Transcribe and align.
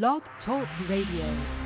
Blog 0.00 0.22
Talk 0.46 0.66
Radio. 0.88 1.61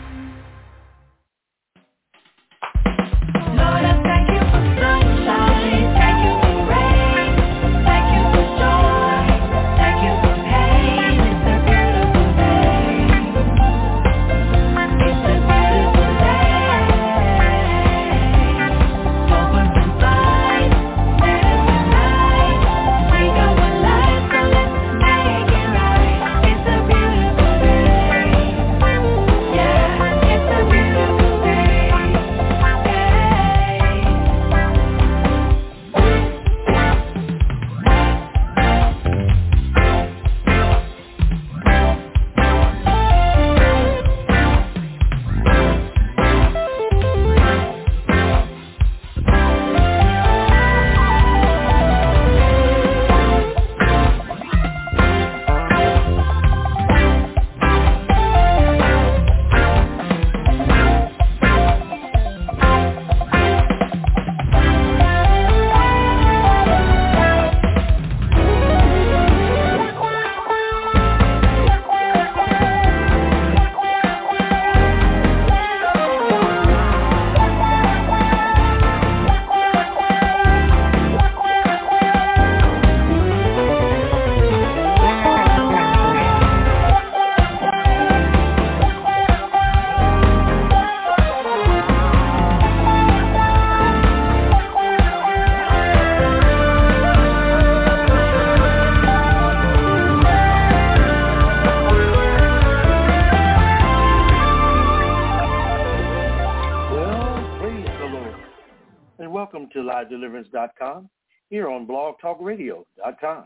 Here 111.48 111.68
on 111.68 111.86
blogtalkradio.com. 111.86 113.44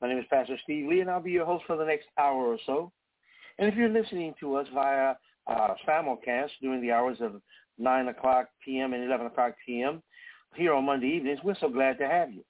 My 0.00 0.08
name 0.08 0.18
is 0.18 0.24
Pastor 0.30 0.56
Steve 0.62 0.88
Lee, 0.88 1.00
and 1.00 1.10
I'll 1.10 1.20
be 1.20 1.32
your 1.32 1.46
host 1.46 1.64
for 1.66 1.76
the 1.76 1.84
next 1.84 2.06
hour 2.18 2.46
or 2.46 2.58
so. 2.66 2.92
And 3.58 3.68
if 3.68 3.74
you're 3.74 3.88
listening 3.88 4.34
to 4.40 4.56
us 4.56 4.66
via 4.72 5.14
uh, 5.46 5.74
simulcast 5.86 6.50
during 6.60 6.80
the 6.80 6.92
hours 6.92 7.18
of 7.20 7.40
9 7.78 8.08
o'clock 8.08 8.48
p.m. 8.64 8.92
and 8.92 9.04
11 9.04 9.26
o'clock 9.26 9.54
p.m. 9.64 10.02
here 10.54 10.72
on 10.72 10.84
Monday 10.84 11.08
evenings, 11.08 11.40
we're 11.42 11.56
so 11.60 11.68
glad 11.68 11.98
to 11.98 12.06
have 12.06 12.32
you. 12.32 12.44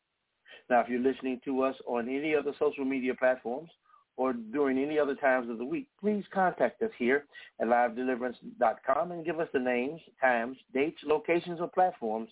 Now, 0.68 0.80
if 0.80 0.88
you're 0.88 1.00
listening 1.00 1.40
to 1.46 1.62
us 1.62 1.74
on 1.86 2.08
any 2.08 2.34
other 2.34 2.52
social 2.58 2.84
media 2.84 3.14
platforms 3.14 3.70
or 4.18 4.34
during 4.34 4.78
any 4.78 4.98
other 4.98 5.14
times 5.14 5.48
of 5.48 5.56
the 5.58 5.64
week, 5.64 5.86
please 5.98 6.24
contact 6.32 6.82
us 6.82 6.90
here 6.98 7.24
at 7.60 7.68
livedeliverance.com 7.68 9.12
and 9.12 9.24
give 9.24 9.40
us 9.40 9.48
the 9.54 9.60
names, 9.60 10.00
times, 10.20 10.58
dates, 10.74 10.98
locations, 11.04 11.60
or 11.60 11.68
platforms 11.68 12.28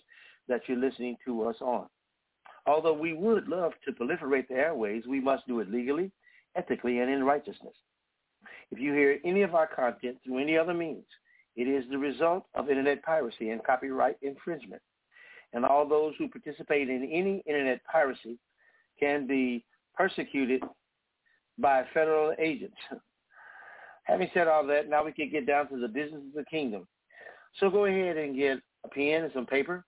that 0.47 0.61
you're 0.67 0.77
listening 0.77 1.17
to 1.25 1.43
us 1.43 1.55
on. 1.61 1.87
Although 2.67 2.93
we 2.93 3.13
would 3.13 3.47
love 3.47 3.71
to 3.85 3.93
proliferate 3.93 4.49
the 4.49 4.55
airways, 4.55 5.03
we 5.07 5.21
must 5.21 5.47
do 5.47 5.61
it 5.61 5.71
legally, 5.71 6.11
ethically, 6.55 6.99
and 6.99 7.09
in 7.09 7.23
righteousness. 7.23 7.73
If 8.71 8.79
you 8.79 8.93
hear 8.93 9.19
any 9.23 9.41
of 9.41 9.55
our 9.55 9.67
content 9.67 10.17
through 10.23 10.39
any 10.39 10.57
other 10.57 10.73
means, 10.73 11.05
it 11.55 11.67
is 11.67 11.85
the 11.89 11.97
result 11.97 12.43
of 12.53 12.69
internet 12.69 13.01
piracy 13.03 13.51
and 13.51 13.63
copyright 13.63 14.17
infringement. 14.21 14.81
And 15.53 15.65
all 15.65 15.87
those 15.87 16.13
who 16.17 16.27
participate 16.27 16.89
in 16.89 17.09
any 17.11 17.41
internet 17.47 17.81
piracy 17.85 18.37
can 18.99 19.25
be 19.25 19.63
persecuted 19.95 20.61
by 21.57 21.85
federal 21.93 22.35
agents. 22.37 22.75
Having 24.03 24.29
said 24.33 24.47
all 24.47 24.65
that, 24.67 24.89
now 24.89 25.05
we 25.05 25.13
can 25.13 25.29
get 25.29 25.47
down 25.47 25.69
to 25.69 25.79
the 25.79 25.87
business 25.87 26.21
of 26.27 26.33
the 26.33 26.45
kingdom. 26.45 26.87
So 27.59 27.69
go 27.69 27.85
ahead 27.85 28.17
and 28.17 28.35
get 28.35 28.59
a 28.83 28.89
pen 28.89 29.23
and 29.23 29.31
some 29.33 29.45
paper 29.45 29.85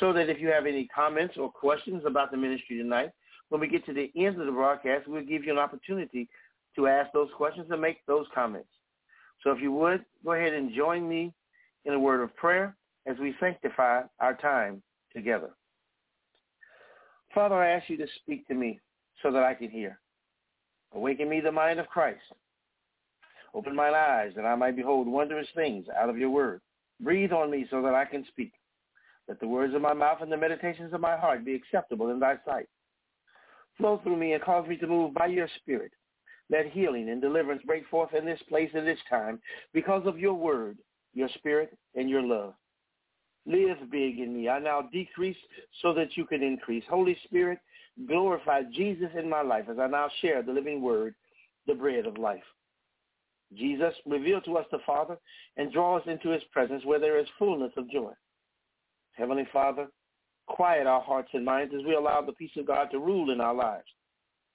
so 0.00 0.12
that 0.12 0.28
if 0.28 0.40
you 0.40 0.48
have 0.48 0.66
any 0.66 0.88
comments 0.94 1.36
or 1.38 1.50
questions 1.50 2.02
about 2.06 2.30
the 2.30 2.36
ministry 2.36 2.78
tonight, 2.78 3.10
when 3.48 3.60
we 3.60 3.68
get 3.68 3.86
to 3.86 3.94
the 3.94 4.10
end 4.16 4.40
of 4.40 4.46
the 4.46 4.52
broadcast, 4.52 5.06
we'll 5.06 5.24
give 5.24 5.44
you 5.44 5.52
an 5.52 5.58
opportunity 5.58 6.28
to 6.74 6.86
ask 6.86 7.12
those 7.12 7.28
questions 7.36 7.68
and 7.70 7.80
make 7.80 8.04
those 8.06 8.26
comments. 8.34 8.68
So 9.42 9.50
if 9.50 9.60
you 9.60 9.72
would, 9.72 10.04
go 10.24 10.32
ahead 10.32 10.52
and 10.52 10.74
join 10.74 11.08
me 11.08 11.32
in 11.84 11.94
a 11.94 11.98
word 11.98 12.20
of 12.20 12.34
prayer 12.36 12.76
as 13.06 13.16
we 13.18 13.34
sanctify 13.38 14.02
our 14.20 14.34
time 14.34 14.82
together. 15.14 15.50
Father, 17.34 17.54
I 17.54 17.70
ask 17.70 17.88
you 17.88 17.96
to 17.98 18.06
speak 18.22 18.46
to 18.48 18.54
me 18.54 18.80
so 19.22 19.30
that 19.30 19.42
I 19.42 19.54
can 19.54 19.70
hear. 19.70 19.98
Awaken 20.94 21.28
me 21.28 21.40
the 21.40 21.52
mind 21.52 21.78
of 21.78 21.86
Christ. 21.88 22.20
Open 23.54 23.74
mine 23.74 23.94
eyes 23.94 24.32
that 24.36 24.44
I 24.44 24.54
might 24.54 24.76
behold 24.76 25.06
wondrous 25.06 25.48
things 25.54 25.86
out 25.98 26.10
of 26.10 26.18
your 26.18 26.30
word. 26.30 26.60
Breathe 27.00 27.32
on 27.32 27.50
me 27.50 27.66
so 27.70 27.82
that 27.82 27.94
I 27.94 28.04
can 28.04 28.24
speak. 28.28 28.52
Let 29.28 29.40
the 29.40 29.48
words 29.48 29.74
of 29.74 29.82
my 29.82 29.94
mouth 29.94 30.18
and 30.20 30.30
the 30.30 30.36
meditations 30.36 30.92
of 30.92 31.00
my 31.00 31.16
heart 31.16 31.44
be 31.44 31.54
acceptable 31.54 32.10
in 32.10 32.20
thy 32.20 32.36
sight. 32.44 32.68
Flow 33.76 34.00
through 34.02 34.16
me 34.16 34.32
and 34.32 34.42
cause 34.42 34.66
me 34.68 34.76
to 34.78 34.86
move 34.86 35.14
by 35.14 35.26
your 35.26 35.48
spirit. 35.60 35.92
Let 36.48 36.66
healing 36.66 37.10
and 37.10 37.20
deliverance 37.20 37.62
break 37.66 37.86
forth 37.88 38.14
in 38.14 38.24
this 38.24 38.40
place 38.48 38.70
and 38.72 38.86
this 38.86 38.98
time 39.10 39.40
because 39.72 40.06
of 40.06 40.18
your 40.18 40.34
word, 40.34 40.78
your 41.12 41.28
spirit, 41.36 41.76
and 41.94 42.08
your 42.08 42.22
love. 42.22 42.54
Live 43.46 43.78
big 43.90 44.18
in 44.18 44.34
me. 44.34 44.48
I 44.48 44.58
now 44.58 44.82
decrease 44.92 45.36
so 45.82 45.92
that 45.94 46.16
you 46.16 46.24
can 46.24 46.42
increase. 46.42 46.84
Holy 46.88 47.16
Spirit, 47.24 47.58
glorify 48.06 48.62
Jesus 48.72 49.10
in 49.18 49.28
my 49.28 49.42
life 49.42 49.66
as 49.70 49.78
I 49.78 49.86
now 49.86 50.08
share 50.20 50.42
the 50.42 50.52
living 50.52 50.82
word, 50.82 51.14
the 51.66 51.74
bread 51.74 52.06
of 52.06 52.18
life. 52.18 52.42
Jesus, 53.54 53.94
reveal 54.04 54.40
to 54.42 54.56
us 54.56 54.66
the 54.72 54.78
Father 54.84 55.16
and 55.56 55.72
draw 55.72 55.96
us 55.96 56.02
into 56.06 56.30
his 56.30 56.42
presence 56.52 56.84
where 56.84 56.98
there 56.98 57.18
is 57.18 57.26
fullness 57.38 57.72
of 57.76 57.90
joy. 57.90 58.12
Heavenly 59.16 59.46
Father, 59.52 59.88
quiet 60.46 60.86
our 60.86 61.00
hearts 61.00 61.30
and 61.32 61.44
minds 61.44 61.74
as 61.74 61.84
we 61.84 61.94
allow 61.94 62.22
the 62.22 62.32
peace 62.32 62.50
of 62.56 62.66
God 62.66 62.90
to 62.90 62.98
rule 62.98 63.30
in 63.30 63.40
our 63.40 63.54
lives. 63.54 63.86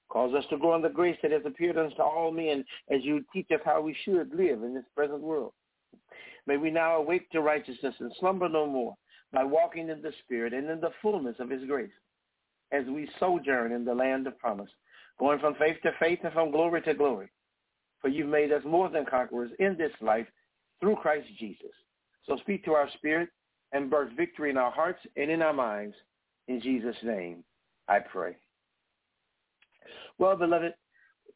Cause 0.09 0.33
us 0.33 0.45
to 0.49 0.57
grow 0.57 0.75
in 0.75 0.81
the 0.81 0.89
grace 0.89 1.17
that 1.21 1.31
has 1.31 1.43
appeared 1.45 1.77
unto 1.77 2.01
all 2.01 2.31
men 2.31 2.65
as 2.89 2.99
you 3.03 3.23
teach 3.33 3.47
us 3.53 3.61
how 3.63 3.81
we 3.81 3.95
should 4.03 4.33
live 4.33 4.63
in 4.63 4.73
this 4.73 4.83
present 4.95 5.21
world. 5.21 5.53
May 6.47 6.57
we 6.57 6.69
now 6.69 6.97
awake 6.97 7.29
to 7.31 7.41
righteousness 7.41 7.95
and 7.99 8.11
slumber 8.19 8.49
no 8.49 8.65
more 8.65 8.95
by 9.31 9.43
walking 9.43 9.89
in 9.89 10.01
the 10.01 10.11
Spirit 10.23 10.53
and 10.53 10.69
in 10.69 10.81
the 10.81 10.91
fullness 11.01 11.35
of 11.39 11.49
his 11.49 11.63
grace 11.65 11.91
as 12.71 12.85
we 12.87 13.09
sojourn 13.19 13.71
in 13.71 13.85
the 13.85 13.93
land 13.93 14.27
of 14.27 14.37
promise, 14.37 14.69
going 15.19 15.39
from 15.39 15.55
faith 15.55 15.77
to 15.83 15.91
faith 15.99 16.19
and 16.23 16.33
from 16.33 16.51
glory 16.51 16.81
to 16.81 16.93
glory. 16.93 17.29
For 18.01 18.09
you've 18.09 18.27
made 18.27 18.51
us 18.51 18.63
more 18.65 18.89
than 18.89 19.05
conquerors 19.05 19.51
in 19.59 19.77
this 19.77 19.91
life 20.01 20.27
through 20.79 20.95
Christ 20.97 21.27
Jesus. 21.39 21.71
So 22.25 22.37
speak 22.37 22.65
to 22.65 22.73
our 22.73 22.89
spirit 22.95 23.29
and 23.73 23.89
birth 23.89 24.11
victory 24.15 24.49
in 24.49 24.57
our 24.57 24.71
hearts 24.71 24.99
and 25.15 25.29
in 25.29 25.41
our 25.41 25.53
minds. 25.53 25.95
In 26.47 26.61
Jesus' 26.61 26.95
name, 27.03 27.43
I 27.87 27.99
pray. 27.99 28.35
Well, 30.17 30.35
beloved, 30.35 30.73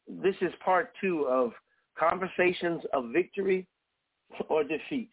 this 0.08 0.36
is 0.40 0.52
part 0.64 0.92
two 1.00 1.26
of 1.28 1.52
Conversations 1.98 2.82
of 2.92 3.10
Victory 3.12 3.66
or 4.48 4.62
Defeat. 4.64 5.10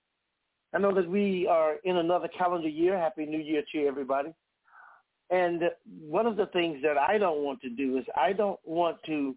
I 0.73 0.79
know 0.79 0.93
that 0.93 1.09
we 1.09 1.47
are 1.47 1.75
in 1.83 1.97
another 1.97 2.27
calendar 2.27 2.67
year. 2.67 2.97
Happy 2.97 3.25
New 3.25 3.39
Year 3.39 3.63
to 3.73 3.87
everybody. 3.87 4.33
And 5.29 5.63
one 6.01 6.25
of 6.25 6.35
the 6.35 6.47
things 6.47 6.79
that 6.83 6.97
I 6.97 7.17
don't 7.17 7.43
want 7.43 7.61
to 7.61 7.69
do 7.69 7.97
is 7.97 8.05
I 8.15 8.33
don't 8.33 8.59
want 8.65 8.97
to 9.05 9.35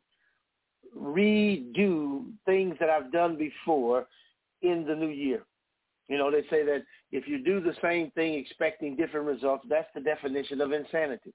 redo 0.96 2.24
things 2.44 2.76
that 2.80 2.90
I've 2.90 3.12
done 3.12 3.36
before 3.36 4.06
in 4.62 4.84
the 4.86 4.94
new 4.94 5.08
year. 5.08 5.42
You 6.08 6.18
know, 6.18 6.30
they 6.30 6.42
say 6.50 6.64
that 6.64 6.82
if 7.10 7.26
you 7.26 7.42
do 7.42 7.60
the 7.60 7.74
same 7.82 8.10
thing 8.12 8.34
expecting 8.34 8.96
different 8.96 9.26
results, 9.26 9.64
that's 9.68 9.88
the 9.94 10.00
definition 10.00 10.60
of 10.60 10.72
insanity. 10.72 11.32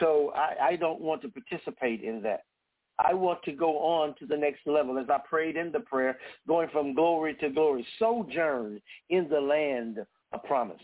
So 0.00 0.32
I, 0.34 0.68
I 0.68 0.76
don't 0.76 1.00
want 1.00 1.22
to 1.22 1.28
participate 1.28 2.02
in 2.02 2.22
that. 2.22 2.44
I 2.98 3.14
want 3.14 3.42
to 3.44 3.52
go 3.52 3.78
on 3.78 4.14
to 4.18 4.26
the 4.26 4.36
next 4.36 4.60
level 4.66 4.98
as 4.98 5.06
I 5.08 5.18
prayed 5.28 5.56
in 5.56 5.70
the 5.70 5.80
prayer, 5.80 6.18
going 6.48 6.68
from 6.70 6.94
glory 6.94 7.34
to 7.36 7.48
glory, 7.50 7.86
sojourn 7.98 8.80
in 9.10 9.28
the 9.28 9.40
land 9.40 9.98
of 10.32 10.42
promise. 10.44 10.80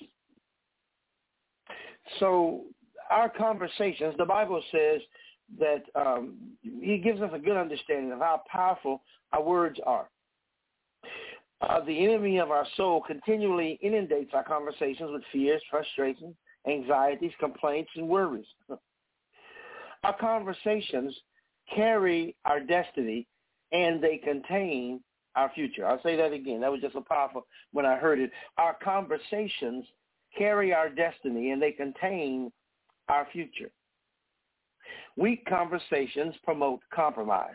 So 2.21 2.63
our 3.11 3.29
conversations, 3.29 4.15
the 4.17 4.25
Bible 4.25 4.63
says 4.71 5.01
that 5.59 5.83
um, 5.95 6.37
he 6.63 6.99
gives 6.99 7.21
us 7.21 7.31
a 7.33 7.39
good 7.39 7.57
understanding 7.57 8.13
of 8.13 8.21
how 8.21 8.43
powerful 8.51 9.03
our 9.33 9.43
words 9.43 9.81
are. 9.85 10.09
Uh, 11.61 11.81
the 11.85 12.05
enemy 12.05 12.39
of 12.39 12.51
our 12.51 12.67
soul 12.77 13.03
continually 13.07 13.79
inundates 13.83 14.31
our 14.35 14.45
conversations 14.45 15.11
with 15.13 15.23
fears, 15.33 15.63
frustrations, 15.71 16.35
anxieties, 16.69 17.33
complaints, 17.39 17.91
and 17.97 18.09
worries. 18.09 18.47
Our 20.05 20.17
conversations 20.19 21.17
carry 21.75 22.37
our 22.45 22.61
destiny 22.61 23.27
and 23.73 24.03
they 24.03 24.19
contain 24.19 25.01
our 25.35 25.51
future. 25.55 25.87
I'll 25.87 26.03
say 26.03 26.17
that 26.17 26.33
again. 26.33 26.61
That 26.61 26.71
was 26.71 26.83
just 26.83 26.93
so 26.93 27.05
powerful 27.09 27.47
when 27.73 27.87
I 27.87 27.97
heard 27.97 28.21
it. 28.21 28.31
Our 28.59 28.77
conversations 28.83 29.87
carry 30.37 30.75
our 30.75 30.91
destiny 30.91 31.53
and 31.53 31.63
they 31.63 31.73
contain 31.73 32.53
our 33.09 33.27
future. 33.33 33.71
Weak 35.17 35.45
conversations 35.47 36.35
promote 36.45 36.81
compromise 36.93 37.55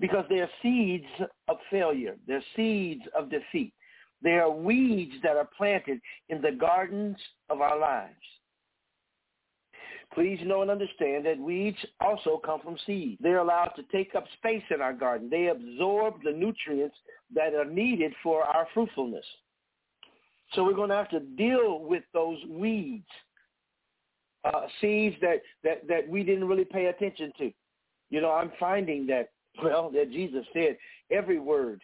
because 0.00 0.24
they're 0.28 0.50
seeds 0.62 1.06
of 1.48 1.56
failure. 1.70 2.16
They're 2.26 2.44
seeds 2.56 3.02
of 3.16 3.30
defeat. 3.30 3.72
They 4.22 4.32
are 4.32 4.50
weeds 4.50 5.14
that 5.22 5.36
are 5.36 5.48
planted 5.56 6.00
in 6.28 6.40
the 6.40 6.52
gardens 6.52 7.16
of 7.50 7.60
our 7.60 7.78
lives. 7.78 8.14
Please 10.14 10.38
know 10.44 10.62
and 10.62 10.70
understand 10.70 11.24
that 11.24 11.38
weeds 11.38 11.78
also 12.00 12.40
come 12.44 12.60
from 12.60 12.76
seeds. 12.86 13.18
They're 13.22 13.38
allowed 13.38 13.72
to 13.76 13.82
take 13.90 14.14
up 14.14 14.24
space 14.36 14.62
in 14.70 14.82
our 14.82 14.92
garden. 14.92 15.30
They 15.30 15.48
absorb 15.48 16.22
the 16.22 16.32
nutrients 16.32 16.96
that 17.34 17.54
are 17.54 17.64
needed 17.64 18.12
for 18.22 18.42
our 18.42 18.68
fruitfulness. 18.74 19.24
So 20.54 20.64
we're 20.64 20.74
going 20.74 20.90
to 20.90 20.96
have 20.96 21.08
to 21.10 21.20
deal 21.20 21.80
with 21.80 22.02
those 22.12 22.36
weeds, 22.46 23.06
uh, 24.44 24.66
seeds 24.82 25.16
that, 25.22 25.40
that, 25.64 25.88
that 25.88 26.06
we 26.06 26.22
didn't 26.22 26.46
really 26.46 26.66
pay 26.66 26.86
attention 26.86 27.32
to. 27.38 27.50
You 28.10 28.20
know, 28.20 28.32
I'm 28.32 28.52
finding 28.60 29.06
that, 29.06 29.30
well, 29.62 29.90
that 29.90 30.10
Jesus 30.10 30.44
said 30.52 30.76
every 31.10 31.38
word 31.38 31.80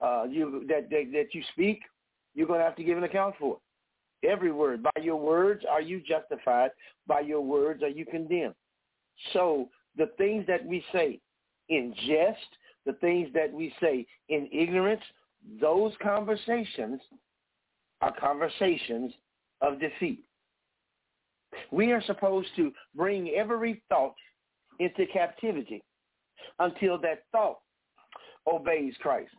uh, 0.00 0.24
you, 0.24 0.64
that, 0.68 0.90
that, 0.90 1.10
that 1.12 1.26
you 1.32 1.42
speak, 1.52 1.80
you're 2.34 2.46
going 2.46 2.58
to 2.58 2.64
have 2.64 2.76
to 2.76 2.84
give 2.84 2.98
an 2.98 3.04
account 3.04 3.34
for. 3.38 3.58
Every 4.24 4.52
word. 4.52 4.82
By 4.82 5.00
your 5.00 5.16
words 5.16 5.64
are 5.68 5.80
you 5.80 6.00
justified. 6.00 6.70
By 7.06 7.20
your 7.20 7.40
words 7.40 7.82
are 7.82 7.88
you 7.88 8.06
condemned. 8.06 8.54
So 9.32 9.68
the 9.96 10.10
things 10.16 10.44
that 10.46 10.64
we 10.64 10.84
say 10.92 11.20
in 11.68 11.94
jest, 12.06 12.38
the 12.86 12.94
things 12.94 13.28
that 13.34 13.52
we 13.52 13.72
say 13.80 14.06
in 14.28 14.48
ignorance, 14.52 15.02
those 15.60 15.92
conversations 16.02 17.00
are 18.00 18.14
conversations 18.18 19.12
of 19.60 19.80
defeat. 19.80 20.24
We 21.70 21.92
are 21.92 22.02
supposed 22.04 22.48
to 22.56 22.72
bring 22.94 23.30
every 23.30 23.82
thought 23.88 24.14
into 24.78 25.06
captivity 25.12 25.82
until 26.58 26.98
that 26.98 27.24
thought 27.32 27.58
obeys 28.46 28.94
Christ. 29.00 29.30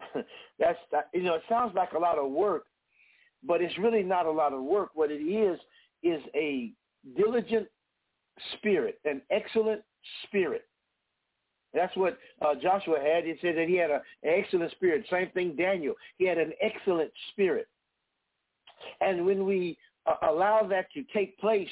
That's 0.58 0.78
you 1.12 1.22
know 1.22 1.34
it 1.34 1.42
sounds 1.48 1.74
like 1.74 1.92
a 1.92 1.98
lot 1.98 2.18
of 2.18 2.30
work, 2.30 2.64
but 3.46 3.60
it's 3.60 3.76
really 3.78 4.02
not 4.02 4.26
a 4.26 4.30
lot 4.30 4.52
of 4.52 4.62
work. 4.62 4.90
What 4.94 5.10
it 5.10 5.22
is 5.22 5.58
is 6.02 6.20
a 6.34 6.72
diligent 7.16 7.68
spirit, 8.56 8.98
an 9.04 9.22
excellent 9.30 9.82
spirit. 10.24 10.64
That's 11.74 11.94
what 11.96 12.18
uh, 12.40 12.54
Joshua 12.60 12.98
had. 13.00 13.24
He 13.24 13.34
said 13.42 13.56
that 13.56 13.68
he 13.68 13.76
had 13.76 13.90
a, 13.90 14.00
an 14.22 14.42
excellent 14.42 14.70
spirit. 14.72 15.04
Same 15.10 15.30
thing 15.30 15.54
Daniel. 15.56 15.94
He 16.16 16.26
had 16.26 16.38
an 16.38 16.52
excellent 16.62 17.10
spirit. 17.32 17.68
And 19.00 19.26
when 19.26 19.44
we 19.44 19.76
uh, 20.06 20.28
allow 20.28 20.66
that 20.68 20.90
to 20.92 21.04
take 21.12 21.38
place 21.38 21.68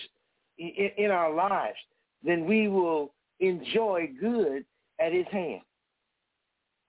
in, 0.58 0.90
in 0.98 1.10
our 1.10 1.32
lives, 1.32 1.78
then 2.22 2.44
we 2.44 2.68
will 2.68 3.14
enjoy 3.40 4.10
good 4.20 4.64
at 5.00 5.12
his 5.12 5.26
hand. 5.30 5.60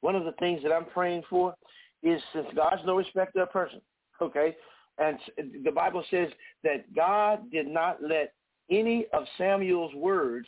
One 0.02 0.16
of 0.16 0.26
the 0.26 0.34
things 0.34 0.62
that 0.64 0.72
I'm 0.72 0.86
praying 0.86 1.24
for 1.30 1.56
is 2.04 2.22
since 2.34 2.48
God's 2.56 2.82
no 2.86 2.96
respecter 2.96 3.42
of 3.42 3.52
person, 3.52 3.82
okay, 4.22 4.56
and 5.00 5.18
the 5.64 5.72
Bible 5.72 6.04
says 6.10 6.30
that 6.64 6.94
God 6.96 7.52
did 7.52 7.68
not 7.68 8.02
let 8.02 8.34
any 8.70 9.06
of 9.14 9.24
Samuel's 9.38 9.94
words 9.94 10.48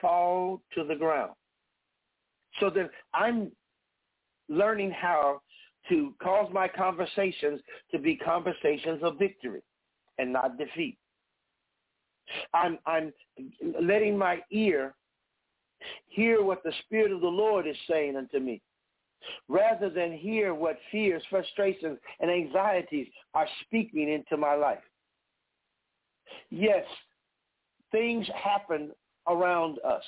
fall 0.00 0.60
to 0.74 0.84
the 0.84 0.94
ground. 0.94 1.32
So 2.60 2.68
that 2.70 2.90
I'm 3.14 3.50
learning 4.48 4.90
how 4.90 5.40
to 5.88 6.14
cause 6.22 6.50
my 6.52 6.68
conversations 6.68 7.60
to 7.90 7.98
be 7.98 8.16
conversations 8.16 9.02
of 9.02 9.18
victory 9.18 9.62
and 10.18 10.32
not 10.32 10.58
defeat. 10.58 10.98
I'm, 12.54 12.78
I'm 12.86 13.12
letting 13.80 14.16
my 14.16 14.40
ear 14.50 14.94
hear 16.08 16.42
what 16.42 16.62
the 16.62 16.72
Spirit 16.84 17.12
of 17.12 17.20
the 17.20 17.26
Lord 17.26 17.66
is 17.66 17.76
saying 17.88 18.16
unto 18.16 18.38
me 18.38 18.60
rather 19.48 19.88
than 19.88 20.12
hear 20.12 20.54
what 20.54 20.78
fears, 20.90 21.22
frustrations, 21.30 21.98
and 22.20 22.30
anxieties 22.30 23.06
are 23.34 23.46
speaking 23.64 24.10
into 24.10 24.36
my 24.36 24.54
life. 24.54 24.82
Yes, 26.50 26.84
things 27.90 28.26
happen 28.34 28.90
around 29.28 29.78
us, 29.86 30.02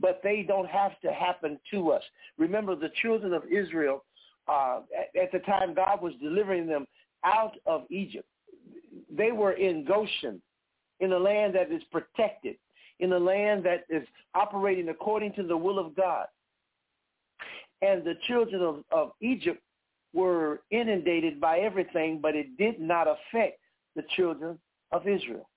but 0.00 0.20
they 0.22 0.44
don't 0.46 0.68
have 0.68 0.98
to 1.00 1.12
happen 1.12 1.58
to 1.70 1.92
us. 1.92 2.02
Remember, 2.38 2.74
the 2.74 2.90
children 3.02 3.32
of 3.32 3.42
Israel, 3.50 4.04
uh, 4.48 4.80
at, 4.96 5.22
at 5.22 5.32
the 5.32 5.38
time 5.40 5.74
God 5.74 6.02
was 6.02 6.12
delivering 6.22 6.66
them 6.66 6.86
out 7.24 7.54
of 7.66 7.84
Egypt, 7.90 8.28
they 9.10 9.32
were 9.32 9.52
in 9.52 9.84
Goshen, 9.84 10.40
in 11.00 11.12
a 11.12 11.18
land 11.18 11.54
that 11.54 11.70
is 11.70 11.82
protected, 11.90 12.56
in 13.00 13.12
a 13.12 13.18
land 13.18 13.64
that 13.64 13.84
is 13.88 14.06
operating 14.34 14.88
according 14.88 15.32
to 15.34 15.42
the 15.42 15.56
will 15.56 15.78
of 15.78 15.94
God 15.94 16.26
and 17.82 18.04
the 18.04 18.14
children 18.26 18.62
of, 18.62 18.84
of 18.90 19.12
Egypt 19.20 19.60
were 20.14 20.62
inundated 20.70 21.40
by 21.40 21.58
everything, 21.58 22.20
but 22.20 22.34
it 22.34 22.56
did 22.56 22.80
not 22.80 23.06
affect 23.06 23.60
the 23.94 24.02
children 24.16 24.58
of 24.92 25.06
Israel. 25.06 25.48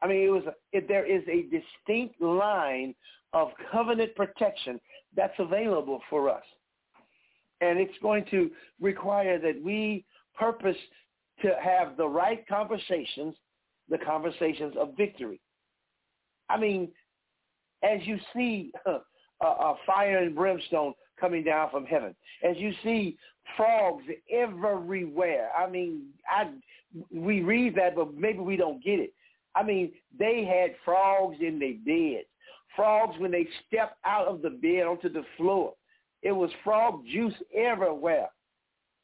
I 0.00 0.08
mean, 0.08 0.26
it 0.26 0.30
was 0.30 0.42
it, 0.72 0.88
there 0.88 1.06
is 1.06 1.22
a 1.28 1.42
distinct 1.42 2.20
line 2.20 2.94
of 3.32 3.48
covenant 3.70 4.14
protection 4.14 4.80
that's 5.16 5.34
available 5.38 6.00
for 6.10 6.28
us, 6.28 6.42
and 7.60 7.78
it's 7.78 7.96
going 8.02 8.24
to 8.30 8.50
require 8.80 9.38
that 9.38 9.62
we 9.62 10.04
purpose 10.38 10.76
to 11.42 11.54
have 11.62 11.96
the 11.96 12.06
right 12.06 12.46
conversations, 12.48 13.34
the 13.88 13.98
conversations 13.98 14.74
of 14.78 14.96
victory. 14.96 15.40
I 16.52 16.58
mean, 16.58 16.88
as 17.82 18.00
you 18.04 18.18
see 18.34 18.72
uh, 18.86 18.98
uh, 19.44 19.74
fire 19.86 20.18
and 20.18 20.34
brimstone 20.34 20.94
coming 21.18 21.44
down 21.44 21.70
from 21.70 21.86
heaven. 21.86 22.14
As 22.48 22.56
you 22.58 22.72
see 22.82 23.16
frogs 23.56 24.04
everywhere. 24.30 25.50
I 25.56 25.68
mean, 25.68 26.06
I 26.28 26.50
we 27.12 27.42
read 27.42 27.74
that, 27.76 27.96
but 27.96 28.14
maybe 28.14 28.40
we 28.40 28.56
don't 28.56 28.82
get 28.82 29.00
it. 29.00 29.14
I 29.54 29.62
mean, 29.62 29.92
they 30.18 30.44
had 30.44 30.76
frogs 30.84 31.36
in 31.40 31.58
their 31.58 31.74
beds. 31.84 32.26
Frogs 32.76 33.18
when 33.18 33.30
they 33.30 33.46
stepped 33.66 33.98
out 34.04 34.26
of 34.26 34.42
the 34.42 34.50
bed 34.50 34.86
onto 34.86 35.10
the 35.10 35.24
floor. 35.36 35.74
It 36.22 36.32
was 36.32 36.50
frog 36.64 37.02
juice 37.10 37.34
everywhere 37.54 38.28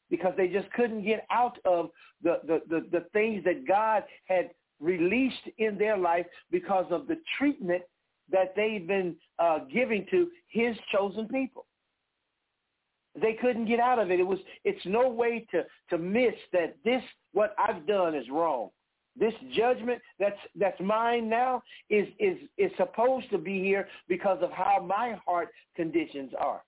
because 0.09 0.33
they 0.37 0.47
just 0.47 0.71
couldn't 0.71 1.03
get 1.03 1.25
out 1.29 1.59
of 1.65 1.89
the, 2.23 2.39
the, 2.47 2.61
the, 2.69 2.85
the 2.91 3.05
things 3.13 3.43
that 3.43 3.67
God 3.67 4.03
had 4.25 4.49
released 4.79 5.49
in 5.57 5.77
their 5.77 5.97
life 5.97 6.25
because 6.51 6.85
of 6.91 7.07
the 7.07 7.17
treatment 7.37 7.83
that 8.31 8.53
they've 8.55 8.87
been 8.87 9.15
uh, 9.39 9.59
giving 9.71 10.05
to 10.11 10.29
his 10.47 10.75
chosen 10.91 11.27
people. 11.27 11.65
They 13.19 13.33
couldn't 13.33 13.65
get 13.65 13.79
out 13.79 13.99
of 13.99 14.11
it. 14.11 14.19
It 14.19 14.27
was 14.27 14.39
it's 14.63 14.85
no 14.85 15.09
way 15.09 15.45
to 15.51 15.63
to 15.89 15.97
miss 15.97 16.33
that 16.53 16.75
this 16.85 17.01
what 17.33 17.55
I've 17.57 17.85
done 17.87 18.15
is 18.15 18.25
wrong. 18.31 18.69
This 19.19 19.33
judgment 19.53 20.01
that's 20.19 20.37
that's 20.55 20.79
mine 20.79 21.27
now 21.27 21.63
is 21.89 22.07
is 22.19 22.37
is 22.57 22.71
supposed 22.77 23.29
to 23.31 23.37
be 23.37 23.61
here 23.61 23.87
because 24.07 24.37
of 24.41 24.51
how 24.51 24.79
my 24.85 25.17
heart 25.25 25.49
conditions 25.75 26.31
are. 26.39 26.61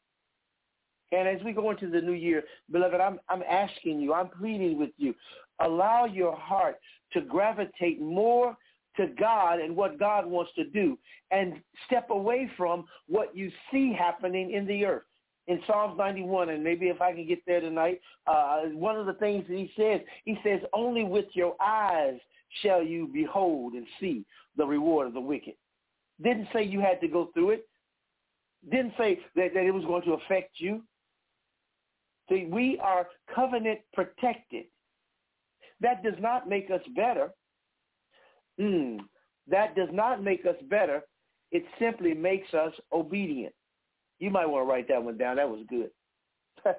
And 1.12 1.28
as 1.28 1.44
we 1.44 1.52
go 1.52 1.72
into 1.72 1.90
the 1.90 2.02
new 2.02 2.14
year, 2.14 2.44
beloved, 2.72 3.00
I'm 3.02 3.20
I'm 3.30 3.44
asking 3.44 4.00
you, 4.00 4.14
I'm 4.14 4.30
pleading 4.30 4.80
with 4.80 4.92
you, 4.98 5.14
allow 5.60 6.06
your 6.06 6.36
heart 6.36 6.78
to 7.14 7.22
gravitate 7.22 8.02
more 8.02 8.58
to 8.98 9.08
God 9.20 9.60
and 9.60 9.76
what 9.76 10.00
God 10.00 10.26
wants 10.26 10.52
to 10.56 10.66
do 10.66 10.98
and 11.32 11.56
step 11.86 12.10
away 12.10 12.50
from 12.58 12.86
what 13.08 13.36
you 13.36 13.52
see 13.72 13.94
happening 13.98 14.52
in 14.52 14.66
the 14.68 14.86
earth. 14.86 15.04
In 15.48 15.60
Psalms 15.66 15.98
91, 15.98 16.50
and 16.50 16.64
maybe 16.64 16.88
if 16.88 17.02
I 17.02 17.14
can 17.14 17.28
get 17.28 17.40
there 17.48 17.62
tonight, 17.62 18.00
uh, 18.28 18.62
one 18.74 18.98
of 18.98 19.06
the 19.06 19.14
things 19.14 19.44
that 19.48 19.58
he 19.58 19.72
says, 19.76 20.02
he 20.24 20.38
says, 20.44 20.60
only 20.72 21.04
with 21.04 21.26
your 21.34 21.56
eyes 21.62 22.20
shall 22.62 22.84
you 22.84 23.10
behold 23.12 23.74
and 23.74 23.86
see 24.00 24.24
the 24.56 24.66
reward 24.66 25.08
of 25.08 25.14
the 25.14 25.20
wicked. 25.22 25.56
Didn't 26.22 26.48
say 26.54 26.64
you 26.64 26.80
had 26.80 27.02
to 27.02 27.08
go 27.08 27.32
through 27.34 27.52
it. 27.52 27.68
Didn't 28.70 28.94
say 28.98 29.20
that, 29.36 29.54
that 29.54 29.64
it 29.64 29.74
was 29.74 29.84
going 29.86 30.04
to 30.04 30.14
affect 30.14 30.52
you. 30.58 30.84
See, 32.32 32.48
we 32.50 32.80
are 32.82 33.08
covenant 33.36 33.80
protected. 33.92 34.66
That 35.82 36.02
does 36.02 36.14
not 36.20 36.48
make 36.48 36.72
us 36.72 36.82
better. 36.96 37.32
Mm, 38.60 39.00
that 39.50 39.76
does 39.76 39.90
not 39.92 40.24
make 40.24 40.46
us 40.46 40.56
better. 40.70 41.02
It 41.52 41.64
simply 41.78 42.14
makes 42.14 42.54
us 42.54 42.72
obedient. 42.94 43.54
You 44.20 44.30
might 44.30 44.46
want 44.46 44.66
to 44.66 44.72
write 44.72 44.88
that 44.88 45.04
one 45.04 45.18
down. 45.18 45.36
That 45.36 45.50
was 45.50 45.66
good. 45.68 45.90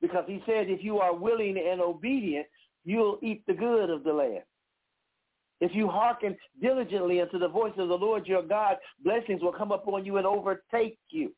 because 0.00 0.24
he 0.26 0.42
said, 0.46 0.70
if 0.70 0.82
you 0.82 0.98
are 1.00 1.14
willing 1.14 1.58
and 1.58 1.82
obedient, 1.82 2.46
you'll 2.84 3.18
eat 3.20 3.42
the 3.46 3.52
good 3.52 3.90
of 3.90 4.04
the 4.04 4.12
land. 4.12 4.42
If 5.60 5.74
you 5.74 5.86
hearken 5.86 6.36
diligently 6.62 7.20
unto 7.20 7.38
the 7.38 7.48
voice 7.48 7.74
of 7.76 7.88
the 7.88 7.94
Lord 7.94 8.26
your 8.26 8.42
God, 8.42 8.76
blessings 9.04 9.42
will 9.42 9.52
come 9.52 9.70
upon 9.70 10.06
you 10.06 10.16
and 10.16 10.26
overtake 10.26 10.98
you. 11.10 11.32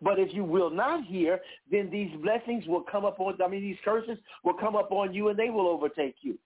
But 0.00 0.18
if 0.18 0.34
you 0.34 0.44
will 0.44 0.70
not 0.70 1.04
hear, 1.04 1.40
then 1.70 1.90
these 1.90 2.10
blessings 2.22 2.66
will 2.66 2.82
come 2.82 3.04
upon, 3.04 3.40
I 3.42 3.48
mean, 3.48 3.62
these 3.62 3.76
curses 3.84 4.18
will 4.44 4.54
come 4.54 4.74
upon 4.74 5.14
you 5.14 5.28
and 5.28 5.38
they 5.38 5.50
will 5.50 5.68
overtake 5.68 6.16
you. 6.22 6.38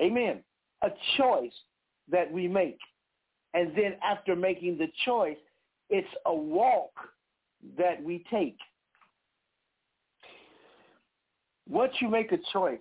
Amen. 0.00 0.42
A 0.82 0.90
choice 1.16 1.52
that 2.10 2.30
we 2.30 2.48
make. 2.48 2.78
And 3.54 3.74
then 3.76 3.94
after 4.02 4.36
making 4.36 4.78
the 4.78 4.88
choice, 5.04 5.38
it's 5.88 6.08
a 6.26 6.34
walk 6.34 6.92
that 7.78 8.02
we 8.02 8.24
take. 8.30 8.58
Once 11.68 11.92
you 12.00 12.08
make 12.08 12.32
a 12.32 12.38
choice 12.52 12.80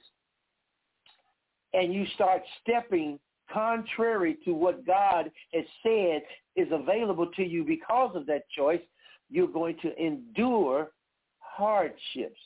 and 1.74 1.94
you 1.94 2.06
start 2.16 2.42
stepping 2.62 3.20
contrary 3.52 4.38
to 4.46 4.54
what 4.54 4.86
God 4.86 5.32
has 5.54 5.66
said 5.84 6.22
is 6.56 6.68
available 6.72 7.28
to 7.36 7.44
you 7.44 7.64
because 7.64 8.16
of 8.16 8.26
that 8.28 8.44
choice, 8.56 8.82
you're 9.30 9.48
going 9.48 9.78
to 9.82 9.96
endure 10.04 10.92
hardships. 11.40 12.40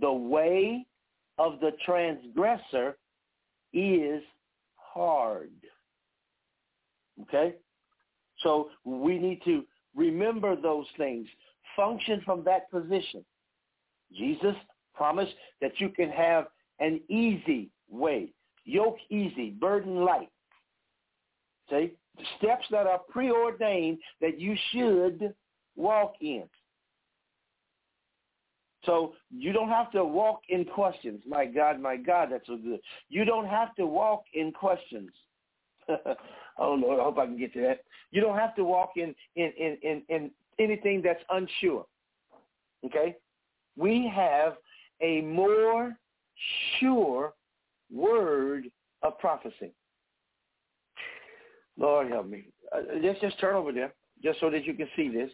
The 0.00 0.12
way 0.12 0.86
of 1.38 1.60
the 1.60 1.72
transgressor 1.84 2.96
is 3.72 4.22
hard. 4.76 5.50
Okay? 7.22 7.54
So 8.42 8.70
we 8.84 9.18
need 9.18 9.42
to 9.44 9.64
remember 9.94 10.56
those 10.56 10.86
things. 10.96 11.26
Function 11.76 12.22
from 12.24 12.44
that 12.44 12.70
position. 12.70 13.24
Jesus 14.14 14.54
promised 14.94 15.34
that 15.60 15.72
you 15.78 15.88
can 15.88 16.10
have 16.10 16.46
an 16.80 17.00
easy 17.08 17.70
way, 17.90 18.32
yoke 18.64 18.98
easy, 19.10 19.50
burden 19.50 20.04
light. 20.04 20.28
See? 21.70 21.92
Steps 22.38 22.66
that 22.70 22.86
are 22.86 23.00
preordained 23.10 23.98
that 24.20 24.38
you 24.38 24.54
should 24.70 25.32
walk 25.82 26.14
in. 26.20 26.44
So 28.84 29.14
you 29.30 29.52
don't 29.52 29.68
have 29.68 29.92
to 29.92 30.04
walk 30.04 30.40
in 30.48 30.64
questions. 30.64 31.22
My 31.26 31.44
God, 31.46 31.80
my 31.80 31.96
God, 31.96 32.28
that's 32.32 32.46
so 32.46 32.56
good. 32.56 32.80
You 33.08 33.24
don't 33.24 33.46
have 33.46 33.74
to 33.76 33.86
walk 33.86 34.24
in 34.34 34.52
questions. 34.52 35.10
oh 35.88 36.74
Lord, 36.74 37.00
I 37.00 37.04
hope 37.04 37.18
I 37.18 37.26
can 37.26 37.38
get 37.38 37.52
to 37.54 37.60
that. 37.62 37.80
You 38.10 38.20
don't 38.20 38.38
have 38.38 38.54
to 38.56 38.64
walk 38.64 38.92
in 38.96 39.14
in 39.36 39.52
in 39.58 39.78
in, 39.82 40.02
in 40.08 40.30
anything 40.58 41.02
that's 41.02 41.22
unsure. 41.30 41.86
Okay? 42.84 43.16
We 43.76 44.10
have 44.14 44.54
a 45.00 45.20
more 45.22 45.96
sure 46.78 47.34
word 47.92 48.64
of 49.02 49.18
prophecy. 49.18 49.72
Lord 51.78 52.10
help 52.10 52.28
me. 52.28 52.44
Uh, 52.74 52.80
let's 53.02 53.20
just 53.20 53.38
turn 53.40 53.54
over 53.54 53.72
there, 53.72 53.94
just 54.22 54.40
so 54.40 54.50
that 54.50 54.64
you 54.64 54.74
can 54.74 54.88
see 54.96 55.08
this. 55.08 55.30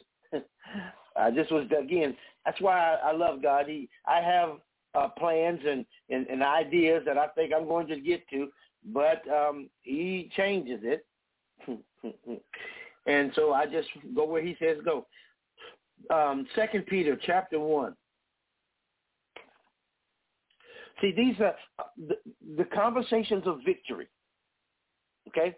I 1.16 1.30
just 1.30 1.50
was 1.52 1.66
again. 1.66 2.16
That's 2.44 2.60
why 2.60 2.94
I, 2.94 3.10
I 3.10 3.12
love 3.12 3.42
God. 3.42 3.66
He, 3.66 3.88
I 4.06 4.20
have 4.20 4.58
uh, 4.94 5.08
plans 5.08 5.60
and, 5.66 5.84
and 6.10 6.26
and 6.28 6.42
ideas 6.42 7.02
that 7.06 7.18
I 7.18 7.28
think 7.28 7.52
I'm 7.54 7.66
going 7.66 7.86
to 7.88 8.00
get 8.00 8.28
to, 8.30 8.48
but 8.92 9.22
um, 9.28 9.68
He 9.82 10.30
changes 10.36 10.80
it, 10.82 11.04
and 13.06 13.32
so 13.34 13.52
I 13.52 13.66
just 13.66 13.88
go 14.14 14.24
where 14.24 14.42
He 14.42 14.56
says 14.58 14.78
go. 14.84 15.06
Um, 16.10 16.46
Second 16.54 16.86
Peter 16.86 17.18
chapter 17.26 17.58
one. 17.58 17.94
See, 21.00 21.12
these 21.16 21.36
are 21.40 21.54
the, 22.08 22.16
the 22.56 22.64
conversations 22.64 23.44
of 23.46 23.60
victory. 23.64 24.08
Okay, 25.28 25.54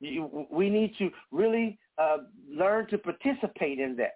we 0.00 0.70
need 0.70 0.94
to 0.98 1.10
really 1.30 1.78
uh, 1.98 2.18
learn 2.50 2.86
to 2.88 2.98
participate 2.98 3.78
in 3.78 3.96
that. 3.96 4.12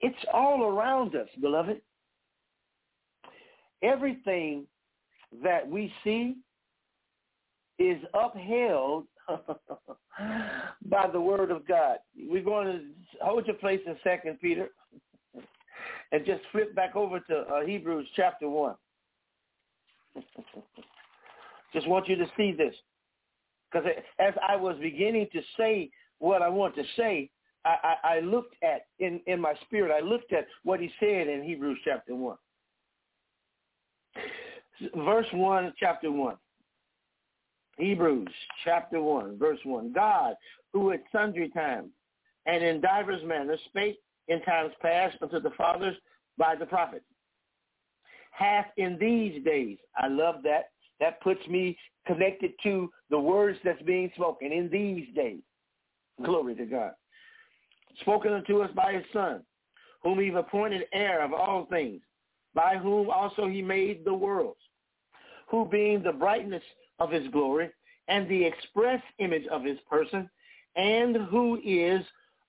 It's 0.00 0.24
all 0.32 0.64
around 0.64 1.14
us, 1.14 1.28
beloved. 1.40 1.80
Everything 3.82 4.66
that 5.42 5.66
we 5.66 5.92
see 6.04 6.36
is 7.78 7.98
upheld 8.14 9.06
by 10.86 11.08
the 11.12 11.20
word 11.20 11.50
of 11.50 11.66
God. 11.66 11.98
We're 12.16 12.42
going 12.42 12.66
to 12.66 12.80
hold 13.24 13.46
your 13.46 13.56
place 13.56 13.80
in 13.86 13.96
Second 14.04 14.40
Peter 14.40 14.68
and 16.12 16.26
just 16.26 16.42
flip 16.52 16.74
back 16.74 16.96
over 16.96 17.20
to 17.20 17.36
uh, 17.38 17.64
Hebrews 17.64 18.06
chapter 18.14 18.48
1. 18.48 18.74
just 21.72 21.88
want 21.88 22.08
you 22.08 22.16
to 22.16 22.26
see 22.36 22.52
this. 22.52 22.74
Because 23.72 23.88
as 24.18 24.34
I 24.46 24.56
was 24.56 24.76
beginning 24.80 25.28
to 25.32 25.40
say 25.56 25.90
what 26.18 26.42
I 26.42 26.48
want 26.48 26.74
to 26.76 26.84
say, 26.96 27.30
I, 27.64 27.76
I, 28.04 28.16
I 28.16 28.20
looked 28.20 28.54
at 28.62 28.86
in, 28.98 29.20
in 29.26 29.40
my 29.40 29.54
spirit, 29.64 29.92
I 29.92 30.04
looked 30.04 30.32
at 30.32 30.46
what 30.64 30.80
he 30.80 30.90
said 31.00 31.28
in 31.28 31.42
Hebrews 31.42 31.78
chapter 31.84 32.14
1. 32.14 32.36
Verse 34.96 35.26
1, 35.32 35.72
chapter 35.78 36.10
1. 36.10 36.36
Hebrews 37.78 38.28
chapter 38.64 39.00
1, 39.00 39.38
verse 39.38 39.60
1. 39.64 39.92
God, 39.92 40.34
who 40.72 40.92
at 40.92 41.02
sundry 41.12 41.48
times 41.50 41.90
and 42.46 42.62
in 42.62 42.80
divers 42.80 43.22
manners 43.24 43.60
spake 43.66 43.98
in 44.28 44.42
times 44.42 44.72
past 44.82 45.16
unto 45.22 45.40
the 45.40 45.50
fathers 45.56 45.96
by 46.36 46.54
the 46.56 46.66
prophets, 46.66 47.04
hath 48.32 48.66
in 48.76 48.98
these 48.98 49.42
days, 49.44 49.78
I 49.96 50.08
love 50.08 50.42
that, 50.44 50.71
that 51.02 51.20
puts 51.20 51.44
me 51.48 51.76
connected 52.06 52.52
to 52.62 52.88
the 53.10 53.18
words 53.18 53.58
that's 53.64 53.82
being 53.82 54.10
spoken 54.14 54.52
in 54.52 54.70
these 54.70 55.12
days. 55.16 55.42
Hmm. 56.18 56.24
Glory 56.24 56.54
to 56.54 56.64
God. 56.64 56.92
Spoken 58.00 58.32
unto 58.32 58.62
us 58.62 58.70
by 58.74 58.94
his 58.94 59.04
Son, 59.12 59.42
whom 60.02 60.20
he 60.20 60.28
appointed 60.28 60.84
heir 60.92 61.22
of 61.22 61.32
all 61.32 61.66
things, 61.66 62.00
by 62.54 62.76
whom 62.76 63.10
also 63.10 63.48
he 63.48 63.60
made 63.60 64.04
the 64.04 64.14
worlds, 64.14 64.60
who 65.48 65.66
being 65.66 66.02
the 66.02 66.12
brightness 66.12 66.62
of 67.00 67.10
his 67.10 67.26
glory 67.32 67.68
and 68.06 68.28
the 68.28 68.44
express 68.44 69.02
image 69.18 69.46
of 69.48 69.64
his 69.64 69.78
person, 69.90 70.30
and 70.76 71.16
who 71.30 71.60
is 71.64 72.02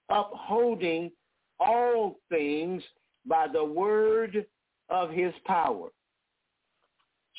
upholding 0.10 1.12
all 1.60 2.20
things 2.30 2.84
by 3.26 3.48
the 3.52 3.64
word 3.64 4.46
of 4.90 5.10
his 5.10 5.34
power. 5.46 5.90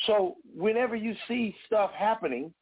So 0.06 0.36
whenever 0.54 0.96
you 0.96 1.14
see 1.28 1.54
stuff 1.66 1.90
happening, 1.92 2.52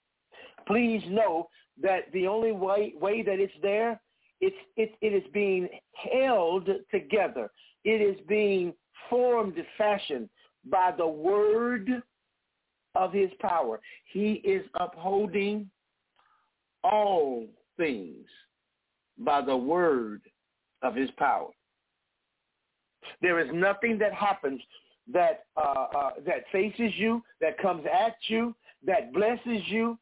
please 0.66 1.02
know 1.08 1.48
that 1.82 2.12
the 2.12 2.26
only 2.26 2.52
way, 2.52 2.94
way 3.00 3.22
that 3.22 3.40
it's 3.40 3.52
there, 3.62 4.00
it's, 4.40 4.56
it, 4.76 4.92
it 5.00 5.12
is 5.14 5.24
being 5.32 5.68
held 5.94 6.68
together. 6.90 7.50
It 7.84 8.00
is 8.00 8.16
being 8.28 8.74
formed, 9.08 9.54
fashioned 9.76 10.28
by 10.70 10.92
the 10.96 11.06
word 11.06 12.02
of 12.94 13.12
his 13.12 13.30
power. 13.40 13.80
He 14.12 14.34
is 14.44 14.64
upholding 14.78 15.70
all 16.84 17.46
things 17.76 18.26
by 19.18 19.40
the 19.40 19.56
word 19.56 20.22
of 20.82 20.94
his 20.94 21.10
power. 21.16 21.50
There 23.20 23.40
is 23.40 23.50
nothing 23.52 23.98
that 23.98 24.12
happens 24.12 24.60
that 25.10 25.44
uh, 25.56 25.86
uh, 25.96 26.10
that 26.26 26.44
faces 26.52 26.92
you, 26.96 27.22
that 27.40 27.58
comes 27.58 27.84
at 27.86 28.14
you, 28.28 28.54
that 28.86 29.12
blesses 29.12 29.62
you, 29.66 29.98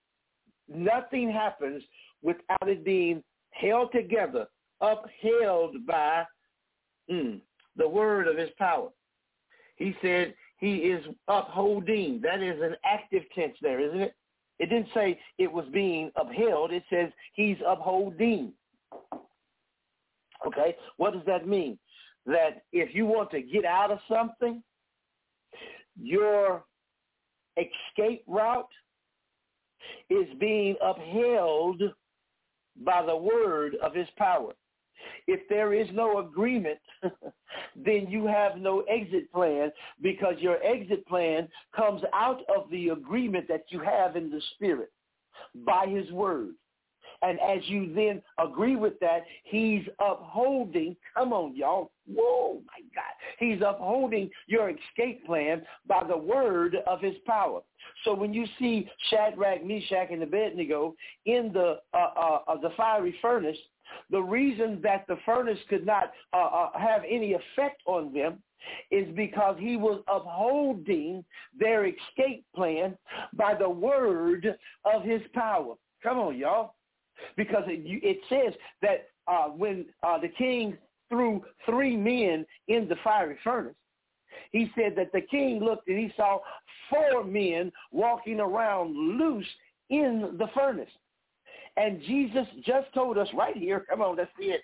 nothing 0.69 1.31
happens 1.31 1.83
without 2.23 2.69
it 2.69 2.85
being 2.85 3.23
held 3.53 3.93
together, 3.93 4.47
upheld 4.81 5.87
by 5.87 6.25
mm, 7.11 7.41
the 7.77 7.89
word 7.89 8.29
of 8.29 8.37
his 8.37 8.51
power. 8.59 8.89
He 9.77 9.95
said 10.03 10.35
he 10.59 10.77
is 10.77 11.05
upholding. 11.29 12.21
That 12.23 12.43
is 12.43 12.61
an 12.61 12.77
active 12.85 13.23
tense 13.35 13.57
there, 13.63 13.81
isn't 13.81 14.01
it? 14.01 14.15
It 14.59 14.69
didn't 14.69 14.89
say 14.93 15.19
it 15.39 15.51
was 15.51 15.65
being 15.73 16.11
upheld. 16.17 16.71
It 16.71 16.83
says 16.91 17.11
he's 17.33 17.57
upholding. 17.67 18.53
Okay, 20.47 20.77
what 20.99 21.15
does 21.15 21.23
that 21.27 21.49
mean? 21.49 21.79
That 22.27 22.63
if 22.73 22.95
you 22.95 23.07
want 23.07 23.31
to 23.31 23.41
get 23.41 23.65
out 23.65 23.91
of 23.91 23.99
something, 24.07 24.63
your 26.03 26.65
escape 27.57 28.23
route 28.27 28.69
is 30.09 30.27
being 30.39 30.77
upheld 30.83 31.83
by 32.85 33.05
the 33.05 33.17
word 33.17 33.77
of 33.83 33.95
his 33.95 34.09
power. 34.17 34.53
If 35.27 35.49
there 35.49 35.73
is 35.73 35.89
no 35.93 36.19
agreement, 36.19 36.79
then 37.77 38.07
you 38.09 38.27
have 38.27 38.57
no 38.57 38.81
exit 38.83 39.33
plan 39.33 39.73
because 40.03 40.35
your 40.39 40.63
exit 40.63 41.07
plan 41.07 41.49
comes 41.75 42.03
out 42.13 42.41
of 42.55 42.71
the 42.71 42.89
agreement 42.89 43.49
that 43.49 43.65
you 43.69 43.81
have 43.81 44.17
in 44.17 44.31
the 44.31 44.43
spirit 44.55 44.91
by 45.67 45.87
his 45.87 46.11
word. 46.13 46.55
And 47.23 47.39
as 47.41 47.61
you 47.67 47.93
then 47.95 48.23
agree 48.39 48.77
with 48.77 48.99
that, 49.01 49.25
he's 49.45 49.83
upholding, 49.99 50.97
come 51.15 51.33
on, 51.33 51.55
y'all. 51.55 51.91
Whoa, 52.15 52.61
my 52.67 52.83
God. 52.95 53.15
He's 53.39 53.61
upholding 53.65 54.31
your 54.47 54.71
escape 54.71 55.25
plan 55.27 55.63
by 55.87 56.03
the 56.07 56.17
word 56.17 56.77
of 56.87 57.01
his 57.01 57.15
power. 57.27 57.61
So 58.05 58.15
when 58.15 58.33
you 58.33 58.47
see 58.59 58.89
Shadrach, 59.11 59.65
Meshach, 59.65 60.09
and 60.11 60.23
Abednego 60.23 60.95
in 61.27 61.51
the, 61.53 61.79
uh, 61.95 61.97
uh, 61.97 62.39
uh, 62.49 62.61
the 62.61 62.71
fiery 62.77 63.15
furnace, 63.21 63.57
the 64.11 64.21
reason 64.21 64.81
that 64.83 65.05
the 65.09 65.17
furnace 65.27 65.59
could 65.69 65.85
not 65.85 66.13
uh, 66.33 66.37
uh, 66.37 66.79
have 66.79 67.03
any 67.09 67.33
effect 67.35 67.83
on 67.87 68.13
them 68.13 68.43
is 68.91 69.09
because 69.17 69.57
he 69.59 69.77
was 69.77 70.03
upholding 70.07 71.25
their 71.59 71.87
escape 71.87 72.45
plan 72.55 72.97
by 73.33 73.55
the 73.55 73.69
word 73.69 74.57
of 74.85 75.03
his 75.03 75.23
power. 75.35 75.75
Come 76.03 76.19
on, 76.19 76.37
y'all 76.37 76.75
because 77.37 77.65
it, 77.67 77.83
it 78.03 78.19
says 78.29 78.55
that 78.83 79.09
uh, 79.29 79.49
when 79.49 79.87
uh, 80.03 80.19
the 80.19 80.29
king 80.29 80.77
threw 81.11 81.45
three 81.67 81.97
men 81.97 82.47
in 82.69 82.89
the 82.89 82.97
fiery 83.05 83.37
furnace, 83.45 83.75
he 84.53 84.71
said 84.75 84.95
that 84.97 85.13
the 85.13 85.21
king 85.21 85.61
looked 85.61 85.89
and 85.89 85.99
he 85.99 86.13
saw 86.17 86.39
four 86.89 87.25
men 87.25 87.71
walking 87.93 88.41
around 88.41 88.95
loose 89.19 89.47
in 89.91 90.37
the 90.39 90.47
furnace. 90.55 90.91
And 91.77 92.01
Jesus 92.03 92.47
just 92.65 92.93
told 92.95 93.19
us 93.19 93.29
right 93.35 93.57
here, 93.57 93.81
come 93.89 94.03
on, 94.03 94.17
let's 94.17 94.31
see 94.39 94.47
it. 94.47 94.63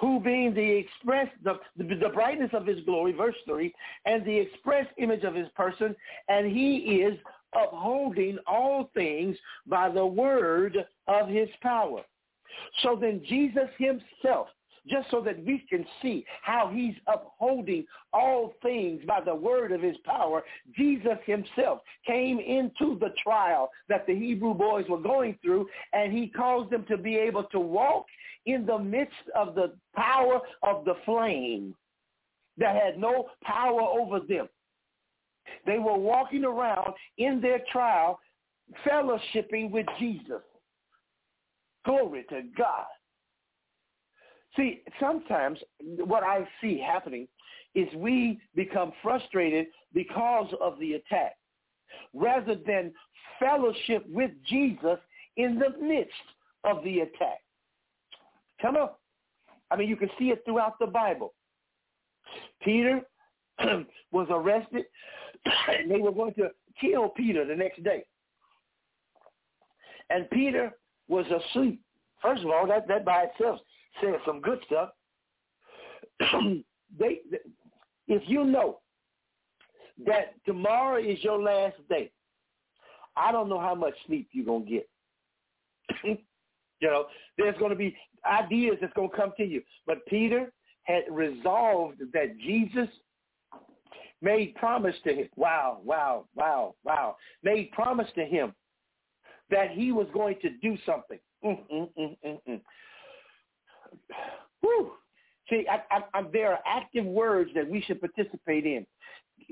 Who 0.00 0.18
being 0.18 0.52
the 0.52 0.60
express, 0.60 1.28
the, 1.44 1.60
the, 1.76 1.94
the 1.94 2.08
brightness 2.08 2.50
of 2.52 2.66
his 2.66 2.84
glory, 2.84 3.12
verse 3.12 3.36
3, 3.46 3.72
and 4.04 4.24
the 4.24 4.36
express 4.36 4.86
image 4.98 5.22
of 5.22 5.34
his 5.34 5.46
person, 5.54 5.94
and 6.28 6.50
he 6.50 7.02
is 7.04 7.16
upholding 7.54 8.38
all 8.48 8.90
things 8.94 9.36
by 9.68 9.88
the 9.88 10.04
word 10.04 10.76
of 11.06 11.28
his 11.28 11.48
power. 11.62 12.00
So 12.82 12.98
then 13.00 13.22
Jesus 13.28 13.68
himself, 13.78 14.48
just 14.90 15.10
so 15.10 15.20
that 15.22 15.44
we 15.44 15.64
can 15.68 15.86
see 16.02 16.24
how 16.42 16.70
he's 16.72 16.94
upholding 17.06 17.86
all 18.12 18.54
things 18.62 19.02
by 19.06 19.20
the 19.20 19.34
word 19.34 19.72
of 19.72 19.80
his 19.80 19.96
power, 20.04 20.42
Jesus 20.76 21.18
himself 21.24 21.80
came 22.06 22.38
into 22.38 22.98
the 22.98 23.10
trial 23.22 23.70
that 23.88 24.06
the 24.06 24.14
Hebrew 24.14 24.54
boys 24.54 24.86
were 24.88 25.00
going 25.00 25.38
through, 25.42 25.68
and 25.92 26.12
he 26.12 26.28
caused 26.28 26.70
them 26.70 26.84
to 26.88 26.96
be 26.96 27.16
able 27.16 27.44
to 27.44 27.60
walk 27.60 28.06
in 28.46 28.66
the 28.66 28.78
midst 28.78 29.14
of 29.34 29.54
the 29.54 29.72
power 29.94 30.40
of 30.62 30.84
the 30.84 30.94
flame 31.04 31.74
that 32.58 32.76
had 32.76 32.98
no 32.98 33.28
power 33.42 33.80
over 33.80 34.20
them. 34.20 34.48
They 35.66 35.78
were 35.78 35.96
walking 35.96 36.44
around 36.44 36.94
in 37.18 37.40
their 37.40 37.60
trial, 37.70 38.20
fellowshipping 38.86 39.70
with 39.70 39.86
Jesus. 39.98 40.42
Glory 41.84 42.24
to 42.28 42.42
God. 42.56 42.86
See, 44.56 44.82
sometimes 44.98 45.58
what 46.04 46.22
I 46.22 46.46
see 46.60 46.78
happening 46.78 47.28
is 47.74 47.88
we 47.94 48.40
become 48.54 48.92
frustrated 49.02 49.66
because 49.94 50.52
of 50.60 50.78
the 50.80 50.94
attack 50.94 51.36
rather 52.14 52.56
than 52.66 52.92
fellowship 53.38 54.04
with 54.08 54.30
Jesus 54.48 54.98
in 55.36 55.58
the 55.58 55.78
midst 55.80 56.12
of 56.64 56.82
the 56.84 57.00
attack. 57.00 57.38
Come 58.60 58.76
on. 58.76 58.90
I 59.70 59.76
mean, 59.76 59.88
you 59.88 59.96
can 59.96 60.10
see 60.18 60.26
it 60.26 60.42
throughout 60.44 60.78
the 60.80 60.86
Bible. 60.86 61.32
Peter 62.62 63.00
was 64.12 64.26
arrested 64.30 64.84
and 65.68 65.90
they 65.90 66.00
were 66.00 66.12
going 66.12 66.34
to 66.34 66.50
kill 66.80 67.08
Peter 67.10 67.44
the 67.46 67.54
next 67.54 67.82
day. 67.84 68.04
And 70.10 70.28
Peter 70.30 70.72
was 71.08 71.24
asleep. 71.26 71.80
First 72.20 72.42
of 72.42 72.50
all, 72.50 72.66
that, 72.66 72.88
that 72.88 73.04
by 73.04 73.24
itself 73.24 73.60
says 74.02 74.16
some 74.26 74.40
good 74.40 74.60
stuff. 74.66 74.90
they, 76.98 77.20
if 78.08 78.22
you 78.26 78.44
know 78.44 78.80
that 80.06 80.34
tomorrow 80.46 80.98
is 81.02 81.22
your 81.22 81.40
last 81.40 81.76
day, 81.88 82.10
I 83.16 83.32
don't 83.32 83.48
know 83.48 83.60
how 83.60 83.74
much 83.74 83.94
sleep 84.06 84.28
you're 84.32 84.44
to 84.64 84.70
get. 84.70 84.88
you 86.04 86.88
know, 86.88 87.06
there's 87.36 87.56
to 87.70 87.76
be 87.76 87.96
ideas 88.30 88.76
that's 88.80 88.92
to 89.10 89.16
come 89.16 89.32
to 89.36 89.44
you. 89.44 89.62
But 89.86 90.06
Peter 90.06 90.52
had 90.84 91.02
resolved 91.10 92.00
that 92.12 92.38
Jesus 92.38 92.88
made 94.22 94.54
promise 94.54 94.94
to 95.04 95.14
him. 95.14 95.28
Wow, 95.36 95.80
wow, 95.84 96.26
wow, 96.34 96.74
wow. 96.84 97.16
Made 97.42 97.70
promise 97.72 98.08
to 98.14 98.24
him 98.24 98.54
that 99.50 99.70
he 99.70 99.92
was 99.92 100.06
going 100.12 100.36
to 100.42 100.50
do 100.62 100.76
something. 100.86 101.18
Mm, 101.44 101.58
mm, 101.72 101.88
mm, 101.98 102.16
mm, 102.24 102.38
mm. 102.48 102.60
Whew. 104.60 104.92
See, 105.48 105.66
I, 105.70 105.82
I, 105.94 106.02
I, 106.14 106.22
there 106.32 106.52
are 106.52 106.60
active 106.66 107.04
words 107.04 107.50
that 107.54 107.68
we 107.68 107.82
should 107.82 108.00
participate 108.00 108.66
in. 108.66 108.86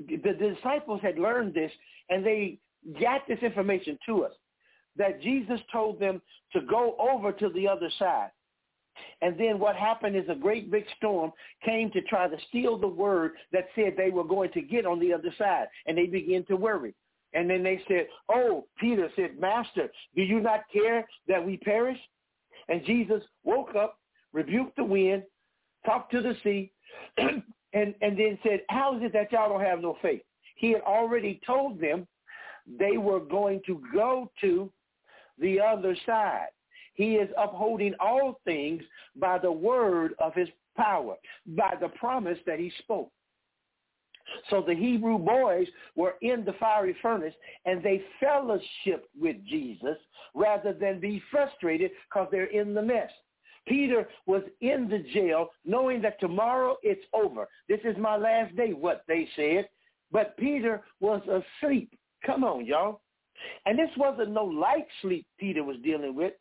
The, 0.07 0.17
the 0.17 0.55
disciples 0.55 1.01
had 1.01 1.19
learned 1.19 1.53
this, 1.53 1.71
and 2.09 2.25
they 2.25 2.59
got 3.01 3.27
this 3.27 3.39
information 3.39 3.97
to 4.05 4.25
us, 4.25 4.33
that 4.95 5.21
Jesus 5.21 5.59
told 5.71 5.99
them 5.99 6.21
to 6.53 6.61
go 6.61 6.95
over 6.99 7.31
to 7.33 7.49
the 7.49 7.67
other 7.67 7.89
side. 7.99 8.29
And 9.21 9.39
then 9.39 9.59
what 9.59 9.75
happened 9.75 10.15
is 10.15 10.25
a 10.29 10.35
great 10.35 10.71
big 10.71 10.85
storm 10.97 11.31
came 11.63 11.91
to 11.91 12.01
try 12.01 12.27
to 12.27 12.37
steal 12.49 12.77
the 12.77 12.87
word 12.87 13.31
that 13.51 13.67
said 13.75 13.93
they 13.95 14.09
were 14.09 14.23
going 14.23 14.51
to 14.51 14.61
get 14.61 14.85
on 14.85 14.99
the 14.99 15.13
other 15.13 15.33
side. 15.37 15.67
And 15.85 15.97
they 15.97 16.05
began 16.05 16.45
to 16.45 16.55
worry. 16.55 16.93
And 17.33 17.49
then 17.49 17.63
they 17.63 17.81
said, 17.87 18.07
oh, 18.29 18.65
Peter 18.79 19.09
said, 19.15 19.39
Master, 19.39 19.89
do 20.15 20.21
you 20.21 20.39
not 20.39 20.61
care 20.71 21.07
that 21.27 21.45
we 21.45 21.57
perish? 21.57 21.99
And 22.67 22.83
Jesus 22.85 23.21
woke 23.43 23.75
up, 23.75 23.98
rebuked 24.33 24.75
the 24.75 24.83
wind, 24.83 25.23
talked 25.85 26.11
to 26.11 26.21
the 26.21 26.35
sea, 26.43 26.71
and, 27.17 27.43
and 27.73 28.17
then 28.17 28.37
said, 28.43 28.61
how 28.69 28.97
is 28.97 29.03
it 29.03 29.13
that 29.13 29.31
y'all 29.31 29.49
don't 29.49 29.61
have 29.61 29.81
no 29.81 29.97
faith? 30.01 30.21
He 30.55 30.71
had 30.71 30.81
already 30.81 31.39
told 31.45 31.79
them 31.79 32.07
they 32.79 32.97
were 32.97 33.19
going 33.19 33.61
to 33.65 33.81
go 33.93 34.31
to 34.41 34.71
the 35.39 35.59
other 35.59 35.95
side. 36.05 36.47
He 36.93 37.15
is 37.15 37.29
upholding 37.37 37.93
all 37.99 38.41
things 38.43 38.83
by 39.15 39.37
the 39.39 39.51
word 39.51 40.13
of 40.19 40.33
his 40.35 40.49
power, 40.75 41.15
by 41.47 41.75
the 41.79 41.87
promise 41.89 42.37
that 42.45 42.59
he 42.59 42.71
spoke. 42.79 43.11
So 44.49 44.63
the 44.65 44.75
Hebrew 44.75 45.17
boys 45.17 45.67
were 45.95 46.15
in 46.21 46.45
the 46.45 46.53
fiery 46.59 46.95
furnace 47.01 47.33
and 47.65 47.81
they 47.81 48.03
fellowshiped 48.21 49.07
with 49.19 49.37
Jesus 49.47 49.97
rather 50.33 50.73
than 50.73 50.99
be 50.99 51.21
frustrated 51.31 51.91
because 52.07 52.27
they're 52.31 52.45
in 52.45 52.73
the 52.73 52.81
mess. 52.81 53.09
Peter 53.67 54.07
was 54.25 54.43
in 54.61 54.87
the 54.89 55.03
jail 55.13 55.49
knowing 55.65 56.01
that 56.01 56.19
tomorrow 56.19 56.77
it's 56.83 57.05
over. 57.13 57.47
This 57.67 57.79
is 57.83 57.97
my 57.97 58.17
last 58.17 58.55
day, 58.55 58.73
what 58.73 59.03
they 59.07 59.27
said. 59.35 59.67
But 60.11 60.37
Peter 60.37 60.83
was 60.99 61.21
asleep. 61.27 61.93
Come 62.25 62.43
on, 62.43 62.65
y'all. 62.65 63.01
And 63.65 63.77
this 63.77 63.89
wasn't 63.95 64.31
no 64.31 64.43
light 64.43 64.87
sleep 65.01 65.25
Peter 65.39 65.63
was 65.63 65.77
dealing 65.83 66.15
with 66.15 66.33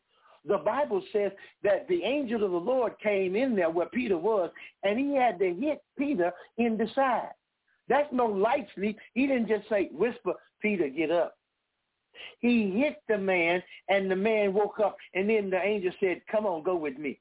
the 0.49 0.59
Bible 0.59 1.03
says 1.13 1.33
that 1.63 1.87
the 1.89 2.03
angel 2.03 2.45
of 2.45 2.51
the 2.51 2.57
Lord 2.57 2.95
came 3.03 3.37
in 3.37 3.55
there 3.55 3.71
where 3.71 3.89
Peter 3.89 4.17
was, 4.17 4.51
and 4.83 4.99
he 4.99 5.15
had 5.15 5.39
to 5.39 5.55
hit 5.55 5.83
Peter 5.97 6.33
in 6.57 6.77
the 6.77 6.89
side. 6.95 7.31
That's 7.89 8.09
no 8.13 8.27
light 8.27 8.67
sleep. 8.75 8.99
He 9.15 9.27
didn't 9.27 9.49
just 9.49 9.69
say, 9.69 9.91
whisper, 9.93 10.35
Peter, 10.61 10.89
get 10.89 11.11
up. 11.11 11.38
He 12.41 12.71
hit 12.71 13.03
the 13.09 13.19
man, 13.19 13.63
and 13.89 14.11
the 14.11 14.17
man 14.17 14.53
woke 14.55 14.81
up, 14.81 14.97
and 15.15 15.29
then 15.29 15.51
the 15.51 15.61
angel 15.61 15.93
said, 16.01 16.23
come 16.31 16.47
on, 16.47 16.63
go 16.63 16.77
with 16.77 16.99
me. 16.99 17.19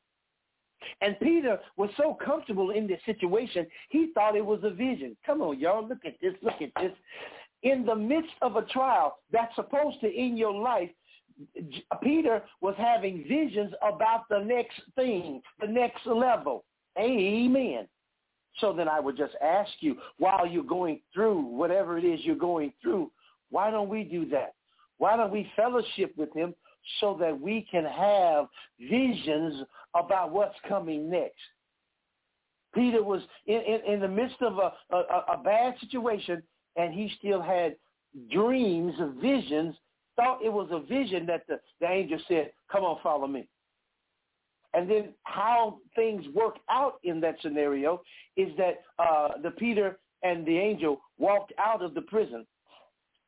And 1.01 1.19
Peter 1.19 1.59
was 1.75 1.89
so 1.97 2.13
comfortable 2.23 2.69
in 2.69 2.87
this 2.87 3.01
situation, 3.05 3.65
he 3.89 4.11
thought 4.13 4.35
it 4.35 4.45
was 4.45 4.59
a 4.63 4.69
vision. 4.69 5.17
Come 5.25 5.41
on, 5.41 5.59
y'all, 5.59 5.87
look 5.87 6.05
at 6.05 6.15
this, 6.21 6.33
look 6.41 6.61
at 6.61 6.71
this. 6.81 6.93
In 7.63 7.85
the 7.85 7.95
midst 7.95 8.33
of 8.41 8.55
a 8.55 8.61
trial 8.63 9.17
that's 9.31 9.55
supposed 9.55 9.99
to 10.01 10.15
end 10.15 10.37
your 10.37 10.53
life, 10.53 10.89
Peter 12.01 12.43
was 12.61 12.75
having 12.77 13.25
visions 13.27 13.73
about 13.81 14.27
the 14.29 14.39
next 14.39 14.79
thing, 14.95 15.41
the 15.59 15.67
next 15.67 16.05
level. 16.05 16.63
Amen. 16.99 17.87
So 18.59 18.73
then 18.73 18.87
I 18.87 18.99
would 18.99 19.17
just 19.17 19.35
ask 19.41 19.69
you, 19.81 19.97
while 20.17 20.47
you're 20.47 20.63
going 20.63 21.01
through 21.13 21.41
whatever 21.41 21.97
it 21.97 22.03
is 22.03 22.21
you're 22.23 22.35
going 22.35 22.73
through, 22.81 23.11
why 23.49 23.69
don't 23.69 23.89
we 23.89 24.03
do 24.03 24.27
that? 24.29 24.53
Why 24.97 25.15
don't 25.15 25.31
we 25.31 25.51
fellowship 25.55 26.13
with 26.17 26.33
him 26.33 26.55
so 26.99 27.17
that 27.19 27.39
we 27.39 27.67
can 27.69 27.85
have 27.85 28.47
visions 28.79 29.63
about 29.95 30.31
what's 30.31 30.55
coming 30.67 31.09
next? 31.09 31.35
Peter 32.73 33.03
was 33.03 33.21
in, 33.45 33.61
in, 33.61 33.93
in 33.93 33.99
the 33.99 34.07
midst 34.07 34.41
of 34.41 34.57
a, 34.57 34.95
a, 34.95 35.23
a 35.33 35.41
bad 35.43 35.75
situation, 35.79 36.43
and 36.75 36.93
he 36.93 37.11
still 37.17 37.41
had 37.41 37.75
dreams, 38.31 38.93
visions 39.21 39.75
thought 40.17 40.43
it 40.43 40.51
was 40.51 40.67
a 40.71 40.79
vision 40.79 41.25
that 41.27 41.43
the, 41.47 41.59
the 41.79 41.87
angel 41.87 42.19
said, 42.27 42.51
come 42.69 42.83
on, 42.83 42.97
follow 43.01 43.27
me. 43.27 43.47
And 44.73 44.89
then 44.89 45.13
how 45.23 45.77
things 45.95 46.25
work 46.33 46.55
out 46.69 46.95
in 47.03 47.21
that 47.21 47.35
scenario 47.41 48.01
is 48.35 48.49
that 48.57 48.81
uh, 48.99 49.29
the 49.41 49.51
Peter 49.51 49.99
and 50.23 50.45
the 50.45 50.57
angel 50.57 50.99
walked 51.17 51.53
out 51.57 51.81
of 51.81 51.93
the 51.93 52.01
prison. 52.01 52.45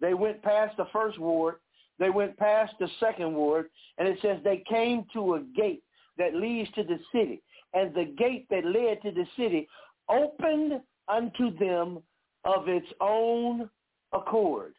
They 0.02 0.14
went 0.14 0.42
past 0.42 0.78
the 0.78 0.88
first 0.94 1.20
ward. 1.20 1.56
They 1.98 2.10
went 2.10 2.38
past 2.38 2.74
the 2.80 2.88
second 3.00 3.34
ward. 3.34 3.70
And 3.98 4.08
it 4.08 4.20
says 4.22 4.40
they 4.44 4.64
came 4.70 5.06
to 5.14 5.36
a 5.36 5.42
gate 5.56 5.84
that 6.18 6.36
leads 6.36 6.72
to 6.72 6.84
the 6.84 7.00
city. 7.12 7.42
And 7.74 7.94
the 7.94 8.06
gate 8.18 8.48
that 8.50 8.66
led 8.66 9.02
to 9.04 9.12
the 9.12 9.26
city 9.38 9.68
opened 10.10 10.82
unto 11.08 11.58
them 11.58 12.00
of 12.46 12.68
its 12.68 12.88
own 13.02 13.70
accord. 14.14 14.74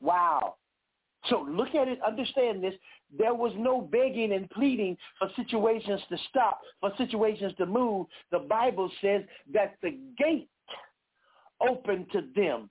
Wow. 0.00 0.56
So 1.26 1.46
look 1.48 1.74
at 1.74 1.88
it, 1.88 2.00
understand 2.06 2.62
this. 2.62 2.74
There 3.16 3.34
was 3.34 3.52
no 3.56 3.80
begging 3.80 4.32
and 4.32 4.48
pleading 4.50 4.96
for 5.18 5.28
situations 5.36 6.00
to 6.08 6.16
stop, 6.30 6.60
for 6.80 6.92
situations 6.96 7.52
to 7.58 7.66
move. 7.66 8.06
The 8.30 8.40
Bible 8.40 8.90
says 9.00 9.22
that 9.52 9.76
the 9.82 9.98
gate 10.18 10.48
opened 11.60 12.06
to 12.12 12.22
them 12.34 12.70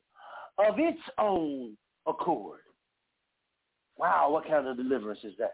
of 0.67 0.79
its 0.79 1.01
own 1.17 1.77
accord. 2.07 2.59
Wow, 3.97 4.31
what 4.31 4.47
kind 4.47 4.67
of 4.67 4.77
deliverance 4.77 5.19
is 5.23 5.33
that? 5.39 5.53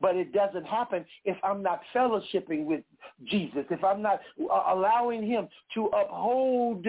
But 0.00 0.16
it 0.16 0.32
doesn't 0.32 0.66
happen 0.66 1.04
if 1.24 1.36
I'm 1.42 1.62
not 1.62 1.80
fellowshipping 1.94 2.64
with 2.64 2.82
Jesus, 3.24 3.64
if 3.70 3.82
I'm 3.82 4.02
not 4.02 4.20
uh, 4.40 4.74
allowing 4.74 5.26
him 5.26 5.48
to 5.74 5.86
uphold 5.86 6.86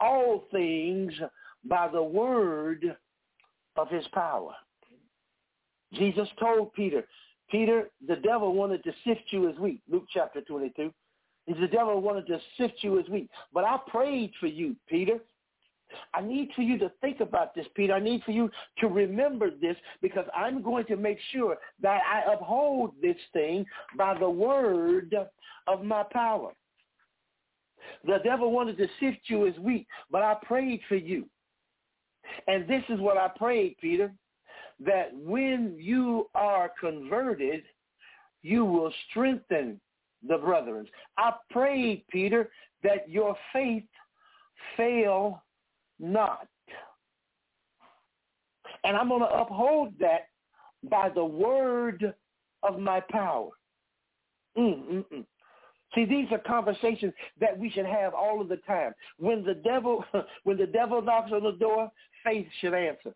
all 0.00 0.44
things 0.50 1.12
by 1.64 1.88
the 1.88 2.02
word 2.02 2.96
of 3.76 3.88
his 3.88 4.06
power. 4.12 4.52
Jesus 5.92 6.28
told 6.38 6.72
Peter, 6.74 7.04
Peter, 7.50 7.90
the 8.06 8.16
devil 8.16 8.54
wanted 8.54 8.84
to 8.84 8.92
sift 9.04 9.22
you 9.30 9.48
as 9.50 9.56
wheat. 9.58 9.82
Luke 9.90 10.06
chapter 10.12 10.40
22. 10.40 10.92
The 11.46 11.66
devil 11.66 12.00
wanted 12.00 12.26
to 12.28 12.38
sift 12.56 12.74
you 12.82 13.00
as 13.00 13.08
wheat. 13.08 13.28
But 13.52 13.64
I 13.64 13.78
prayed 13.88 14.32
for 14.38 14.46
you, 14.46 14.76
Peter. 14.88 15.18
I 16.14 16.20
need 16.20 16.50
for 16.54 16.62
you 16.62 16.78
to 16.78 16.90
think 17.00 17.20
about 17.20 17.54
this, 17.54 17.66
Peter. 17.74 17.94
I 17.94 18.00
need 18.00 18.22
for 18.24 18.30
you 18.32 18.50
to 18.78 18.88
remember 18.88 19.50
this 19.50 19.76
because 20.02 20.26
I'm 20.36 20.62
going 20.62 20.86
to 20.86 20.96
make 20.96 21.18
sure 21.32 21.56
that 21.82 22.00
I 22.10 22.32
uphold 22.32 22.92
this 23.02 23.16
thing 23.32 23.64
by 23.96 24.18
the 24.18 24.30
word 24.30 25.14
of 25.66 25.84
my 25.84 26.04
power. 26.12 26.52
The 28.04 28.18
devil 28.24 28.52
wanted 28.52 28.76
to 28.78 28.86
sift 29.00 29.20
you 29.26 29.46
as 29.46 29.58
wheat, 29.58 29.86
but 30.10 30.22
I 30.22 30.36
prayed 30.42 30.80
for 30.88 30.96
you. 30.96 31.26
And 32.46 32.68
this 32.68 32.82
is 32.88 33.00
what 33.00 33.16
I 33.16 33.28
prayed, 33.36 33.76
Peter 33.80 34.12
that 34.84 35.14
when 35.14 35.76
you 35.78 36.28
are 36.34 36.72
converted, 36.80 37.62
you 38.42 38.64
will 38.64 38.92
strengthen 39.10 39.80
the 40.26 40.38
brethren. 40.38 40.86
I 41.18 41.34
prayed, 41.50 42.04
Peter, 42.10 42.50
that 42.82 43.08
your 43.08 43.36
faith 43.52 43.84
fail 44.76 45.42
not. 46.00 46.48
And 48.84 48.96
I'm 48.96 49.08
going 49.08 49.20
to 49.20 49.26
uphold 49.26 49.92
that 50.00 50.28
by 50.88 51.10
the 51.10 51.24
word 51.24 52.14
of 52.62 52.78
my 52.78 53.00
power. 53.10 53.50
Mm-mm-mm. 54.56 55.24
See, 55.94 56.04
these 56.04 56.26
are 56.30 56.38
conversations 56.38 57.12
that 57.40 57.58
we 57.58 57.70
should 57.70 57.86
have 57.86 58.14
all 58.14 58.40
of 58.40 58.48
the 58.48 58.58
time. 58.58 58.92
When 59.18 59.44
the 59.44 59.54
devil, 59.54 60.04
when 60.44 60.56
the 60.56 60.66
devil 60.66 61.02
knocks 61.02 61.32
on 61.32 61.42
the 61.42 61.52
door, 61.52 61.90
faith 62.24 62.46
should 62.60 62.74
answer. 62.74 63.12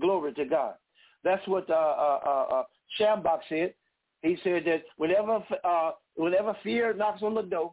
Glory 0.00 0.32
to 0.34 0.44
God. 0.44 0.74
That's 1.22 1.46
what 1.46 1.70
uh, 1.70 1.74
uh, 1.74 2.18
uh, 2.24 2.54
uh 2.54 2.62
Schambach 2.98 3.40
said. 3.48 3.74
He 4.22 4.36
said 4.42 4.64
that 4.66 4.82
whenever 4.96 5.44
uh, 5.64 5.90
whenever 6.16 6.56
fear 6.62 6.92
knocks 6.94 7.22
on 7.22 7.34
the 7.34 7.42
door, 7.42 7.72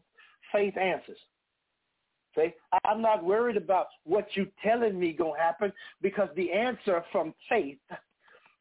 faith 0.51 0.77
answers. 0.77 1.17
See, 2.35 2.53
I'm 2.83 3.01
not 3.01 3.23
worried 3.23 3.57
about 3.57 3.87
what 4.03 4.27
you're 4.33 4.45
telling 4.63 4.99
me 4.99 5.13
gonna 5.13 5.39
happen 5.39 5.73
because 6.01 6.29
the 6.35 6.51
answer 6.51 7.03
from 7.11 7.33
faith. 7.47 7.79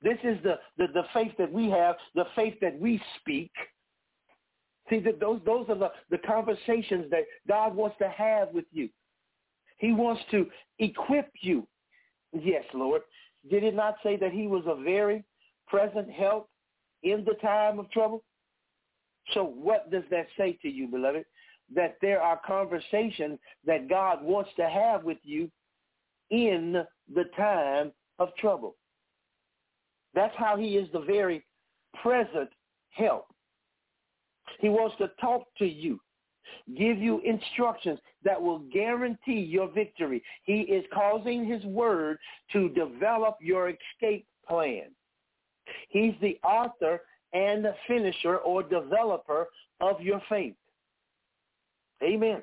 This 0.03 0.19
is 0.23 0.39
the, 0.43 0.59
the, 0.79 0.87
the 0.95 1.03
faith 1.13 1.33
that 1.39 1.53
we 1.53 1.69
have, 1.71 1.97
the 2.15 2.27
faith 2.37 2.55
that 2.61 2.79
we 2.79 3.03
speak. 3.21 3.51
See, 4.89 5.01
that 5.01 5.21
those 5.21 5.41
those 5.45 5.67
are 5.69 5.75
the, 5.75 5.91
the 6.11 6.19
conversations 6.19 7.11
that 7.11 7.25
God 7.47 7.75
wants 7.75 7.97
to 7.99 8.09
have 8.09 8.49
with 8.55 8.65
you. 8.73 8.89
He 9.79 9.93
wants 9.93 10.23
to 10.31 10.47
equip 10.79 11.31
you. 11.41 11.67
Yes, 12.33 12.65
Lord. 12.73 13.03
Did 13.51 13.65
it 13.65 13.75
not 13.75 13.97
say 14.03 14.17
that 14.17 14.33
he 14.33 14.47
was 14.47 14.65
a 14.67 14.83
very 14.83 15.25
present 15.67 16.11
help 16.11 16.49
in 17.03 17.25
the 17.25 17.35
time 17.35 17.79
of 17.79 17.91
trouble? 17.91 18.23
So 19.35 19.45
what 19.45 19.91
does 19.91 20.05
that 20.11 20.27
say 20.37 20.59
to 20.63 20.69
you, 20.69 20.89
beloved? 20.89 21.25
That 21.75 21.97
there 22.01 22.21
are 22.21 22.41
conversations 22.47 23.39
that 23.67 23.89
God 23.89 24.23
wants 24.23 24.51
to 24.57 24.69
have 24.69 25.05
with 25.05 25.19
you 25.23 25.51
in 26.31 26.85
the 27.15 27.25
time 27.37 27.93
of 28.19 28.35
trouble. 28.37 28.77
That's 30.15 30.35
how 30.37 30.57
he 30.57 30.77
is 30.77 30.89
the 30.93 31.01
very 31.01 31.45
present 32.03 32.49
help. 32.91 33.27
He 34.61 34.69
wants 34.69 34.97
to 34.99 35.11
talk 35.21 35.47
to 35.59 35.67
you 35.67 36.01
give 36.77 36.99
you 36.99 37.21
instructions 37.21 37.99
that 38.25 38.41
will 38.41 38.61
guarantee 38.73 39.41
your 39.41 39.71
victory. 39.71 40.23
He 40.45 40.61
is 40.61 40.85
causing 40.93 41.47
his 41.47 41.65
word 41.65 42.19
to 42.53 42.69
develop 42.71 43.37
your 43.41 43.71
escape 43.71 44.27
plan. 44.47 44.91
He's 45.89 46.15
the 46.21 46.39
author 46.43 47.03
and 47.33 47.65
the 47.65 47.75
finisher 47.87 48.39
or 48.39 48.63
developer 48.63 49.49
of 49.81 50.01
your 50.01 50.21
faith. 50.29 50.55
Amen. 52.03 52.43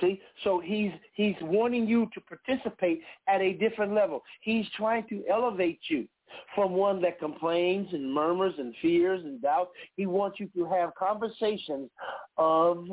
See, 0.00 0.20
so 0.44 0.60
he's 0.60 0.92
he's 1.14 1.34
wanting 1.42 1.86
you 1.86 2.08
to 2.14 2.20
participate 2.20 3.02
at 3.28 3.40
a 3.40 3.54
different 3.54 3.92
level. 3.92 4.22
He's 4.40 4.64
trying 4.76 5.06
to 5.08 5.22
elevate 5.28 5.80
you 5.88 6.06
from 6.54 6.72
one 6.72 7.02
that 7.02 7.18
complains 7.18 7.88
and 7.92 8.12
murmurs 8.12 8.54
and 8.56 8.74
fears 8.80 9.20
and 9.24 9.42
doubts. 9.42 9.70
He 9.96 10.06
wants 10.06 10.40
you 10.40 10.48
to 10.56 10.64
have 10.66 10.94
conversations 10.94 11.90
of 12.38 12.86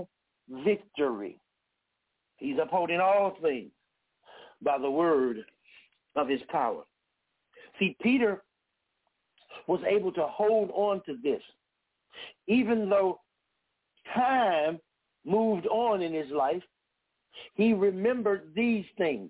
victory. 0.66 1.40
He's 2.38 2.58
upholding 2.62 3.00
all 3.00 3.38
things 3.42 3.72
by 4.62 4.78
the 4.78 4.90
word 4.90 5.46
of 6.16 6.28
his 6.28 6.42
power. 6.50 6.84
See, 7.80 7.96
Peter 8.02 8.44
was 9.68 9.80
able 9.88 10.12
to 10.14 10.26
hold 10.28 10.72
on 10.74 11.02
to 11.06 11.18
this, 11.24 11.42
even 12.48 12.90
though 12.90 13.20
time 14.16 14.80
moved 15.28 15.68
on 15.68 16.02
in 16.02 16.13
his 16.13 16.32
life. 16.32 16.63
He 17.56 17.74
remembered 17.74 18.52
these 18.56 18.86
things. 18.98 19.30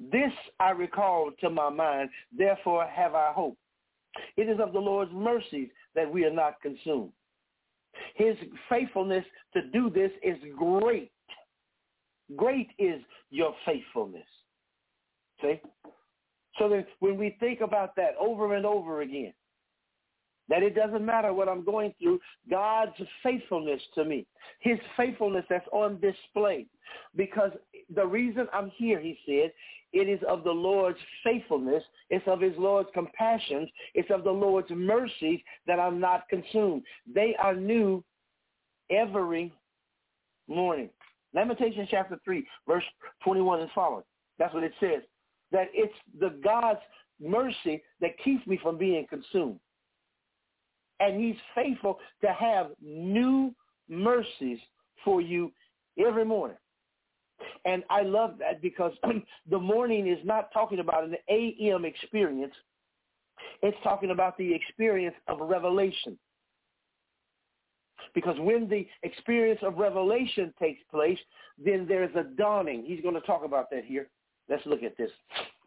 This 0.00 0.32
I 0.58 0.70
recall 0.70 1.30
to 1.40 1.50
my 1.50 1.68
mind, 1.68 2.10
therefore 2.36 2.86
have 2.86 3.14
I 3.14 3.32
hope. 3.32 3.56
It 4.36 4.48
is 4.48 4.58
of 4.60 4.72
the 4.72 4.78
Lord's 4.78 5.12
mercies 5.12 5.68
that 5.94 6.10
we 6.10 6.24
are 6.24 6.32
not 6.32 6.60
consumed. 6.60 7.12
His 8.14 8.36
faithfulness 8.68 9.24
to 9.54 9.62
do 9.68 9.90
this 9.90 10.10
is 10.22 10.36
great. 10.56 11.10
Great 12.36 12.68
is 12.78 13.00
your 13.30 13.54
faithfulness. 13.66 14.26
See? 15.40 15.60
So 16.58 16.68
that 16.68 16.86
when 17.00 17.16
we 17.16 17.36
think 17.40 17.60
about 17.60 17.96
that 17.96 18.14
over 18.18 18.54
and 18.54 18.64
over 18.64 19.02
again, 19.02 19.32
that 20.52 20.62
it 20.62 20.74
doesn't 20.74 21.06
matter 21.06 21.32
what 21.32 21.48
I'm 21.48 21.64
going 21.64 21.94
through, 21.98 22.20
God's 22.50 22.92
faithfulness 23.22 23.80
to 23.94 24.04
me, 24.04 24.26
his 24.60 24.78
faithfulness 24.98 25.46
that's 25.48 25.66
on 25.72 25.98
display. 25.98 26.66
Because 27.16 27.52
the 27.94 28.06
reason 28.06 28.46
I'm 28.52 28.70
here, 28.76 29.00
he 29.00 29.18
said, 29.24 29.50
it 29.94 30.10
is 30.10 30.20
of 30.28 30.44
the 30.44 30.52
Lord's 30.52 30.98
faithfulness. 31.24 31.82
It's 32.10 32.28
of 32.28 32.42
his 32.42 32.52
Lord's 32.58 32.90
compassions. 32.92 33.70
It's 33.94 34.10
of 34.10 34.24
the 34.24 34.30
Lord's 34.30 34.68
mercies 34.70 35.40
that 35.66 35.80
I'm 35.80 35.98
not 35.98 36.28
consumed. 36.28 36.82
They 37.10 37.34
are 37.42 37.54
new 37.54 38.04
every 38.90 39.54
morning. 40.48 40.90
Lamentations 41.32 41.88
chapter 41.90 42.20
3, 42.26 42.46
verse 42.68 42.84
21 43.24 43.60
and 43.60 43.70
following. 43.74 44.04
That's 44.38 44.52
what 44.52 44.64
it 44.64 44.72
says. 44.80 45.00
That 45.50 45.68
it's 45.72 45.94
the 46.20 46.38
God's 46.44 46.80
mercy 47.18 47.82
that 48.02 48.18
keeps 48.22 48.46
me 48.46 48.58
from 48.62 48.76
being 48.76 49.06
consumed. 49.08 49.58
And 51.00 51.20
he's 51.20 51.36
faithful 51.54 51.98
to 52.20 52.32
have 52.32 52.70
new 52.80 53.54
mercies 53.88 54.58
for 55.04 55.20
you 55.20 55.52
every 55.98 56.24
morning. 56.24 56.56
And 57.64 57.82
I 57.90 58.02
love 58.02 58.34
that 58.38 58.62
because 58.62 58.92
the 59.50 59.58
morning 59.58 60.06
is 60.06 60.18
not 60.24 60.52
talking 60.52 60.78
about 60.78 61.04
an 61.04 61.16
AM 61.28 61.84
experience. 61.84 62.54
It's 63.62 63.76
talking 63.82 64.10
about 64.10 64.36
the 64.38 64.54
experience 64.54 65.16
of 65.28 65.38
revelation. 65.40 66.18
Because 68.14 68.36
when 68.38 68.68
the 68.68 68.86
experience 69.02 69.60
of 69.62 69.78
revelation 69.78 70.52
takes 70.60 70.82
place, 70.90 71.18
then 71.62 71.86
there's 71.88 72.14
a 72.14 72.24
dawning. 72.24 72.84
He's 72.86 73.00
going 73.00 73.14
to 73.14 73.20
talk 73.22 73.44
about 73.44 73.70
that 73.70 73.84
here. 73.84 74.08
Let's 74.48 74.64
look 74.66 74.82
at 74.82 74.96
this 74.96 75.10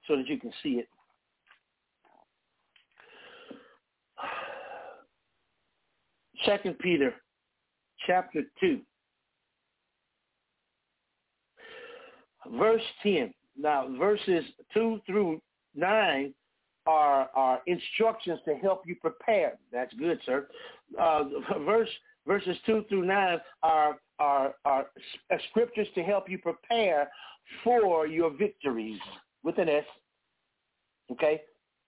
so 0.08 0.16
that 0.16 0.28
you 0.28 0.40
can 0.40 0.52
see 0.62 0.74
it. 0.74 0.88
Second 6.45 6.77
Peter 6.79 7.13
chapter 8.05 8.41
2, 8.60 8.79
verse 12.58 12.81
10. 13.03 13.34
Now, 13.58 13.88
verses 13.97 14.43
2 14.73 14.99
through 15.05 15.41
9 15.75 16.34
are, 16.86 17.29
are 17.36 17.62
instructions 17.67 18.39
to 18.45 18.55
help 18.55 18.84
you 18.86 18.95
prepare. 18.95 19.58
That's 19.71 19.93
good, 19.93 20.19
sir. 20.25 20.47
Uh, 20.99 21.23
verse 21.65 21.89
verses 22.27 22.58
2 22.65 22.86
through 22.89 23.05
9 23.05 23.39
are, 23.63 23.97
are, 24.19 24.53
are 24.65 24.86
scriptures 25.49 25.88
to 25.95 26.03
help 26.03 26.29
you 26.29 26.38
prepare 26.39 27.10
for 27.63 28.08
your 28.08 28.31
victories 28.36 28.99
with 29.43 29.58
an 29.58 29.69
S. 29.69 29.86
Okay? 31.12 31.41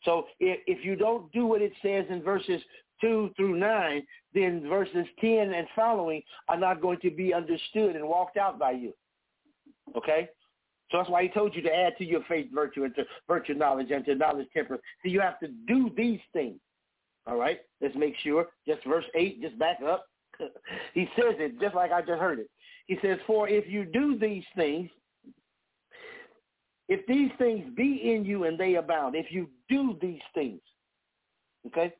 So 0.03 0.25
if, 0.39 0.59
if 0.67 0.85
you 0.85 0.95
don't 0.95 1.31
do 1.31 1.45
what 1.45 1.61
it 1.61 1.73
says 1.81 2.05
in 2.09 2.21
verses 2.21 2.61
2 3.01 3.31
through 3.36 3.57
9, 3.57 4.03
then 4.33 4.67
verses 4.67 5.05
10 5.19 5.53
and 5.53 5.67
following 5.75 6.21
are 6.49 6.60
not 6.60 6.81
going 6.81 6.99
to 7.01 7.12
be 7.12 7.33
understood 7.33 7.95
and 7.95 8.07
walked 8.07 8.38
out 8.38 8.60
by 8.60 8.71
you. 8.71 8.93
Okay? 9.95 10.29
So 10.91 10.97
that's 10.97 11.10
why 11.10 11.23
he 11.23 11.29
told 11.29 11.55
you 11.55 11.62
to 11.63 11.73
add 11.73 11.97
to 11.97 12.05
your 12.05 12.21
faith 12.27 12.47
virtue 12.53 12.86
and 12.86 12.95
to 12.95 13.03
virtue 13.27 13.53
knowledge 13.53 13.91
and 13.91 14.05
to 14.05 14.15
knowledge 14.15 14.47
temperance. 14.53 14.83
So 15.03 15.10
you 15.10 15.19
have 15.19 15.39
to 15.39 15.47
do 15.67 15.91
these 15.97 16.19
things. 16.33 16.60
All 17.25 17.38
right? 17.38 17.60
Let's 17.81 17.95
make 17.95 18.15
sure. 18.23 18.47
Just 18.65 18.86
verse 18.86 19.05
8, 19.15 19.41
just 19.41 19.60
back 19.60 19.79
up. 19.86 20.05
he 20.93 21.07
says 21.15 21.36
it 21.39 21.60
just 21.60 21.75
like 21.75 21.91
I 21.91 22.01
just 22.01 22.19
heard 22.19 22.39
it. 22.39 22.49
He 22.88 22.97
says, 23.01 23.17
for 23.27 23.49
if 23.49 23.67
you 23.67 23.83
do 23.86 24.17
these 24.17 24.45
things, 24.55 24.89
if 26.88 27.05
these 27.05 27.31
things 27.38 27.65
be 27.75 28.13
in 28.13 28.23
you 28.23 28.45
and 28.45 28.57
they 28.57 28.75
abound, 28.75 29.15
if 29.15 29.25
you 29.29 29.49
do 29.67 29.97
these 30.01 30.21
things, 30.33 30.62
okay? 31.67 31.93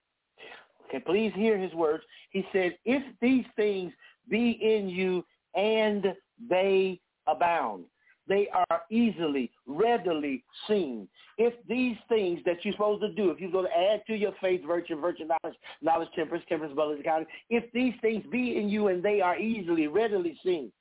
Okay, 0.88 1.00
please 1.00 1.34
hear 1.36 1.58
his 1.58 1.74
words. 1.74 2.04
He 2.30 2.46
said, 2.54 2.78
if 2.86 3.04
these 3.22 3.46
things 3.56 3.92
be 4.30 4.52
in 4.62 4.90
you 4.90 5.26
and 5.56 6.06
they 6.50 7.00
abound, 7.28 7.86
they 8.28 8.50
are 8.54 8.82
easily, 8.90 9.52
readily 9.66 10.44
seen. 10.68 11.08
If 11.38 11.54
these 11.68 11.96
things 12.10 12.40
that 12.46 12.58
you're 12.64 12.74
supposed 12.74 13.02
to 13.02 13.14
do, 13.14 13.32
if 13.32 13.40
you're 13.40 13.52
going 13.52 13.68
to 13.68 13.78
add 13.78 14.04
to 14.08 14.16
your 14.16 14.34
faith, 14.42 14.62
virtue, 14.66 15.00
virtue, 15.00 15.26
knowledge, 15.26 15.58
knowledge, 15.82 16.10
temperance, 16.16 16.46
temperance, 16.50 16.76
balance, 16.76 17.00
accounting, 17.00 17.28
if 17.50 17.72
these 17.72 17.94
things 18.02 18.24
be 18.32 18.58
in 18.58 18.70
you 18.70 18.90
and 18.90 19.02
they 19.02 19.22
are 19.22 19.38
easily, 19.38 19.88
readily 19.88 20.38
seen, 20.44 20.72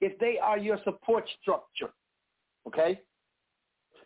if 0.00 0.18
they 0.18 0.38
are 0.42 0.56
your 0.56 0.78
support 0.84 1.28
structure, 1.42 1.92
okay? 2.66 3.00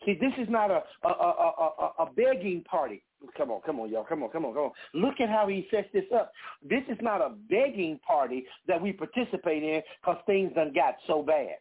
See, 0.05 0.19
this 0.21 0.33
is 0.39 0.49
not 0.49 0.71
a, 0.71 0.83
a, 1.05 1.09
a, 1.09 1.71
a, 1.81 2.03
a 2.05 2.11
begging 2.17 2.65
party. 2.65 3.03
Come 3.37 3.51
on, 3.51 3.61
come 3.67 3.81
on, 3.81 3.91
y'all. 3.91 4.05
Come 4.05 4.23
on, 4.23 4.31
come 4.31 4.45
on, 4.45 4.55
come 4.55 4.65
on. 4.65 4.73
Look 4.95 5.21
at 5.21 5.29
how 5.29 5.49
he 5.49 5.67
sets 5.71 5.89
this 5.93 6.05
up. 6.15 6.33
This 6.63 6.83
is 6.89 6.99
not 7.01 7.21
a 7.21 7.35
begging 7.51 7.99
party 8.07 8.47
that 8.69 8.81
we 8.81 8.93
participate 8.93 9.63
in 9.63 9.83
because 10.01 10.19
things 10.27 10.53
done 10.55 10.73
got 10.75 10.95
so 11.07 11.23
bad. 11.23 11.57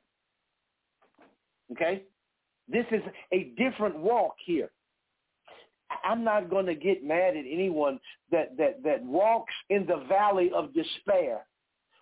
Okay? 1.72 2.04
This 2.68 2.86
is 2.92 3.02
a 3.32 3.54
different 3.58 3.98
walk 3.98 4.36
here. 4.46 4.70
I'm 6.04 6.24
not 6.24 6.50
going 6.50 6.66
to 6.66 6.76
get 6.76 7.04
mad 7.04 7.38
at 7.38 7.46
anyone 7.50 8.00
that, 8.32 8.58
that, 8.58 8.84
that 8.84 9.04
walks 9.04 9.54
in 9.70 9.86
the 9.86 10.04
valley 10.08 10.52
of 10.54 10.74
despair 10.74 11.46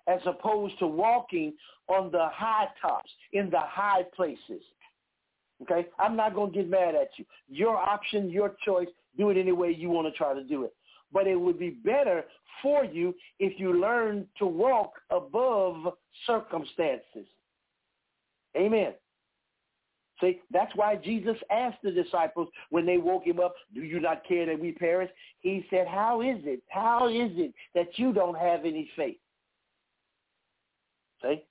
as 0.07 0.19
opposed 0.25 0.77
to 0.79 0.87
walking 0.87 1.53
on 1.87 2.11
the 2.11 2.27
high 2.31 2.67
tops, 2.81 3.09
in 3.33 3.49
the 3.49 3.59
high 3.59 4.03
places. 4.15 4.63
Okay? 5.61 5.87
I'm 5.99 6.15
not 6.15 6.35
going 6.35 6.51
to 6.51 6.57
get 6.57 6.69
mad 6.69 6.95
at 6.95 7.09
you. 7.17 7.25
Your 7.47 7.77
option, 7.77 8.29
your 8.29 8.55
choice. 8.65 8.87
Do 9.17 9.29
it 9.29 9.37
any 9.37 9.51
way 9.51 9.71
you 9.71 9.89
want 9.89 10.07
to 10.07 10.17
try 10.17 10.33
to 10.33 10.43
do 10.43 10.63
it. 10.63 10.73
But 11.11 11.27
it 11.27 11.35
would 11.35 11.59
be 11.59 11.69
better 11.69 12.25
for 12.61 12.83
you 12.83 13.15
if 13.39 13.59
you 13.59 13.79
learn 13.79 14.27
to 14.39 14.45
walk 14.45 14.93
above 15.09 15.93
circumstances. 16.25 17.27
Amen. 18.57 18.93
See, 20.21 20.39
that's 20.51 20.71
why 20.75 20.95
Jesus 20.95 21.35
asked 21.51 21.79
the 21.83 21.91
disciples 21.91 22.47
when 22.69 22.85
they 22.85 22.97
woke 22.97 23.25
him 23.25 23.39
up, 23.39 23.53
do 23.73 23.83
you 23.83 23.99
not 23.99 24.25
care 24.25 24.45
that 24.45 24.59
we 24.59 24.71
perish? 24.71 25.09
He 25.41 25.65
said, 25.69 25.87
how 25.87 26.21
is 26.21 26.37
it? 26.43 26.61
How 26.69 27.09
is 27.09 27.31
it 27.35 27.53
that 27.73 27.87
you 27.97 28.13
don't 28.13 28.37
have 28.37 28.61
any 28.61 28.89
faith? 28.95 29.17
See? 31.21 31.43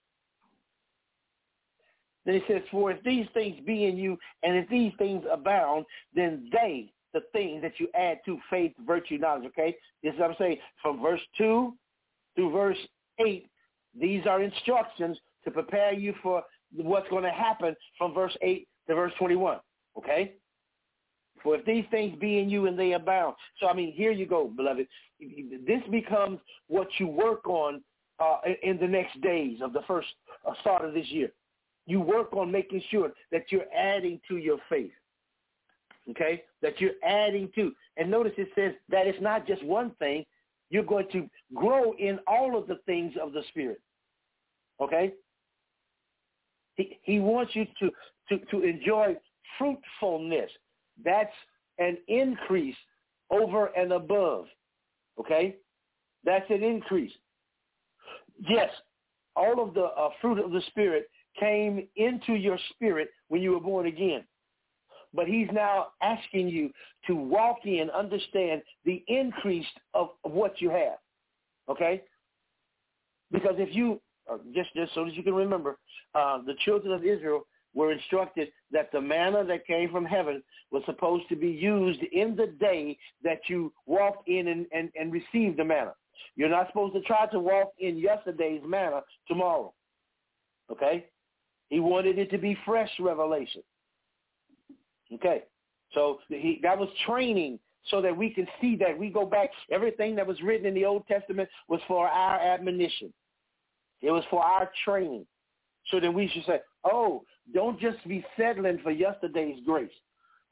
Then 2.24 2.34
he 2.36 2.40
says, 2.48 2.62
for 2.70 2.90
if 2.90 3.02
these 3.02 3.26
things 3.34 3.58
be 3.66 3.84
in 3.84 3.98
you 3.98 4.16
and 4.42 4.56
if 4.56 4.66
these 4.70 4.92
things 4.96 5.24
abound, 5.30 5.84
then 6.14 6.48
they, 6.50 6.90
the 7.14 7.22
things 7.32 7.62
that 7.62 7.78
you 7.78 7.88
add 7.94 8.18
to 8.26 8.38
faith, 8.50 8.72
virtue, 8.86 9.16
knowledge, 9.16 9.46
okay? 9.46 9.74
This 10.02 10.12
is 10.12 10.20
what 10.20 10.30
I'm 10.30 10.36
saying. 10.38 10.58
From 10.82 11.00
verse 11.00 11.20
2 11.38 11.72
through 12.34 12.52
verse 12.52 12.76
8, 13.24 13.46
these 13.98 14.26
are 14.26 14.42
instructions 14.42 15.16
to 15.44 15.50
prepare 15.50 15.94
you 15.94 16.14
for 16.22 16.42
what's 16.74 17.08
going 17.08 17.22
to 17.22 17.30
happen 17.30 17.74
from 17.96 18.12
verse 18.12 18.36
8 18.42 18.66
to 18.88 18.94
verse 18.94 19.12
21. 19.18 19.58
Okay? 19.96 20.34
For 21.42 21.56
if 21.56 21.64
these 21.64 21.84
things 21.90 22.18
be 22.20 22.38
in 22.38 22.50
you 22.50 22.66
and 22.66 22.78
they 22.78 22.92
abound. 22.92 23.36
So, 23.60 23.68
I 23.68 23.74
mean, 23.74 23.92
here 23.92 24.10
you 24.10 24.26
go, 24.26 24.48
beloved. 24.48 24.86
This 25.20 25.82
becomes 25.90 26.40
what 26.68 26.88
you 26.98 27.06
work 27.06 27.46
on 27.46 27.82
uh, 28.18 28.38
in 28.62 28.78
the 28.78 28.86
next 28.86 29.20
days 29.20 29.58
of 29.62 29.72
the 29.72 29.82
first 29.86 30.08
uh, 30.46 30.52
start 30.60 30.84
of 30.84 30.94
this 30.94 31.08
year. 31.08 31.30
You 31.86 32.00
work 32.00 32.32
on 32.32 32.50
making 32.50 32.82
sure 32.90 33.12
that 33.30 33.44
you're 33.50 33.70
adding 33.76 34.20
to 34.28 34.38
your 34.38 34.58
faith. 34.68 34.92
Okay? 36.10 36.42
That 36.62 36.80
you're 36.80 36.92
adding 37.02 37.50
to. 37.54 37.72
And 37.96 38.10
notice 38.10 38.32
it 38.36 38.48
says 38.54 38.72
that 38.88 39.06
it's 39.06 39.20
not 39.20 39.46
just 39.46 39.64
one 39.64 39.90
thing. 39.98 40.24
You're 40.70 40.84
going 40.84 41.08
to 41.12 41.28
grow 41.54 41.92
in 41.98 42.18
all 42.26 42.58
of 42.58 42.66
the 42.66 42.78
things 42.86 43.14
of 43.20 43.32
the 43.32 43.42
Spirit. 43.48 43.80
Okay? 44.80 45.12
He, 46.74 46.98
he 47.02 47.20
wants 47.20 47.54
you 47.54 47.66
to, 47.80 47.90
to, 48.28 48.44
to 48.46 48.62
enjoy 48.62 49.16
fruitfulness. 49.58 50.50
That's 51.04 51.32
an 51.78 51.98
increase 52.08 52.76
over 53.30 53.66
and 53.76 53.92
above. 53.92 54.46
Okay? 55.18 55.56
That's 56.24 56.48
an 56.50 56.62
increase. 56.62 57.12
Yes, 58.48 58.70
all 59.36 59.62
of 59.62 59.74
the 59.74 59.84
uh, 59.84 60.10
fruit 60.20 60.38
of 60.38 60.50
the 60.50 60.62
Spirit 60.68 61.08
came 61.38 61.86
into 61.96 62.34
your 62.34 62.58
spirit 62.70 63.08
when 63.28 63.42
you 63.42 63.52
were 63.52 63.60
born 63.60 63.86
again. 63.86 64.24
But 65.14 65.26
he's 65.26 65.48
now 65.52 65.88
asking 66.02 66.48
you 66.48 66.70
to 67.06 67.14
walk 67.14 67.58
in, 67.64 67.88
understand 67.90 68.62
the 68.84 69.02
increase 69.06 69.66
of, 69.94 70.10
what 70.22 70.60
you 70.60 70.70
have. 70.70 70.98
Okay? 71.68 72.02
Because 73.30 73.54
if 73.58 73.74
you 73.74 74.00
uh, 74.30 74.38
just 74.54 74.70
just 74.74 74.94
so 74.94 75.04
that 75.04 75.14
you 75.14 75.22
can 75.22 75.34
remember, 75.34 75.78
uh, 76.14 76.38
the 76.46 76.54
children 76.64 76.92
of 76.92 77.04
Israel 77.04 77.46
were 77.74 77.92
instructed 77.92 78.48
that 78.70 78.90
the 78.92 79.00
manna 79.00 79.44
that 79.44 79.66
came 79.66 79.90
from 79.90 80.04
heaven 80.04 80.42
was 80.70 80.82
supposed 80.86 81.28
to 81.28 81.36
be 81.36 81.48
used 81.48 82.00
in 82.12 82.36
the 82.36 82.46
day 82.58 82.96
that 83.22 83.40
you 83.48 83.72
walked 83.86 84.28
in 84.28 84.48
and, 84.48 84.66
and, 84.72 84.90
and 84.98 85.12
received 85.12 85.58
the 85.58 85.64
manna. 85.64 85.92
You're 86.36 86.48
not 86.48 86.68
supposed 86.68 86.94
to 86.94 87.00
try 87.02 87.26
to 87.26 87.40
walk 87.40 87.72
in 87.78 87.98
yesterday's 87.98 88.62
manna 88.64 89.02
tomorrow. 89.28 89.74
Okay? 90.70 91.06
He 91.68 91.80
wanted 91.80 92.18
it 92.18 92.30
to 92.30 92.38
be 92.38 92.56
fresh 92.64 92.90
revelation. 93.00 93.62
Okay. 95.12 95.42
So 95.92 96.20
he, 96.28 96.60
that 96.62 96.78
was 96.78 96.88
training 97.06 97.58
so 97.90 98.00
that 98.00 98.16
we 98.16 98.30
can 98.30 98.46
see 98.60 98.76
that 98.76 98.98
we 98.98 99.10
go 99.10 99.26
back. 99.26 99.50
Everything 99.70 100.16
that 100.16 100.26
was 100.26 100.40
written 100.42 100.66
in 100.66 100.74
the 100.74 100.84
Old 100.84 101.06
Testament 101.06 101.48
was 101.68 101.80
for 101.86 102.08
our 102.08 102.40
admonition. 102.40 103.12
It 104.00 104.10
was 104.10 104.24
for 104.30 104.42
our 104.42 104.70
training. 104.84 105.26
So 105.90 106.00
then 106.00 106.14
we 106.14 106.28
should 106.28 106.44
say, 106.46 106.60
oh, 106.84 107.22
don't 107.52 107.78
just 107.78 108.06
be 108.08 108.24
settling 108.36 108.78
for 108.82 108.90
yesterday's 108.90 109.58
grace. 109.64 109.90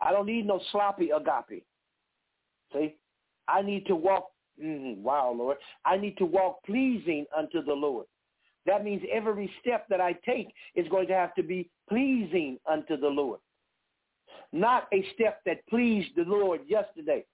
I 0.00 0.12
don't 0.12 0.26
need 0.26 0.46
no 0.46 0.60
sloppy 0.70 1.10
agape. 1.10 1.64
See? 2.72 2.96
I 3.48 3.62
need 3.62 3.86
to 3.86 3.96
walk, 3.96 4.26
mm, 4.62 4.98
wow, 4.98 5.34
Lord. 5.36 5.56
I 5.84 5.96
need 5.96 6.16
to 6.18 6.24
walk 6.24 6.62
pleasing 6.64 7.26
unto 7.36 7.62
the 7.62 7.72
Lord. 7.72 8.06
That 8.66 8.84
means 8.84 9.02
every 9.12 9.50
step 9.60 9.86
that 9.88 10.00
I 10.00 10.12
take 10.24 10.52
is 10.74 10.86
going 10.88 11.08
to 11.08 11.14
have 11.14 11.34
to 11.34 11.42
be 11.42 11.70
pleasing 11.88 12.58
unto 12.70 12.96
the 12.96 13.08
Lord. 13.08 13.40
Not 14.52 14.88
a 14.92 15.04
step 15.14 15.40
that 15.46 15.66
pleased 15.68 16.10
the 16.16 16.24
Lord 16.24 16.60
yesterday. 16.66 17.24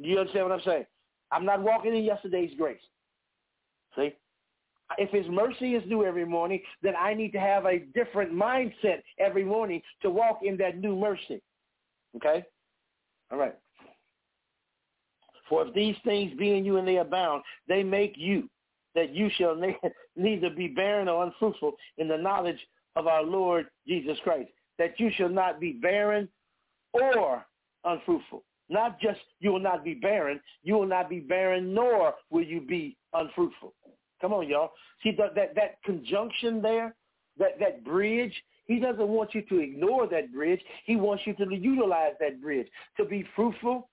Do 0.00 0.08
you 0.08 0.18
understand 0.18 0.48
what 0.48 0.54
I'm 0.54 0.64
saying? 0.64 0.86
I'm 1.32 1.44
not 1.44 1.62
walking 1.62 1.94
in 1.94 2.04
yesterday's 2.04 2.52
grace. 2.56 2.80
See? 3.96 4.14
if 4.98 5.10
his 5.10 5.26
mercy 5.30 5.74
is 5.74 5.82
new 5.86 6.04
every 6.04 6.24
morning, 6.24 6.60
then 6.82 6.94
I 6.98 7.14
need 7.14 7.32
to 7.32 7.40
have 7.40 7.64
a 7.64 7.80
different 7.94 8.32
mindset 8.32 9.02
every 9.18 9.44
morning 9.44 9.82
to 10.02 10.10
walk 10.10 10.40
in 10.42 10.56
that 10.58 10.78
new 10.78 10.96
mercy. 10.96 11.40
Okay? 12.16 12.44
All 13.30 13.38
right. 13.38 13.56
For 15.48 15.66
if 15.66 15.74
these 15.74 15.96
things 16.04 16.32
be 16.38 16.56
in 16.56 16.64
you 16.64 16.76
and 16.76 16.86
they 16.86 16.98
abound, 16.98 17.42
they 17.68 17.82
make 17.82 18.14
you 18.16 18.48
that 18.94 19.14
you 19.14 19.30
shall 19.36 19.54
ne- 19.56 19.78
neither 20.16 20.50
be 20.50 20.68
barren 20.68 21.08
or 21.08 21.24
unfruitful 21.24 21.72
in 21.98 22.08
the 22.08 22.16
knowledge 22.16 22.58
of 22.96 23.06
our 23.06 23.22
Lord 23.22 23.66
Jesus 23.86 24.18
Christ. 24.24 24.50
That 24.80 24.98
you 24.98 25.10
shall 25.14 25.28
not 25.28 25.60
be 25.60 25.72
barren 25.72 26.26
or 26.94 27.44
unfruitful. 27.84 28.42
Not 28.70 28.98
just 28.98 29.20
you 29.38 29.52
will 29.52 29.60
not 29.60 29.84
be 29.84 29.92
barren, 29.92 30.40
you 30.62 30.74
will 30.74 30.86
not 30.86 31.10
be 31.10 31.20
barren, 31.20 31.74
nor 31.74 32.14
will 32.30 32.44
you 32.44 32.62
be 32.62 32.96
unfruitful. 33.12 33.74
Come 34.22 34.32
on, 34.32 34.48
y'all. 34.48 34.70
See 35.02 35.12
that 35.18 35.34
that, 35.34 35.54
that 35.54 35.82
conjunction 35.84 36.62
there, 36.62 36.94
that, 37.38 37.60
that 37.60 37.84
bridge, 37.84 38.32
he 38.64 38.78
doesn't 38.78 39.06
want 39.06 39.34
you 39.34 39.42
to 39.42 39.58
ignore 39.58 40.06
that 40.08 40.32
bridge. 40.32 40.62
He 40.86 40.96
wants 40.96 41.24
you 41.26 41.34
to 41.34 41.54
utilize 41.54 42.14
that 42.18 42.40
bridge 42.40 42.68
to 42.96 43.04
be 43.04 43.26
fruitful 43.36 43.90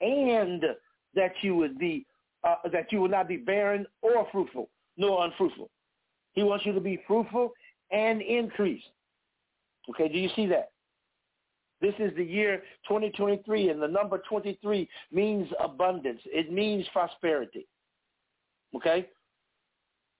and 0.00 0.64
that 1.14 1.32
you 1.42 1.56
would 1.56 1.78
be 1.78 2.06
uh, 2.42 2.54
that 2.72 2.90
you 2.90 3.00
will 3.00 3.08
not 3.10 3.28
be 3.28 3.36
barren 3.36 3.84
or 4.00 4.26
fruitful, 4.32 4.70
nor 4.96 5.26
unfruitful. 5.26 5.68
He 6.32 6.42
wants 6.42 6.64
you 6.64 6.72
to 6.72 6.80
be 6.80 7.02
fruitful 7.06 7.52
and 7.90 8.22
increase. 8.22 8.82
Okay, 9.90 10.08
do 10.08 10.18
you 10.18 10.28
see 10.36 10.46
that? 10.46 10.70
This 11.80 11.94
is 11.98 12.14
the 12.16 12.24
year 12.24 12.62
2023, 12.88 13.68
and 13.68 13.80
the 13.80 13.86
number 13.86 14.20
23 14.28 14.88
means 15.12 15.48
abundance. 15.62 16.20
It 16.26 16.52
means 16.52 16.84
prosperity. 16.92 17.66
Okay? 18.74 19.06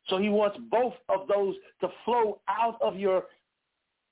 So 0.08 0.18
he 0.18 0.28
wants 0.28 0.58
both 0.70 0.94
of 1.08 1.28
those 1.28 1.54
to 1.80 1.88
flow 2.04 2.40
out 2.48 2.78
of 2.80 2.96
your 2.96 3.24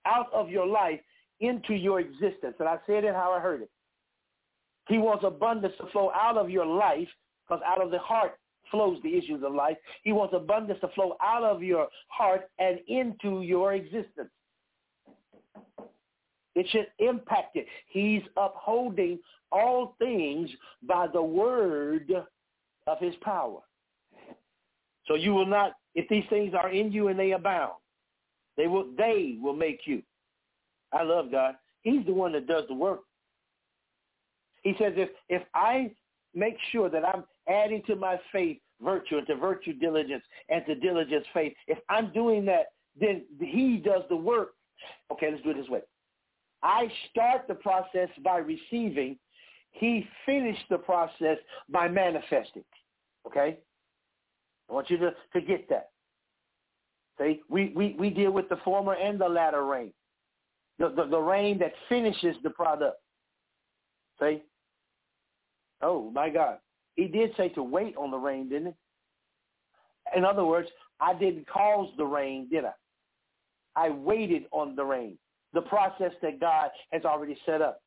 out 0.05 0.33
of 0.33 0.51
your 0.51 0.67
life 0.67 1.01
into 1.41 1.75
your 1.75 2.01
existence. 2.01 2.55
And 2.61 2.69
I 2.69 2.79
said 2.87 3.05
it 3.05 3.15
how 3.15 3.33
I 3.33 3.41
heard 3.41 3.63
it. 3.63 3.71
He 4.89 4.99
wants 4.99 5.25
abundance 5.27 5.75
to 5.81 5.87
flow 5.91 6.13
out 6.15 6.37
of 6.37 6.49
your 6.49 6.67
life 6.67 7.09
because 7.47 7.63
out 7.67 7.83
of 7.83 7.91
the 7.91 7.99
heart 7.99 8.39
flows 8.71 8.99
the 9.03 9.17
issues 9.17 9.43
of 9.43 9.55
life. 9.55 9.77
He 10.03 10.13
wants 10.13 10.35
abundance 10.35 10.81
to 10.81 10.89
flow 10.89 11.17
out 11.23 11.43
of 11.43 11.63
your 11.63 11.89
heart 12.09 12.49
and 12.59 12.79
into 12.87 13.43
your 13.43 13.75
existence. 13.75 14.31
It 16.57 16.67
should 16.71 16.87
impact 16.99 17.55
it. 17.57 17.67
He's 17.87 18.23
upholding 18.37 19.21
all 19.53 19.95
things 19.99 20.51
by 20.83 21.07
the 21.07 21.23
word 21.23 22.11
of 22.87 22.99
his 22.99 23.15
power. 23.21 23.61
So 25.07 25.15
you 25.15 25.35
will 25.35 25.47
not, 25.47 25.75
if 25.95 26.09
these 26.09 26.25
things 26.31 26.55
are 26.55 26.71
in 26.71 26.91
you 26.91 27.09
and 27.09 27.19
they 27.19 27.33
abound, 27.33 27.75
they 28.57 28.67
will, 28.67 28.87
they 28.97 29.37
will 29.41 29.53
make 29.53 29.81
you. 29.85 30.03
I 30.93 31.03
love 31.03 31.31
God. 31.31 31.57
He's 31.83 32.05
the 32.07 32.15
one 32.15 32.33
that 32.33 32.47
does 32.47 32.65
the 32.69 32.75
work. 32.75 33.01
He 34.63 34.75
says, 34.79 34.95
if, 34.97 35.11
if 35.29 35.43
I 35.55 35.93
make 36.35 36.57
sure 36.73 36.89
that 36.89 37.05
I'm 37.05 37.25
adding 37.49 37.83
to 37.87 37.97
my 37.97 38.19
faith 38.33 38.59
virtue 38.83 39.19
and 39.19 39.27
to 39.27 39.37
virtue 39.37 39.75
diligence 39.75 40.25
and 40.49 40.65
to 40.67 40.75
diligence 40.75 41.27
faith, 41.35 41.53
if 41.67 41.79
I'm 41.91 42.13
doing 42.15 42.47
that, 42.47 42.69
then 42.99 43.25
he 43.39 43.77
does 43.77 44.03
the 44.09 44.17
work. 44.17 44.55
Okay, 45.13 45.31
let's 45.31 45.43
do 45.43 45.51
it 45.51 45.59
this 45.59 45.69
way. 45.69 45.83
I 46.67 46.89
start 47.11 47.43
the 47.47 47.55
process 47.55 48.09
by 48.25 48.39
receiving. 48.39 49.17
He 49.71 50.05
finished 50.27 50.65
the 50.69 50.79
process 50.79 51.39
by 51.69 51.87
manifesting. 51.87 52.65
Okay? 53.25 53.59
I 54.69 54.73
want 54.73 54.91
you 54.91 54.97
to, 54.99 55.13
to 55.33 55.41
get 55.41 55.69
that. 55.69 55.91
See, 57.19 57.41
we, 57.49 57.73
we, 57.77 57.95
we 57.97 58.11
deal 58.11 58.33
with 58.33 58.49
the 58.49 58.57
former 58.65 58.95
and 58.95 59.19
the 59.19 59.29
latter 59.29 59.65
rain. 59.65 59.93
The, 60.81 60.89
the, 60.89 61.07
the 61.07 61.19
rain 61.19 61.59
that 61.61 61.73
finishes 61.89 62.35
the 62.43 62.51
product. 62.51 62.97
See? 64.21 64.43
Oh, 65.83 66.11
my 66.11 66.31
God. 66.31 66.59
He 66.97 67.07
did 67.07 67.31
say 67.37 67.49
to 67.51 67.63
wait 67.63 67.97
on 67.97 68.11
the 68.11 68.17
rain, 68.17 68.49
didn't 68.49 68.75
he? 70.13 70.19
In 70.19 70.25
other 70.25 70.45
words, 70.45 70.69
I 71.01 71.15
didn't 71.15 71.47
cause 71.49 71.89
the 71.97 72.05
rain, 72.05 72.49
did 72.51 72.65
I? 72.65 72.73
I 73.77 73.91
waited 73.91 74.47
on 74.51 74.75
the 74.75 74.85
rain, 74.85 75.17
the 75.55 75.63
process 75.63 76.13
that 76.23 76.41
God 76.41 76.71
has 76.91 77.05
already 77.05 77.37
set 77.47 77.63
up. 77.63 77.81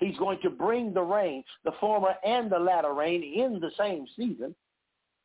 He's 0.00 0.16
going 0.18 0.38
to 0.42 0.50
bring 0.50 0.92
the 0.92 1.02
rain, 1.02 1.44
the 1.64 1.72
former 1.80 2.14
and 2.24 2.50
the 2.50 2.58
latter 2.58 2.92
rain, 2.92 3.22
in 3.22 3.60
the 3.60 3.70
same 3.78 4.06
season. 4.16 4.54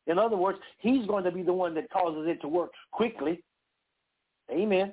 In 0.06 0.18
other 0.18 0.36
words, 0.36 0.58
he's 0.78 1.06
going 1.06 1.24
to 1.24 1.30
be 1.30 1.42
the 1.42 1.52
one 1.52 1.74
that 1.74 1.90
causes 1.90 2.26
it 2.26 2.40
to 2.42 2.48
work 2.48 2.70
quickly. 2.90 3.42
Amen. 4.50 4.92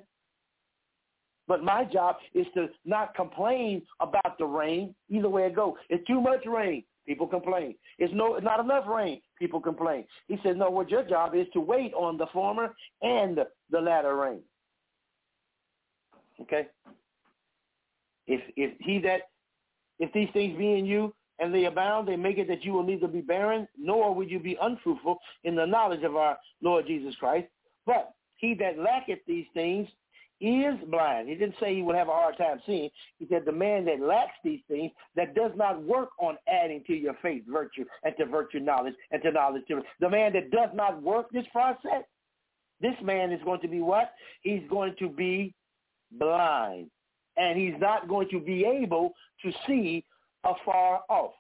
But 1.48 1.64
my 1.64 1.86
job 1.86 2.18
is 2.34 2.46
to 2.56 2.68
not 2.86 3.16
complain 3.16 3.82
about 4.00 4.38
the 4.38 4.46
rain. 4.46 4.94
Either 5.10 5.30
way 5.30 5.46
it 5.46 5.56
goes. 5.56 5.76
It's 5.90 6.06
too 6.06 6.20
much 6.20 6.46
rain. 6.46 6.84
People 7.06 7.26
complain. 7.26 7.76
It's 8.00 8.14
no, 8.14 8.38
not 8.38 8.60
enough 8.60 8.86
rain. 8.86 9.22
People 9.40 9.62
complain. 9.62 10.04
He 10.28 10.38
says, 10.44 10.58
no, 10.58 10.70
what 10.70 10.90
your 10.90 11.04
job 11.04 11.36
is 11.36 11.48
to 11.54 11.62
wait 11.62 11.94
on 11.94 12.18
the 12.18 12.28
former 12.34 12.76
and 13.02 13.40
the 13.72 13.80
latter 13.80 14.16
rain. 14.18 14.42
Okay? 16.42 16.68
If 18.28 18.42
if 18.56 18.74
he 18.80 19.00
that 19.00 19.22
if 20.00 20.12
these 20.14 20.30
things 20.34 20.58
be 20.58 20.74
in 20.78 20.86
you 20.86 21.14
and 21.40 21.54
they 21.54 21.66
abound, 21.66 22.08
they 22.08 22.16
make 22.16 22.38
it 22.38 22.48
that 22.48 22.64
you 22.64 22.74
will 22.74 22.84
neither 22.84 23.08
be 23.08 23.22
barren, 23.22 23.68
nor 23.78 24.14
will 24.14 24.28
you 24.28 24.40
be 24.40 24.58
unfruitful 24.62 25.18
in 25.44 25.56
the 25.56 25.66
knowledge 25.66 26.04
of 26.04 26.16
our 26.16 26.38
Lord 26.62 26.86
Jesus 26.88 27.16
Christ. 27.16 27.48
But 27.86 28.12
he 28.36 28.54
that 28.56 28.80
lacketh 28.80 29.20
these 29.28 29.46
things 29.54 29.88
is 30.40 30.76
blind. 30.90 31.30
He 31.30 31.36
didn't 31.36 31.56
say 31.60 31.76
he 31.76 31.82
would 31.82 31.96
have 31.96 32.10
a 32.10 32.12
hard 32.12 32.38
time 32.38 32.62
seeing. 32.66 32.90
He 33.18 33.28
said 33.28 33.44
the 33.46 33.52
man 33.52 33.86
that 33.86 34.00
lacks 34.00 34.36
these 34.44 34.60
things, 34.68 34.92
that 35.16 35.34
does 35.34 35.52
not 35.56 35.82
work 35.84 36.10
on 36.20 36.38
adding 36.48 36.84
to 36.88 36.94
your 36.94 37.16
faith 37.22 37.44
virtue 37.52 37.86
and 38.04 38.14
to 38.20 38.26
virtue 38.26 38.60
knowledge 38.60 38.94
and 39.12 39.22
to 39.24 39.32
knowledge 39.32 39.64
to 39.70 39.82
the 40.00 40.10
man 40.10 40.34
that 40.34 40.52
does 40.52 40.70
not 40.76 41.02
work 41.02 41.28
this 41.32 41.46
process, 41.52 42.04
this 42.82 42.96
man 43.02 43.32
is 43.32 43.42
going 43.44 43.62
to 43.62 43.68
be 43.68 43.80
what? 43.80 44.14
He's 44.42 44.62
going 44.70 44.94
to 45.00 45.10
be 45.10 45.56
blind. 46.12 46.90
And 47.38 47.58
he's 47.58 47.80
not 47.80 48.08
going 48.08 48.30
to 48.30 48.40
be 48.40 48.66
able 48.66 49.14
to 49.44 49.52
see 49.68 50.04
afar 50.44 51.02
off. 51.10 51.32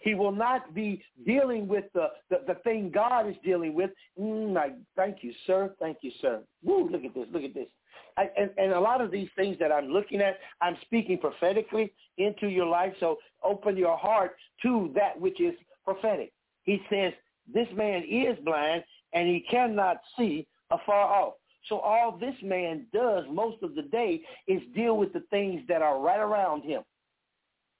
He 0.00 0.14
will 0.14 0.32
not 0.32 0.74
be 0.74 1.02
dealing 1.24 1.68
with 1.68 1.84
the, 1.94 2.08
the, 2.28 2.40
the 2.46 2.54
thing 2.64 2.90
God 2.92 3.28
is 3.28 3.36
dealing 3.44 3.74
with. 3.74 3.90
Mm, 4.20 4.56
I, 4.56 4.70
thank 4.96 5.18
you, 5.22 5.32
sir. 5.46 5.72
Thank 5.78 5.98
you, 6.02 6.10
sir. 6.20 6.40
Woo, 6.64 6.88
look 6.90 7.04
at 7.04 7.14
this. 7.14 7.26
Look 7.32 7.44
at 7.44 7.54
this. 7.54 7.68
I, 8.16 8.28
and, 8.36 8.50
and 8.56 8.72
a 8.72 8.80
lot 8.80 9.00
of 9.00 9.10
these 9.10 9.28
things 9.36 9.56
that 9.60 9.70
I'm 9.70 9.88
looking 9.88 10.20
at, 10.20 10.38
I'm 10.60 10.76
speaking 10.82 11.18
prophetically 11.18 11.92
into 12.18 12.48
your 12.48 12.66
life. 12.66 12.92
So 13.00 13.18
open 13.44 13.76
your 13.76 13.96
heart 13.96 14.32
to 14.62 14.90
that 14.94 15.18
which 15.18 15.40
is 15.40 15.54
prophetic. 15.84 16.32
He 16.64 16.80
says, 16.90 17.12
this 17.52 17.68
man 17.74 18.04
is 18.08 18.38
blind 18.44 18.84
and 19.12 19.28
he 19.28 19.44
cannot 19.50 19.98
see 20.16 20.46
afar 20.70 21.12
off. 21.12 21.34
So 21.68 21.78
all 21.78 22.16
this 22.18 22.34
man 22.42 22.86
does 22.92 23.24
most 23.30 23.62
of 23.62 23.74
the 23.74 23.82
day 23.82 24.22
is 24.48 24.60
deal 24.74 24.96
with 24.96 25.12
the 25.12 25.22
things 25.30 25.62
that 25.68 25.82
are 25.82 26.00
right 26.00 26.18
around 26.18 26.62
him. 26.62 26.82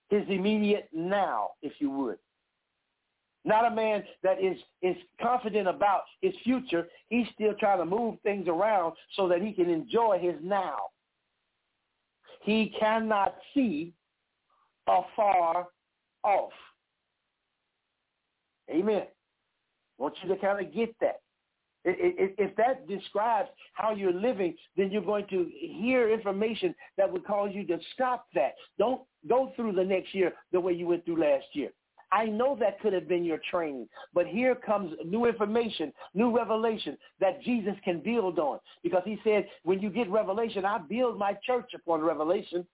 His 0.09 0.23
immediate 0.29 0.89
now, 0.93 1.51
if 1.63 1.73
you 1.79 1.91
would. 1.91 2.19
Not 3.45 3.71
a 3.71 3.75
man 3.75 4.05
that 4.23 4.43
is, 4.43 4.57
is 4.83 4.97
confident 5.21 5.67
about 5.67 6.03
his 6.21 6.33
future. 6.45 6.87
He's 7.09 7.27
still 7.35 7.55
trying 7.59 7.79
to 7.79 7.85
move 7.85 8.19
things 8.23 8.47
around 8.47 8.95
so 9.17 9.27
that 9.29 9.43
he 9.43 9.53
can 9.53 9.69
enjoy 9.69 10.19
his 10.21 10.37
now. 10.43 10.77
He 12.43 12.75
cannot 12.79 13.35
see 13.53 13.93
afar 14.87 15.69
off. 16.23 16.53
Amen. 18.71 19.03
I 19.99 20.03
want 20.03 20.15
you 20.23 20.29
to 20.29 20.37
kind 20.37 20.65
of 20.65 20.73
get 20.73 20.95
that. 21.01 21.21
If 21.85 22.55
that 22.57 22.87
describes 22.87 23.49
how 23.75 23.93
you're 23.93 24.13
living, 24.13 24.55
then 24.77 24.91
you're 24.91 25.03
going 25.03 25.27
to 25.31 25.51
hear 25.53 26.11
information 26.11 26.75
that 26.97 27.13
would 27.13 27.25
cause 27.27 27.51
you 27.53 27.67
to 27.67 27.79
stop 27.95 28.27
that. 28.35 28.55
Don't 28.79 29.03
go 29.29 29.53
through 29.57 29.73
the 29.73 29.85
next 29.85 30.15
year 30.15 30.33
the 30.53 30.61
way 30.61 30.73
you 30.73 30.87
went 30.87 31.05
through 31.05 31.21
last 31.21 31.47
year. 31.55 31.71
I 32.13 32.27
know 32.27 32.57
that 32.61 32.79
could 32.81 32.93
have 32.93 33.09
been 33.09 33.25
your 33.25 33.41
training, 33.51 33.89
but 34.13 34.27
here 34.27 34.55
comes 34.55 34.93
new 35.05 35.25
information, 35.25 35.93
new 36.13 36.37
revelation 36.37 36.99
that 37.21 37.43
Jesus 37.43 37.75
can 37.85 38.01
build 38.01 38.39
on. 38.39 38.59
Because 38.83 39.03
he 39.07 39.19
said, 39.25 39.49
when 39.63 39.81
you 39.81 39.89
get 39.89 40.11
revelation, 40.11 40.67
I 40.67 40.79
build 40.79 41.19
my 41.19 41.37
church 41.45 41.71
upon 41.75 42.03
revelation. 42.03 42.67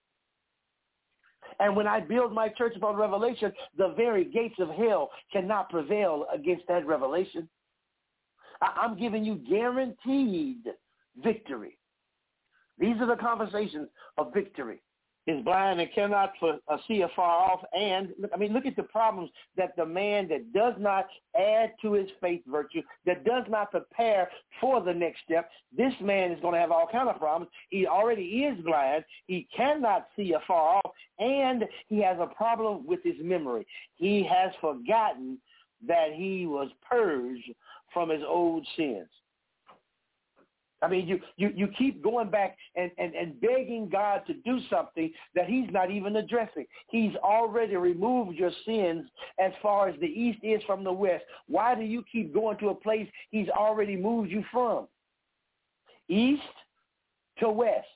And 1.60 1.76
when 1.76 1.86
I 1.86 2.00
build 2.00 2.32
my 2.32 2.48
church 2.48 2.74
upon 2.76 2.96
revelation, 2.96 3.52
the 3.76 3.94
very 3.96 4.24
gates 4.24 4.56
of 4.58 4.70
hell 4.70 5.10
cannot 5.32 5.70
prevail 5.70 6.26
against 6.34 6.66
that 6.66 6.84
revelation. 6.84 7.48
I'm 8.60 8.98
giving 8.98 9.24
you 9.24 9.36
guaranteed 9.48 10.64
victory. 11.22 11.78
These 12.78 12.96
are 13.00 13.06
the 13.06 13.16
conversations 13.16 13.88
of 14.16 14.32
victory 14.32 14.80
is 15.28 15.44
blind 15.44 15.78
and 15.78 15.92
cannot 15.94 16.32
see 16.86 17.02
afar 17.02 17.50
off. 17.50 17.60
And 17.74 18.14
I 18.32 18.38
mean, 18.38 18.54
look 18.54 18.64
at 18.64 18.76
the 18.76 18.82
problems 18.82 19.30
that 19.56 19.76
the 19.76 19.84
man 19.84 20.26
that 20.28 20.52
does 20.54 20.74
not 20.78 21.06
add 21.38 21.74
to 21.82 21.92
his 21.92 22.08
faith 22.20 22.40
virtue, 22.46 22.80
that 23.04 23.24
does 23.24 23.44
not 23.48 23.70
prepare 23.70 24.30
for 24.58 24.82
the 24.82 24.94
next 24.94 25.20
step, 25.24 25.50
this 25.76 25.92
man 26.00 26.32
is 26.32 26.40
going 26.40 26.54
to 26.54 26.60
have 26.60 26.72
all 26.72 26.88
kind 26.90 27.10
of 27.10 27.18
problems. 27.18 27.50
He 27.68 27.86
already 27.86 28.22
is 28.22 28.58
blind. 28.64 29.04
He 29.26 29.46
cannot 29.54 30.08
see 30.16 30.32
afar 30.32 30.80
off, 30.82 30.92
and 31.18 31.64
he 31.88 32.02
has 32.02 32.16
a 32.18 32.34
problem 32.34 32.86
with 32.86 33.00
his 33.04 33.16
memory. 33.20 33.66
He 33.96 34.24
has 34.24 34.52
forgotten 34.60 35.38
that 35.86 36.12
he 36.14 36.46
was 36.46 36.70
purged 36.88 37.50
from 37.98 38.10
his 38.10 38.22
old 38.24 38.64
sins. 38.76 39.08
I 40.80 40.86
mean, 40.86 41.08
you, 41.08 41.18
you, 41.36 41.50
you 41.56 41.66
keep 41.76 42.00
going 42.00 42.30
back 42.30 42.56
and, 42.76 42.92
and, 42.96 43.12
and 43.12 43.40
begging 43.40 43.88
God 43.90 44.20
to 44.28 44.34
do 44.34 44.60
something 44.70 45.12
that 45.34 45.46
he's 45.48 45.66
not 45.72 45.90
even 45.90 46.14
addressing. 46.14 46.66
He's 46.88 47.16
already 47.16 47.74
removed 47.74 48.38
your 48.38 48.52
sins 48.64 49.08
as 49.40 49.50
far 49.60 49.88
as 49.88 49.98
the 49.98 50.06
east 50.06 50.38
is 50.44 50.62
from 50.64 50.84
the 50.84 50.92
west. 50.92 51.24
Why 51.48 51.74
do 51.74 51.82
you 51.82 52.04
keep 52.12 52.32
going 52.32 52.56
to 52.58 52.68
a 52.68 52.74
place 52.76 53.08
he's 53.32 53.48
already 53.48 53.96
moved 53.96 54.30
you 54.30 54.44
from? 54.52 54.86
East 56.08 56.42
to 57.40 57.50
west. 57.50 57.88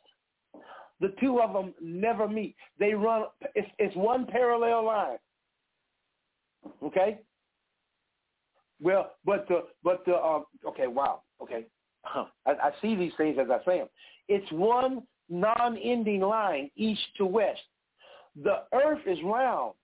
The 1.00 1.14
two 1.20 1.40
of 1.40 1.52
them 1.52 1.74
never 1.80 2.26
meet. 2.26 2.56
They 2.80 2.94
run, 2.94 3.26
it's, 3.54 3.68
it's 3.78 3.94
one 3.94 4.26
parallel 4.26 4.84
line. 4.84 5.18
Okay? 6.82 7.20
Well, 8.82 9.12
but 9.24 9.46
the, 9.48 9.64
but 9.84 10.04
the, 10.04 10.16
um, 10.16 10.44
okay, 10.66 10.88
wow, 10.88 11.22
okay. 11.40 11.66
I, 12.04 12.26
I 12.46 12.70
see 12.82 12.96
these 12.96 13.12
things 13.16 13.38
as 13.40 13.46
I 13.48 13.64
say 13.64 13.78
them. 13.78 13.88
It's 14.28 14.50
one 14.50 15.02
non-ending 15.28 16.20
line, 16.20 16.70
east 16.76 17.02
to 17.18 17.24
west. 17.24 17.60
The 18.42 18.62
earth 18.74 19.06
is 19.06 19.18
round, 19.24 19.74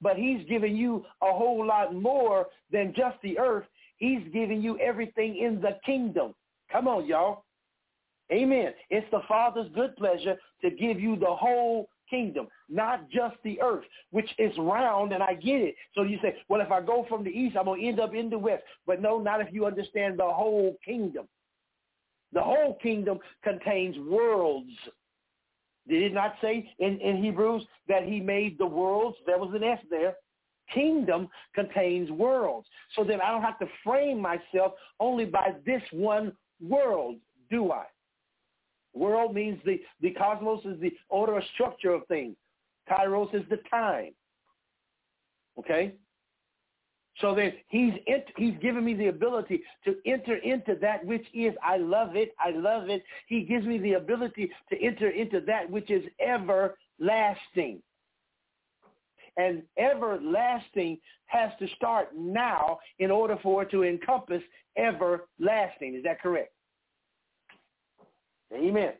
but 0.00 0.16
he's 0.16 0.46
giving 0.48 0.76
you 0.76 1.04
a 1.22 1.32
whole 1.32 1.66
lot 1.66 1.94
more 1.94 2.46
than 2.70 2.92
just 2.94 3.16
the 3.22 3.38
earth. 3.38 3.64
He's 3.96 4.20
giving 4.32 4.60
you 4.60 4.78
everything 4.80 5.38
in 5.38 5.60
the 5.60 5.78
kingdom. 5.86 6.34
Come 6.70 6.88
on, 6.88 7.06
y'all. 7.06 7.44
Amen. 8.30 8.72
It's 8.90 9.06
the 9.10 9.20
Father's 9.28 9.70
good 9.74 9.96
pleasure 9.96 10.36
to 10.62 10.70
give 10.70 11.00
you 11.00 11.16
the 11.16 11.26
whole 11.26 11.88
kingdom, 12.12 12.46
not 12.68 13.08
just 13.08 13.36
the 13.42 13.60
earth, 13.62 13.84
which 14.10 14.30
is 14.38 14.52
round, 14.58 15.12
and 15.12 15.22
I 15.22 15.34
get 15.34 15.62
it. 15.62 15.74
So 15.94 16.02
you 16.02 16.18
say, 16.22 16.36
well, 16.48 16.60
if 16.60 16.70
I 16.70 16.82
go 16.82 17.06
from 17.08 17.24
the 17.24 17.30
east, 17.30 17.56
I'm 17.56 17.64
going 17.64 17.80
to 17.80 17.86
end 17.88 18.00
up 18.00 18.14
in 18.14 18.28
the 18.28 18.38
west. 18.38 18.62
But 18.86 19.00
no, 19.00 19.18
not 19.18 19.40
if 19.40 19.48
you 19.50 19.64
understand 19.64 20.18
the 20.18 20.30
whole 20.30 20.76
kingdom. 20.84 21.26
The 22.34 22.42
whole 22.42 22.78
kingdom 22.82 23.18
contains 23.42 23.96
worlds. 23.98 24.70
Did 25.88 26.02
it 26.02 26.14
not 26.14 26.34
say 26.40 26.70
in, 26.78 27.00
in 27.00 27.22
Hebrews 27.22 27.64
that 27.88 28.04
he 28.04 28.20
made 28.20 28.58
the 28.58 28.66
worlds? 28.66 29.16
There 29.26 29.38
was 29.38 29.52
an 29.54 29.64
S 29.64 29.80
there. 29.90 30.14
Kingdom 30.72 31.28
contains 31.54 32.10
worlds. 32.10 32.66
So 32.94 33.04
then 33.04 33.20
I 33.20 33.30
don't 33.30 33.42
have 33.42 33.58
to 33.58 33.66
frame 33.82 34.20
myself 34.20 34.74
only 35.00 35.24
by 35.24 35.54
this 35.66 35.82
one 35.90 36.32
world, 36.60 37.16
do 37.50 37.72
I? 37.72 37.84
World 38.94 39.34
means 39.34 39.58
the, 39.64 39.80
the 40.00 40.10
cosmos 40.10 40.64
is 40.64 40.80
the 40.80 40.92
order 41.08 41.34
or 41.34 41.42
structure 41.54 41.92
of 41.92 42.06
things. 42.06 42.36
Kairos 42.90 43.34
is 43.34 43.42
the 43.48 43.58
time. 43.70 44.12
Okay? 45.58 45.94
So 47.20 47.34
then 47.34 47.52
he's 47.68 47.92
he's 48.36 48.54
given 48.60 48.84
me 48.84 48.94
the 48.94 49.08
ability 49.08 49.62
to 49.84 49.96
enter 50.06 50.36
into 50.36 50.76
that 50.80 51.04
which 51.04 51.26
is 51.34 51.54
I 51.62 51.76
love 51.76 52.16
it, 52.16 52.34
I 52.38 52.50
love 52.50 52.88
it. 52.88 53.04
He 53.26 53.42
gives 53.42 53.66
me 53.66 53.78
the 53.78 53.94
ability 53.94 54.50
to 54.70 54.82
enter 54.82 55.10
into 55.10 55.40
that 55.42 55.70
which 55.70 55.90
is 55.90 56.04
everlasting. 56.20 57.82
And 59.36 59.62
everlasting 59.78 60.98
has 61.26 61.50
to 61.58 61.68
start 61.76 62.08
now 62.16 62.78
in 62.98 63.10
order 63.10 63.38
for 63.42 63.62
it 63.62 63.70
to 63.70 63.82
encompass 63.82 64.42
everlasting. 64.76 65.94
Is 65.94 66.02
that 66.04 66.20
correct? 66.20 66.52
Amen. 68.54 68.92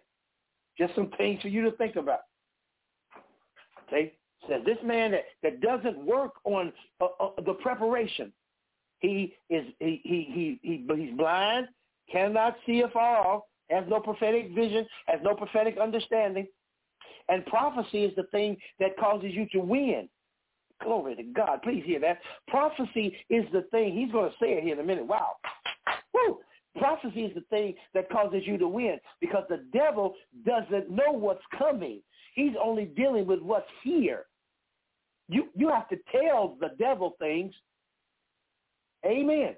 Just 0.79 0.95
some 0.95 1.11
things 1.19 1.41
for 1.43 1.49
you 1.49 1.63
to 1.63 1.73
think 1.73 1.97
about. 1.97 2.21
Okay? 3.87 4.13
Says 4.49 4.63
this 4.65 4.79
man 4.85 5.13
that, 5.13 5.25
that 5.43 5.61
doesn't 5.61 6.05
work 6.05 6.33
on 6.45 6.73
uh, 7.01 7.07
uh, 7.21 7.31
the 7.45 7.55
preparation, 7.55 8.33
he 8.99 9.35
is 9.51 9.65
he, 9.79 10.01
he 10.05 10.29
he 10.33 10.61
he 10.63 10.97
he's 10.97 11.17
blind, 11.17 11.69
cannot 12.11 12.57
see 12.67 12.81
afar 12.81 13.27
off, 13.27 13.43
has 13.71 13.85
no 13.89 14.01
prophetic 14.01 14.55
vision, 14.55 14.87
has 15.07 15.21
no 15.23 15.35
prophetic 15.35 15.77
understanding, 15.79 16.47
and 17.29 17.45
prophecy 17.47 18.05
is 18.05 18.15
the 18.17 18.25
thing 18.25 18.57
that 18.81 18.97
causes 18.97 19.31
you 19.33 19.47
to 19.53 19.61
win. 19.61 20.09
Glory 20.83 21.15
to 21.15 21.23
God. 21.23 21.63
Please 21.63 21.83
hear 21.85 22.01
that. 22.01 22.19
Prophecy 22.49 23.17
is 23.31 23.45
the 23.53 23.63
thing. 23.71 23.95
He's 23.95 24.11
going 24.11 24.31
to 24.31 24.37
say 24.41 24.53
it 24.53 24.65
here 24.65 24.75
in 24.75 24.81
a 24.81 24.85
minute. 24.85 25.07
Wow. 25.07 25.33
Woo. 26.13 26.39
Prophecy 26.79 27.25
is 27.25 27.35
the 27.35 27.43
thing 27.51 27.75
that 27.95 28.11
causes 28.11 28.43
you 28.47 28.57
to 28.57 28.67
win 28.67 28.99
because 29.21 29.45
the 29.49 29.65
devil 29.73 30.15
doesn't 30.47 30.91
know 30.91 31.13
what's 31.13 31.43
coming. 31.57 32.01
He's 32.35 32.55
only 32.63 32.87
dealing 32.87 33.27
with 33.27 33.41
what's 33.41 33.69
here. 33.83 34.25
You, 35.29 35.49
you 35.55 35.69
have 35.69 35.89
to 35.91 35.97
tell 36.11 36.57
the 36.61 36.71
devil 36.79 37.15
things. 37.19 37.53
Amen. 39.05 39.55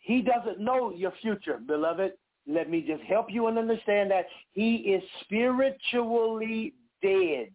He 0.00 0.22
doesn't 0.22 0.60
know 0.60 0.92
your 0.92 1.12
future, 1.20 1.58
beloved. 1.58 2.12
Let 2.46 2.70
me 2.70 2.84
just 2.86 3.02
help 3.02 3.26
you 3.28 3.48
and 3.48 3.58
understand 3.58 4.12
that 4.12 4.26
he 4.52 4.76
is 4.76 5.02
spiritually 5.22 6.74
dead. 7.02 7.48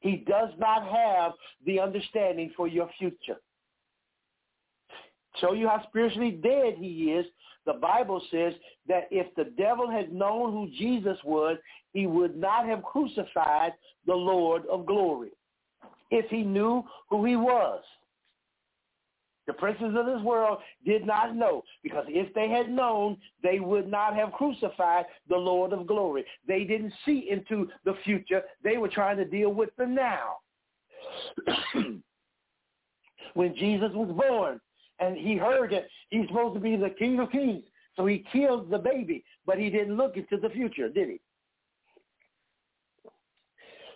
He 0.00 0.24
does 0.26 0.50
not 0.58 0.84
have 0.84 1.32
the 1.66 1.80
understanding 1.80 2.52
for 2.56 2.66
your 2.68 2.88
future 2.98 3.36
show 5.40 5.52
you 5.52 5.68
how 5.68 5.82
spiritually 5.88 6.30
dead 6.30 6.74
he 6.78 7.12
is, 7.12 7.26
the 7.66 7.74
Bible 7.74 8.22
says 8.30 8.54
that 8.88 9.08
if 9.10 9.26
the 9.34 9.52
devil 9.56 9.90
had 9.90 10.12
known 10.12 10.52
who 10.52 10.70
Jesus 10.78 11.18
was, 11.24 11.58
he 11.92 12.06
would 12.06 12.36
not 12.36 12.66
have 12.66 12.82
crucified 12.82 13.72
the 14.06 14.14
Lord 14.14 14.64
of 14.66 14.86
glory. 14.86 15.30
If 16.10 16.30
he 16.30 16.42
knew 16.42 16.82
who 17.10 17.24
he 17.24 17.36
was. 17.36 17.82
The 19.46 19.54
princes 19.54 19.94
of 19.96 20.04
this 20.04 20.22
world 20.22 20.58
did 20.84 21.06
not 21.06 21.34
know 21.34 21.62
because 21.82 22.04
if 22.08 22.32
they 22.34 22.50
had 22.50 22.70
known, 22.70 23.16
they 23.42 23.60
would 23.60 23.90
not 23.90 24.14
have 24.14 24.32
crucified 24.32 25.06
the 25.28 25.36
Lord 25.36 25.72
of 25.72 25.86
glory. 25.86 26.24
They 26.46 26.64
didn't 26.64 26.92
see 27.06 27.28
into 27.30 27.68
the 27.86 27.94
future. 28.04 28.42
They 28.62 28.76
were 28.76 28.88
trying 28.88 29.16
to 29.16 29.24
deal 29.24 29.50
with 29.50 29.70
the 29.78 29.86
now. 29.86 30.36
when 33.34 33.56
Jesus 33.56 33.90
was 33.94 34.10
born, 34.10 34.60
and 35.00 35.16
he 35.16 35.36
heard 35.36 35.72
that 35.72 35.86
he's 36.10 36.26
supposed 36.28 36.54
to 36.54 36.60
be 36.60 36.76
the 36.76 36.90
king 36.90 37.18
of 37.20 37.30
kings. 37.30 37.64
So 37.96 38.06
he 38.06 38.24
killed 38.32 38.70
the 38.70 38.78
baby, 38.78 39.24
but 39.44 39.58
he 39.58 39.70
didn't 39.70 39.96
look 39.96 40.16
into 40.16 40.36
the 40.36 40.50
future, 40.50 40.88
did 40.88 41.08
he? 41.08 41.20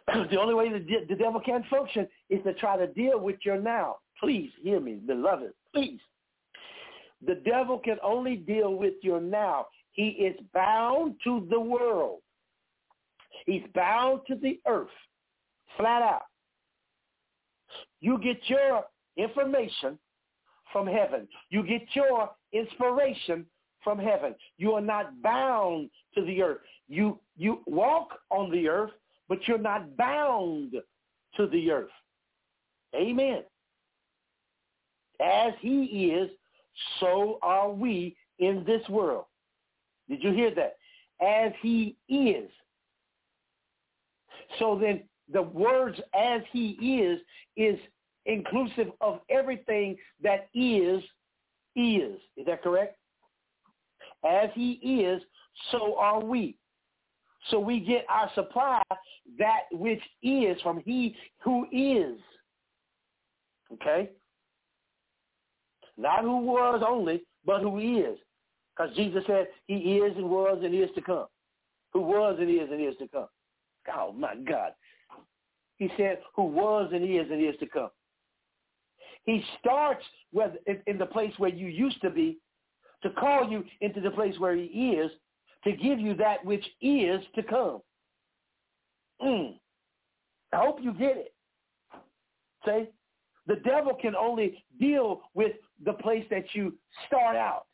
the 0.30 0.40
only 0.40 0.54
way 0.54 0.68
the, 0.70 0.84
the 1.08 1.14
devil 1.14 1.40
can 1.40 1.64
function 1.70 2.08
is 2.28 2.42
to 2.44 2.54
try 2.54 2.76
to 2.76 2.88
deal 2.88 3.20
with 3.20 3.36
your 3.44 3.60
now. 3.60 3.96
Please 4.18 4.50
hear 4.62 4.80
me, 4.80 4.94
beloved. 4.94 5.52
Please. 5.72 6.00
The 7.24 7.36
devil 7.36 7.78
can 7.78 7.98
only 8.02 8.36
deal 8.36 8.74
with 8.74 8.94
your 9.02 9.20
now. 9.20 9.66
He 9.92 10.08
is 10.08 10.36
bound 10.52 11.14
to 11.24 11.46
the 11.50 11.60
world. 11.60 12.20
He's 13.46 13.62
bound 13.74 14.22
to 14.28 14.34
the 14.34 14.60
earth, 14.66 14.88
flat 15.76 16.02
out. 16.02 16.22
You 18.00 18.18
get 18.18 18.38
your 18.48 18.84
information 19.16 19.98
from 20.72 20.86
heaven. 20.86 21.28
You 21.50 21.62
get 21.62 21.82
your 21.94 22.30
inspiration 22.52 23.46
from 23.82 23.98
heaven. 23.98 24.34
You 24.58 24.72
are 24.72 24.80
not 24.80 25.20
bound 25.22 25.90
to 26.14 26.24
the 26.24 26.42
earth. 26.42 26.60
You 26.88 27.18
you 27.36 27.60
walk 27.66 28.18
on 28.30 28.50
the 28.50 28.68
earth, 28.68 28.92
but 29.28 29.46
you're 29.46 29.58
not 29.58 29.96
bound 29.96 30.74
to 31.36 31.46
the 31.46 31.70
earth. 31.70 31.90
Amen. 32.94 33.42
As 35.20 35.52
he 35.60 36.12
is, 36.12 36.30
so 37.00 37.38
are 37.42 37.70
we 37.70 38.16
in 38.38 38.64
this 38.66 38.86
world. 38.88 39.24
Did 40.08 40.22
you 40.22 40.32
hear 40.32 40.54
that? 40.54 40.76
As 41.24 41.52
he 41.62 41.96
is. 42.08 42.50
So 44.58 44.78
then 44.78 45.02
the 45.32 45.42
words 45.42 45.98
as 46.14 46.42
he 46.52 46.70
is 47.00 47.20
is 47.56 47.78
inclusive 48.26 48.88
of 49.00 49.20
everything 49.28 49.96
that 50.22 50.48
is, 50.54 51.02
is. 51.76 52.18
Is 52.36 52.46
that 52.46 52.62
correct? 52.62 52.96
As 54.28 54.50
he 54.54 54.72
is, 54.72 55.22
so 55.70 55.96
are 55.98 56.22
we. 56.22 56.56
So 57.50 57.58
we 57.58 57.80
get 57.80 58.06
our 58.08 58.30
supply, 58.34 58.82
that 59.38 59.62
which 59.72 60.02
is 60.22 60.60
from 60.62 60.80
he 60.84 61.16
who 61.42 61.66
is. 61.72 62.18
Okay? 63.72 64.10
Not 65.96 66.22
who 66.22 66.38
was 66.38 66.82
only, 66.86 67.22
but 67.44 67.62
who 67.62 67.78
is. 67.78 68.18
Because 68.76 68.94
Jesus 68.96 69.24
said 69.26 69.48
he 69.66 69.74
is 69.74 70.16
and 70.16 70.30
was 70.30 70.60
and 70.62 70.74
is 70.74 70.90
to 70.94 71.02
come. 71.02 71.26
Who 71.92 72.00
was 72.00 72.36
and 72.40 72.48
is 72.48 72.70
and 72.70 72.80
is 72.80 72.96
to 72.98 73.08
come. 73.08 73.26
Oh 73.94 74.12
my 74.12 74.36
God. 74.36 74.72
He 75.76 75.90
said 75.96 76.20
who 76.36 76.44
was 76.44 76.90
and 76.92 77.04
is 77.04 77.30
and 77.30 77.44
is 77.44 77.58
to 77.60 77.66
come. 77.66 77.90
He 79.24 79.44
starts 79.60 80.04
with, 80.32 80.52
in 80.86 80.98
the 80.98 81.06
place 81.06 81.32
where 81.38 81.50
you 81.50 81.68
used 81.68 82.00
to 82.02 82.10
be 82.10 82.38
to 83.02 83.10
call 83.10 83.48
you 83.48 83.64
into 83.80 84.00
the 84.00 84.10
place 84.10 84.38
where 84.38 84.54
he 84.54 84.62
is 84.62 85.10
to 85.64 85.72
give 85.72 86.00
you 86.00 86.14
that 86.14 86.44
which 86.44 86.64
is 86.80 87.20
to 87.34 87.42
come. 87.42 87.80
Mm. 89.22 89.54
I 90.52 90.56
hope 90.56 90.78
you 90.82 90.92
get 90.92 91.16
it. 91.16 91.34
See? 92.66 92.88
The 93.46 93.56
devil 93.56 93.94
can 94.00 94.14
only 94.14 94.64
deal 94.78 95.22
with 95.34 95.52
the 95.84 95.94
place 95.94 96.24
that 96.30 96.44
you 96.52 96.74
start 97.06 97.36
out. 97.36 97.66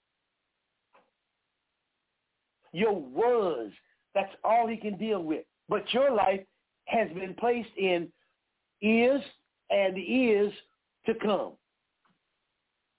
Your 2.73 2.95
was. 2.95 3.71
That's 4.15 4.33
all 4.45 4.67
he 4.67 4.77
can 4.77 4.97
deal 4.97 5.23
with. 5.23 5.45
But 5.69 5.93
your 5.93 6.11
life 6.15 6.41
has 6.87 7.09
been 7.11 7.35
placed 7.35 7.69
in 7.77 8.09
is 8.81 9.21
and 9.71 9.97
is 9.99 10.53
to 11.09 11.15
come. 11.15 11.53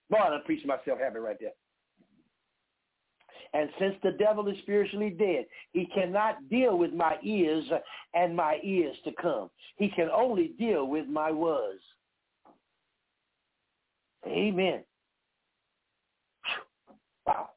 Boy, 0.10 0.18
I'm 0.18 0.44
preaching 0.44 0.68
myself 0.68 1.00
happy 1.00 1.20
right 1.20 1.38
there. 1.40 1.52
And 3.54 3.70
since 3.80 3.96
the 4.04 4.12
devil 4.12 4.48
is 4.48 4.58
spiritually 4.60 5.16
dead, 5.18 5.46
he 5.72 5.86
cannot 5.88 6.50
deal 6.50 6.78
with 6.78 6.94
my 6.94 7.16
ears 7.24 7.66
and 8.14 8.36
my 8.36 8.60
ears 8.64 8.96
to 9.06 9.12
come. 9.20 9.50
He 9.78 9.90
can 9.90 10.10
only 10.14 10.54
deal 10.60 10.88
with 10.88 11.08
my 11.08 11.32
was. 11.32 11.78
Amen. 14.28 14.84
Wow. 17.26 17.50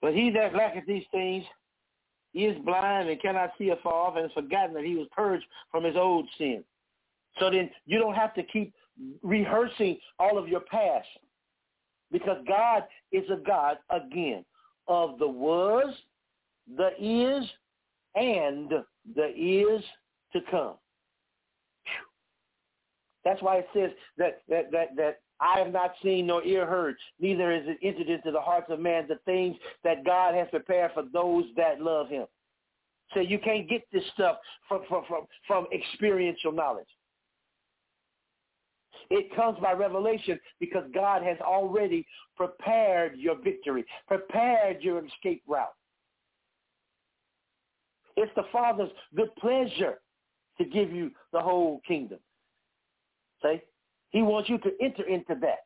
But 0.00 0.14
he 0.14 0.30
that 0.30 0.54
lacketh 0.54 0.86
these 0.86 1.04
things 1.10 1.44
is 2.34 2.56
blind 2.64 3.08
and 3.08 3.20
cannot 3.20 3.52
see 3.58 3.70
afar 3.70 3.92
off 3.92 4.16
and 4.16 4.24
has 4.24 4.32
forgotten 4.32 4.74
that 4.74 4.84
he 4.84 4.94
was 4.94 5.08
purged 5.14 5.44
from 5.70 5.84
his 5.84 5.96
old 5.96 6.26
sin. 6.38 6.64
So 7.38 7.50
then 7.50 7.70
you 7.86 7.98
don't 7.98 8.14
have 8.14 8.34
to 8.34 8.42
keep 8.42 8.74
rehearsing 9.22 9.98
all 10.18 10.38
of 10.38 10.48
your 10.48 10.60
past 10.60 11.08
because 12.12 12.38
God 12.46 12.84
is 13.12 13.24
a 13.30 13.36
God, 13.36 13.78
again, 13.90 14.44
of 14.88 15.18
the 15.18 15.28
was, 15.28 15.94
the 16.76 16.90
is, 16.98 17.48
and 18.14 18.70
the 19.14 19.28
is 19.36 19.82
to 20.32 20.40
come. 20.50 20.74
That's 23.24 23.40
why 23.42 23.58
it 23.58 23.68
says 23.74 23.90
that, 24.18 24.42
that, 24.48 24.72
that, 24.72 24.96
that 24.96 25.20
I 25.40 25.58
have 25.58 25.72
not 25.72 25.92
seen 26.02 26.26
nor 26.26 26.42
ear 26.42 26.66
heard, 26.66 26.96
neither 27.18 27.52
is 27.52 27.62
it 27.66 27.78
entered 27.82 28.08
into 28.08 28.30
the 28.30 28.40
hearts 28.40 28.66
of 28.70 28.80
man 28.80 29.06
the 29.08 29.18
things 29.24 29.56
that 29.84 30.04
God 30.04 30.34
has 30.34 30.48
prepared 30.50 30.92
for 30.94 31.04
those 31.12 31.44
that 31.56 31.80
love 31.80 32.08
him. 32.08 32.26
So 33.14 33.20
you 33.20 33.38
can't 33.38 33.68
get 33.68 33.82
this 33.92 34.04
stuff 34.14 34.36
from, 34.68 34.82
from, 34.88 35.04
from, 35.08 35.26
from 35.46 35.66
experiential 35.72 36.52
knowledge. 36.52 36.86
It 39.10 39.34
comes 39.34 39.58
by 39.60 39.72
revelation 39.72 40.38
because 40.60 40.84
God 40.94 41.22
has 41.22 41.36
already 41.40 42.06
prepared 42.36 43.16
your 43.16 43.36
victory, 43.42 43.84
prepared 44.06 44.82
your 44.82 45.04
escape 45.04 45.42
route. 45.48 45.68
It's 48.16 48.30
the 48.36 48.44
Father's 48.52 48.90
good 49.16 49.34
pleasure 49.36 49.98
to 50.58 50.64
give 50.64 50.92
you 50.92 51.10
the 51.32 51.40
whole 51.40 51.80
kingdom. 51.86 52.18
See? 53.42 53.60
He 54.10 54.22
wants 54.22 54.48
you 54.48 54.58
to 54.58 54.70
enter 54.80 55.04
into 55.04 55.34
that. 55.40 55.60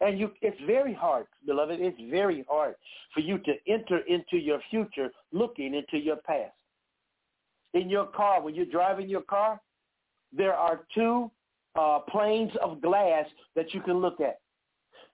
And 0.00 0.18
you, 0.18 0.32
it's 0.42 0.60
very 0.66 0.92
hard, 0.92 1.26
beloved. 1.46 1.80
It's 1.80 1.98
very 2.10 2.44
hard 2.48 2.74
for 3.14 3.20
you 3.20 3.38
to 3.38 3.52
enter 3.68 3.98
into 4.06 4.36
your 4.36 4.60
future 4.70 5.10
looking 5.32 5.74
into 5.74 5.98
your 5.98 6.16
past. 6.16 6.52
In 7.74 7.88
your 7.88 8.06
car, 8.06 8.42
when 8.42 8.54
you're 8.54 8.66
driving 8.66 9.08
your 9.08 9.22
car, 9.22 9.60
there 10.32 10.54
are 10.54 10.80
two 10.94 11.30
uh, 11.76 12.00
planes 12.08 12.52
of 12.62 12.80
glass 12.80 13.26
that 13.56 13.72
you 13.74 13.80
can 13.80 13.98
look 13.98 14.20
at. 14.20 14.38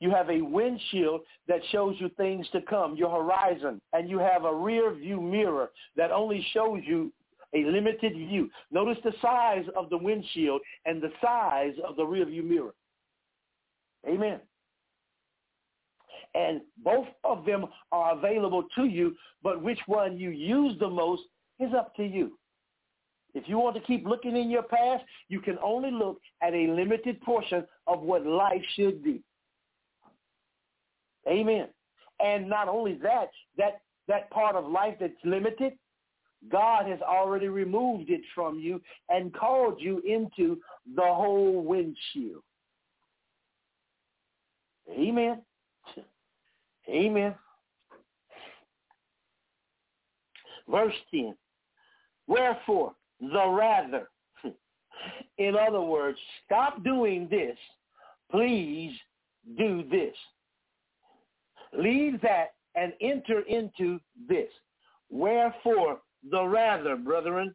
You 0.01 0.11
have 0.11 0.31
a 0.31 0.41
windshield 0.41 1.21
that 1.47 1.61
shows 1.71 1.95
you 1.99 2.09
things 2.17 2.47
to 2.53 2.63
come, 2.63 2.97
your 2.97 3.11
horizon, 3.11 3.81
and 3.93 4.09
you 4.09 4.19
have 4.19 4.45
a 4.45 4.55
rear 4.55 4.95
view 4.95 5.21
mirror 5.21 5.71
that 5.97 6.11
only 6.11 6.45
shows 6.55 6.81
you 6.87 7.13
a 7.55 7.65
limited 7.65 8.15
view. 8.15 8.51
Notice 8.71 8.99
the 9.05 9.13
size 9.21 9.65
of 9.77 9.91
the 9.91 9.99
windshield 9.99 10.61
and 10.87 11.03
the 11.03 11.11
size 11.21 11.75
of 11.87 11.97
the 11.97 12.05
rear 12.05 12.25
view 12.25 12.43
mirror. 12.43 12.75
Amen. 14.09 14.41
And 16.35 16.61
both 16.83 17.09
of 17.25 17.45
them 17.45 17.67
are 17.93 18.17
available 18.17 18.65
to 18.77 18.85
you, 18.85 19.17
but 19.43 19.63
which 19.63 19.81
one 19.87 20.17
you 20.17 20.31
use 20.31 20.79
the 20.79 20.89
most 20.89 21.23
is 21.59 21.75
up 21.75 21.95
to 21.97 22.05
you. 22.05 22.39
If 23.35 23.49
you 23.49 23.59
want 23.59 23.77
to 23.77 23.83
keep 23.83 24.07
looking 24.07 24.37
in 24.37 24.51
your 24.51 24.63
past, 24.63 25.05
you 25.29 25.41
can 25.41 25.59
only 25.63 25.91
look 25.91 26.21
at 26.43 26.53
a 26.53 26.69
limited 26.69 27.21
portion 27.21 27.65
of 27.87 28.01
what 28.01 28.27
life 28.27 28.63
should 28.75 29.03
be. 29.03 29.23
Amen. 31.29 31.69
And 32.19 32.49
not 32.49 32.69
only 32.69 32.95
that, 33.03 33.31
that 33.57 33.81
that 34.09 34.31
part 34.31 34.57
of 34.57 34.67
life 34.67 34.97
that's 34.99 35.13
limited, 35.25 35.75
God 36.51 36.87
has 36.87 37.01
already 37.01 37.49
removed 37.49 38.11
it 38.11 38.23
from 38.35 38.59
you 38.59 38.81
and 39.09 39.33
called 39.33 39.81
you 39.81 40.01
into 40.01 40.59
the 40.97 41.03
whole 41.03 41.63
windshield. 41.63 42.43
Amen. 44.91 45.43
Amen. 46.89 47.35
Verse 50.69 50.95
10. 51.13 51.37
Wherefore, 52.27 52.95
the 53.21 53.49
rather. 53.49 54.09
In 55.39 55.57
other 55.57 55.81
words, 55.81 56.19
stop 56.45 56.83
doing 56.85 57.29
this. 57.31 57.57
Please 58.31 58.93
do 59.59 59.85
this. 59.91 60.15
Leave 61.77 62.21
that 62.23 62.55
and 62.75 62.93
enter 63.01 63.41
into 63.43 64.01
this. 64.29 64.49
Wherefore, 65.11 66.01
the 66.31 66.43
rather, 66.45 66.97
brethren, 66.97 67.55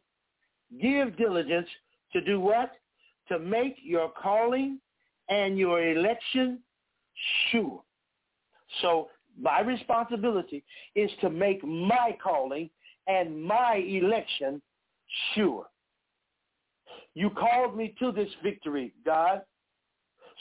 give 0.80 1.16
diligence 1.16 1.68
to 2.12 2.20
do 2.20 2.40
what? 2.40 2.72
To 3.28 3.38
make 3.38 3.76
your 3.82 4.10
calling 4.10 4.80
and 5.28 5.58
your 5.58 5.82
election 5.82 6.60
sure. 7.50 7.82
So 8.82 9.08
my 9.40 9.60
responsibility 9.60 10.64
is 10.94 11.10
to 11.20 11.30
make 11.30 11.64
my 11.64 12.16
calling 12.22 12.70
and 13.06 13.42
my 13.42 13.76
election 13.76 14.60
sure. 15.34 15.66
You 17.14 17.30
called 17.30 17.76
me 17.76 17.94
to 17.98 18.12
this 18.12 18.28
victory, 18.42 18.92
God. 19.04 19.42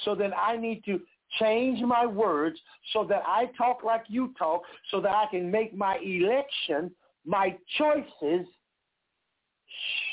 So 0.04 0.14
then 0.14 0.32
I 0.34 0.58
need 0.58 0.84
to 0.86 1.00
change 1.40 1.82
my 1.82 2.06
words 2.06 2.60
so 2.94 3.06
that 3.06 3.24
I 3.26 3.46
talk 3.58 3.84
like 3.84 4.04
you 4.08 4.34
talk 4.38 4.62
so 4.92 5.00
that 5.02 5.12
I 5.12 5.26
can 5.32 5.50
make 5.50 5.76
my 5.76 5.98
election, 6.04 6.92
my 7.26 7.56
choices 7.78 8.46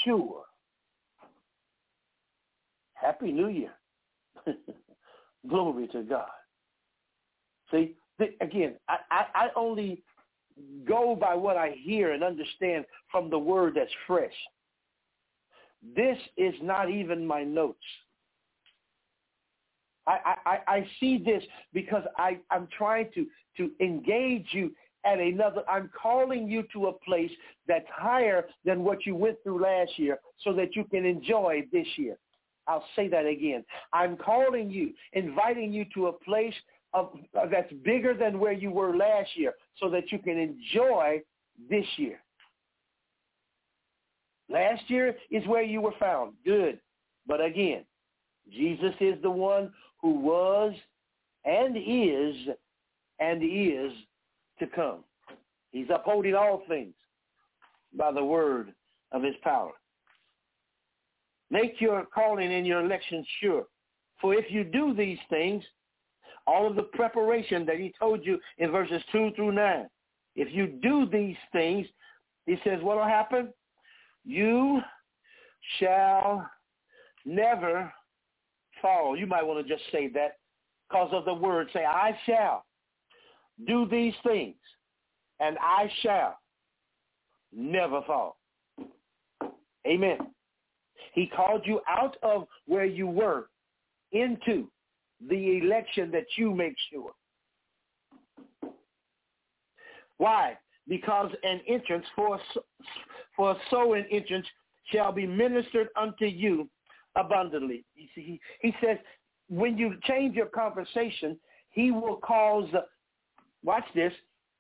sure. 0.04 0.42
Happy 2.94 3.32
New 3.32 3.48
Year. 3.48 3.72
Glory 5.48 5.88
to 5.88 6.02
God. 6.02 6.28
See, 7.70 7.96
again, 8.40 8.76
I, 8.88 8.96
I, 9.10 9.24
I 9.34 9.48
only 9.56 10.02
go 10.86 11.14
by 11.14 11.34
what 11.34 11.56
I 11.56 11.76
hear 11.82 12.12
and 12.12 12.22
understand 12.22 12.84
from 13.10 13.30
the 13.30 13.38
word 13.38 13.74
that's 13.76 13.90
fresh. 14.06 14.32
This 15.96 16.18
is 16.36 16.54
not 16.62 16.90
even 16.90 17.26
my 17.26 17.42
notes. 17.42 17.78
I, 20.06 20.34
I, 20.44 20.58
I 20.66 20.86
see 20.98 21.22
this 21.24 21.44
because 21.72 22.02
I, 22.16 22.38
I'm 22.50 22.68
trying 22.76 23.08
to, 23.14 23.26
to 23.56 23.70
engage 23.80 24.48
you 24.50 24.72
at 25.04 25.18
another. 25.18 25.62
I'm 25.68 25.90
calling 26.00 26.48
you 26.48 26.64
to 26.72 26.88
a 26.88 26.92
place 26.92 27.30
that's 27.68 27.86
higher 27.94 28.46
than 28.64 28.82
what 28.82 29.06
you 29.06 29.14
went 29.14 29.36
through 29.42 29.62
last 29.62 29.92
year 29.96 30.18
so 30.42 30.52
that 30.54 30.74
you 30.74 30.84
can 30.84 31.04
enjoy 31.04 31.62
this 31.72 31.86
year. 31.96 32.16
I'll 32.66 32.84
say 32.94 33.08
that 33.08 33.26
again. 33.26 33.64
I'm 33.92 34.16
calling 34.16 34.70
you, 34.70 34.92
inviting 35.12 35.72
you 35.72 35.84
to 35.94 36.08
a 36.08 36.12
place 36.12 36.54
of, 36.94 37.10
uh, 37.38 37.46
that's 37.50 37.72
bigger 37.84 38.14
than 38.14 38.38
where 38.38 38.52
you 38.52 38.70
were 38.70 38.96
last 38.96 39.30
year 39.34 39.54
so 39.78 39.88
that 39.90 40.12
you 40.12 40.18
can 40.18 40.38
enjoy 40.38 41.20
this 41.70 41.86
year. 41.96 42.20
Last 44.48 44.82
year 44.88 45.16
is 45.30 45.46
where 45.46 45.62
you 45.62 45.80
were 45.80 45.94
found. 45.98 46.34
Good. 46.44 46.78
But 47.26 47.40
again, 47.42 47.84
Jesus 48.50 48.94
is 49.00 49.20
the 49.22 49.30
one 49.30 49.72
who 50.00 50.18
was 50.20 50.74
and 51.44 51.76
is 51.76 52.36
and 53.18 53.42
is 53.42 53.92
to 54.58 54.66
come. 54.66 55.04
He's 55.70 55.86
upholding 55.92 56.34
all 56.34 56.62
things 56.68 56.94
by 57.96 58.12
the 58.12 58.24
word 58.24 58.74
of 59.12 59.22
his 59.22 59.34
power. 59.42 59.72
Make 61.50 61.80
your 61.80 62.06
calling 62.14 62.52
and 62.52 62.66
your 62.66 62.84
election 62.84 63.24
sure. 63.40 63.64
For 64.20 64.34
if 64.34 64.50
you 64.50 64.64
do 64.64 64.94
these 64.94 65.18
things, 65.28 65.62
all 66.46 66.66
of 66.68 66.76
the 66.76 66.82
preparation 66.82 67.64
that 67.66 67.76
he 67.76 67.92
told 67.98 68.24
you 68.24 68.38
in 68.58 68.70
verses 68.70 69.02
2 69.12 69.32
through 69.36 69.52
9. 69.52 69.86
If 70.34 70.52
you 70.52 70.66
do 70.66 71.06
these 71.06 71.36
things, 71.52 71.86
he 72.46 72.56
says, 72.64 72.80
what 72.82 72.96
will 72.96 73.04
happen? 73.04 73.52
You 74.24 74.80
shall 75.78 76.48
never 77.24 77.92
fall. 78.80 79.16
You 79.16 79.26
might 79.26 79.46
want 79.46 79.66
to 79.66 79.72
just 79.72 79.84
say 79.92 80.08
that 80.08 80.38
because 80.88 81.10
of 81.12 81.24
the 81.24 81.34
word. 81.34 81.68
Say, 81.72 81.84
I 81.84 82.16
shall 82.26 82.64
do 83.66 83.86
these 83.88 84.14
things, 84.24 84.56
and 85.40 85.56
I 85.60 85.90
shall 86.02 86.38
never 87.52 88.02
fall. 88.02 88.38
Amen. 89.86 90.18
He 91.12 91.26
called 91.26 91.62
you 91.64 91.80
out 91.88 92.16
of 92.22 92.46
where 92.66 92.86
you 92.86 93.06
were 93.06 93.48
into 94.12 94.68
the 95.28 95.58
election 95.58 96.10
that 96.10 96.26
you 96.36 96.54
make 96.54 96.74
sure. 96.90 97.12
Why? 100.18 100.56
Because 100.88 101.30
an 101.42 101.60
entrance 101.68 102.06
for 102.14 102.38
for 103.36 103.56
so 103.70 103.94
an 103.94 104.04
entrance 104.10 104.46
shall 104.92 105.12
be 105.12 105.26
ministered 105.26 105.88
unto 105.96 106.26
you 106.26 106.68
abundantly. 107.16 107.84
You 107.94 108.06
see, 108.14 108.40
he, 108.60 108.68
he 108.68 108.74
says 108.84 108.98
when 109.48 109.76
you 109.76 109.94
change 110.04 110.34
your 110.34 110.46
conversation, 110.46 111.38
he 111.70 111.90
will 111.90 112.16
cause, 112.16 112.68
watch 113.64 113.84
this, 113.94 114.12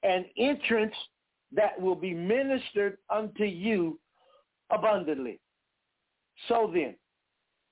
an 0.02 0.24
entrance 0.36 0.94
that 1.54 1.80
will 1.80 1.94
be 1.94 2.14
ministered 2.14 2.98
unto 3.10 3.44
you 3.44 3.98
abundantly. 4.70 5.38
So 6.48 6.70
then, 6.72 6.94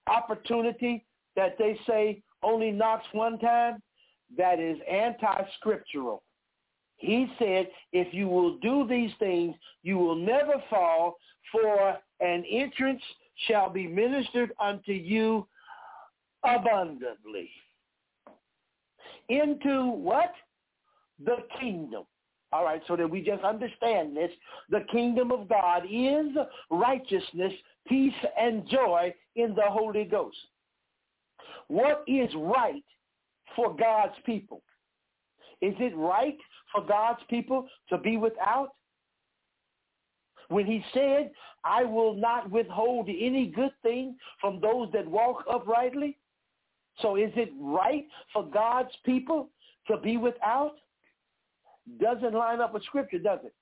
opportunity 0.07 1.05
that 1.37 1.57
they 1.59 1.79
say 1.87 2.23
only 2.43 2.71
knocks 2.71 3.07
one 3.13 3.39
time, 3.39 3.83
that 4.37 4.59
is 4.59 4.79
anti-scriptural. 4.91 6.23
He 6.97 7.27
said, 7.39 7.69
if 7.93 8.13
you 8.13 8.29
will 8.29 8.59
do 8.59 8.87
these 8.87 9.11
things, 9.19 9.55
you 9.83 9.99
will 9.99 10.15
never 10.15 10.63
fall, 10.69 11.17
for 11.51 11.97
an 12.21 12.45
entrance 12.45 13.03
shall 13.49 13.71
be 13.71 13.87
ministered 13.87 14.53
unto 14.61 14.93
you 14.93 15.47
abundantly. 16.45 17.51
Into 19.29 19.91
what? 19.93 20.33
The 21.25 21.39
kingdom. 21.59 22.05
All 22.53 22.65
right, 22.65 22.83
so 22.89 22.97
that 22.97 23.09
we 23.09 23.23
just 23.23 23.45
understand 23.45 24.17
this. 24.17 24.31
The 24.71 24.85
kingdom 24.91 25.31
of 25.31 25.49
God 25.49 25.85
is 25.91 26.27
righteousness, 26.71 27.53
peace, 27.87 28.13
and 28.39 28.69
joy 28.69 29.15
in 29.37 29.55
the 29.55 29.67
Holy 29.69 30.05
Ghost. 30.05 30.37
What 31.69 32.05
is 32.07 32.31
right 32.35 32.85
for 33.57 33.75
God's 33.77 34.15
people? 34.25 34.63
Is 35.61 35.75
it 35.79 35.97
right 35.97 36.39
for 36.73 36.85
God's 36.85 37.21
people 37.29 37.69
to 37.89 37.99
be 37.99 38.17
without? 38.17 38.71
When 40.49 40.67
he 40.67 40.85
said, 40.93 41.31
I 41.65 41.85
will 41.85 42.15
not 42.15 42.51
withhold 42.51 43.09
any 43.09 43.47
good 43.47 43.73
thing 43.83 44.17
from 44.41 44.61
those 44.61 44.89
that 44.93 45.07
walk 45.07 45.45
uprightly. 45.49 46.17
So 47.01 47.17
is 47.17 47.31
it 47.37 47.51
right 47.61 48.07
for 48.33 48.45
God's 48.45 48.91
people 49.05 49.51
to 49.87 49.97
be 49.97 50.17
without? 50.17 50.75
Doesn't 52.01 52.35
line 52.35 52.61
up 52.61 52.75
with 52.75 52.85
scripture, 52.85 53.19
does 53.19 53.41
it? 53.45 53.55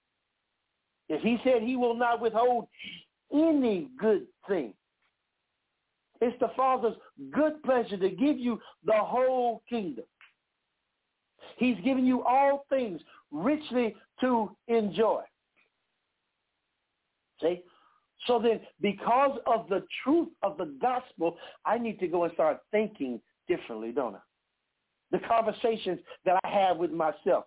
If 1.09 1.23
he 1.23 1.39
said 1.45 1.63
he 1.63 1.77
will 1.77 1.95
not 1.95 2.21
withhold 2.21 2.69
any 3.33 3.89
good 3.99 4.27
thing, 4.47 4.75
it's 6.21 6.39
the 6.41 6.51
Father's 6.57 6.97
good 7.33 7.63
pleasure 7.63 7.97
to 7.97 8.11
give 8.11 8.39
you 8.39 8.61
the 8.85 8.93
whole 8.95 9.63
kingdom. 9.69 10.05
He's 11.57 11.77
given 11.85 12.07
you 12.07 12.25
all 12.25 12.65
things 12.69 13.01
richly 13.31 13.95
to 14.21 14.51
enjoy. 14.69 15.23
See? 17.41 17.63
So 18.27 18.41
then, 18.41 18.61
because 18.81 19.39
of 19.47 19.69
the 19.69 19.85
truth 20.03 20.29
of 20.43 20.57
the 20.59 20.75
gospel, 20.81 21.37
I 21.65 21.79
need 21.79 22.01
to 22.01 22.09
go 22.09 22.25
and 22.25 22.33
start 22.35 22.59
thinking 22.73 23.21
differently, 23.47 23.93
don't 23.93 24.17
I? 24.17 24.19
The 25.11 25.21
conversations 25.21 26.01
that 26.25 26.39
I 26.45 26.49
have 26.49 26.77
with 26.77 26.91
myself 26.91 27.45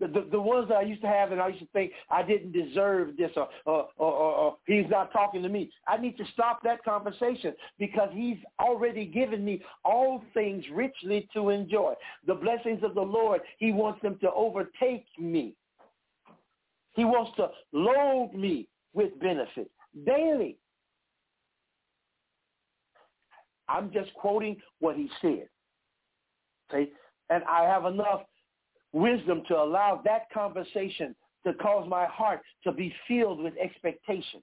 the, 0.00 0.26
the, 0.30 0.40
ones 0.40 0.68
that 0.68 0.76
I 0.76 0.82
used 0.82 1.00
to 1.02 1.08
have 1.08 1.32
and 1.32 1.40
I 1.40 1.48
used 1.48 1.60
to 1.60 1.68
think 1.72 1.92
I 2.10 2.22
didn't 2.22 2.52
deserve 2.52 3.16
this 3.16 3.30
or, 3.36 3.48
or, 3.64 3.88
or, 3.96 4.12
or, 4.12 4.34
or 4.34 4.56
he's 4.66 4.88
not 4.88 5.12
talking 5.12 5.42
to 5.42 5.48
me. 5.48 5.70
I 5.86 5.96
need 5.96 6.16
to 6.18 6.24
stop 6.32 6.62
that 6.62 6.84
conversation 6.84 7.54
because 7.78 8.08
he's 8.12 8.38
already 8.60 9.06
given 9.06 9.44
me 9.44 9.62
all 9.84 10.22
things 10.34 10.64
richly 10.72 11.28
to 11.34 11.50
enjoy. 11.50 11.94
The 12.26 12.34
blessings 12.34 12.82
of 12.84 12.94
the 12.94 13.00
Lord, 13.00 13.40
he 13.58 13.72
wants 13.72 14.00
them 14.02 14.18
to 14.20 14.30
overtake 14.32 15.06
me. 15.18 15.54
He 16.92 17.04
wants 17.04 17.32
to 17.36 17.48
load 17.72 18.32
me 18.34 18.68
with 18.94 19.18
benefits 19.20 19.70
daily. 20.06 20.56
I'm 23.68 23.92
just 23.92 24.12
quoting 24.14 24.56
what 24.80 24.96
he 24.96 25.10
said. 25.20 25.48
Okay? 26.70 26.90
And 27.30 27.44
I 27.44 27.64
have 27.64 27.84
enough 27.84 28.22
wisdom 28.92 29.42
to 29.48 29.56
allow 29.56 30.00
that 30.04 30.30
conversation 30.32 31.14
to 31.46 31.54
cause 31.54 31.88
my 31.88 32.06
heart 32.06 32.40
to 32.64 32.72
be 32.72 32.94
filled 33.06 33.42
with 33.42 33.54
expectation. 33.56 34.42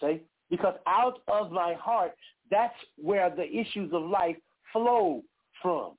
See? 0.00 0.22
Because 0.50 0.74
out 0.86 1.20
of 1.28 1.50
my 1.50 1.74
heart, 1.74 2.12
that's 2.50 2.74
where 2.96 3.30
the 3.30 3.44
issues 3.44 3.92
of 3.92 4.02
life 4.02 4.36
flow 4.72 5.22
from. 5.62 5.92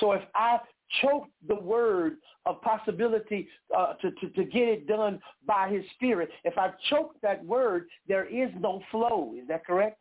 So 0.00 0.12
if 0.12 0.22
I 0.34 0.58
choke 1.02 1.26
the 1.46 1.54
word 1.54 2.16
of 2.44 2.60
possibility 2.62 3.48
uh, 3.76 3.94
to, 3.94 4.10
to, 4.12 4.28
to 4.30 4.44
get 4.44 4.68
it 4.68 4.86
done 4.86 5.20
by 5.46 5.68
his 5.68 5.84
spirit, 5.94 6.30
if 6.44 6.56
I 6.58 6.70
choke 6.90 7.14
that 7.22 7.44
word, 7.44 7.86
there 8.08 8.24
is 8.24 8.50
no 8.58 8.82
flow. 8.90 9.34
Is 9.40 9.48
that 9.48 9.66
correct? 9.66 9.98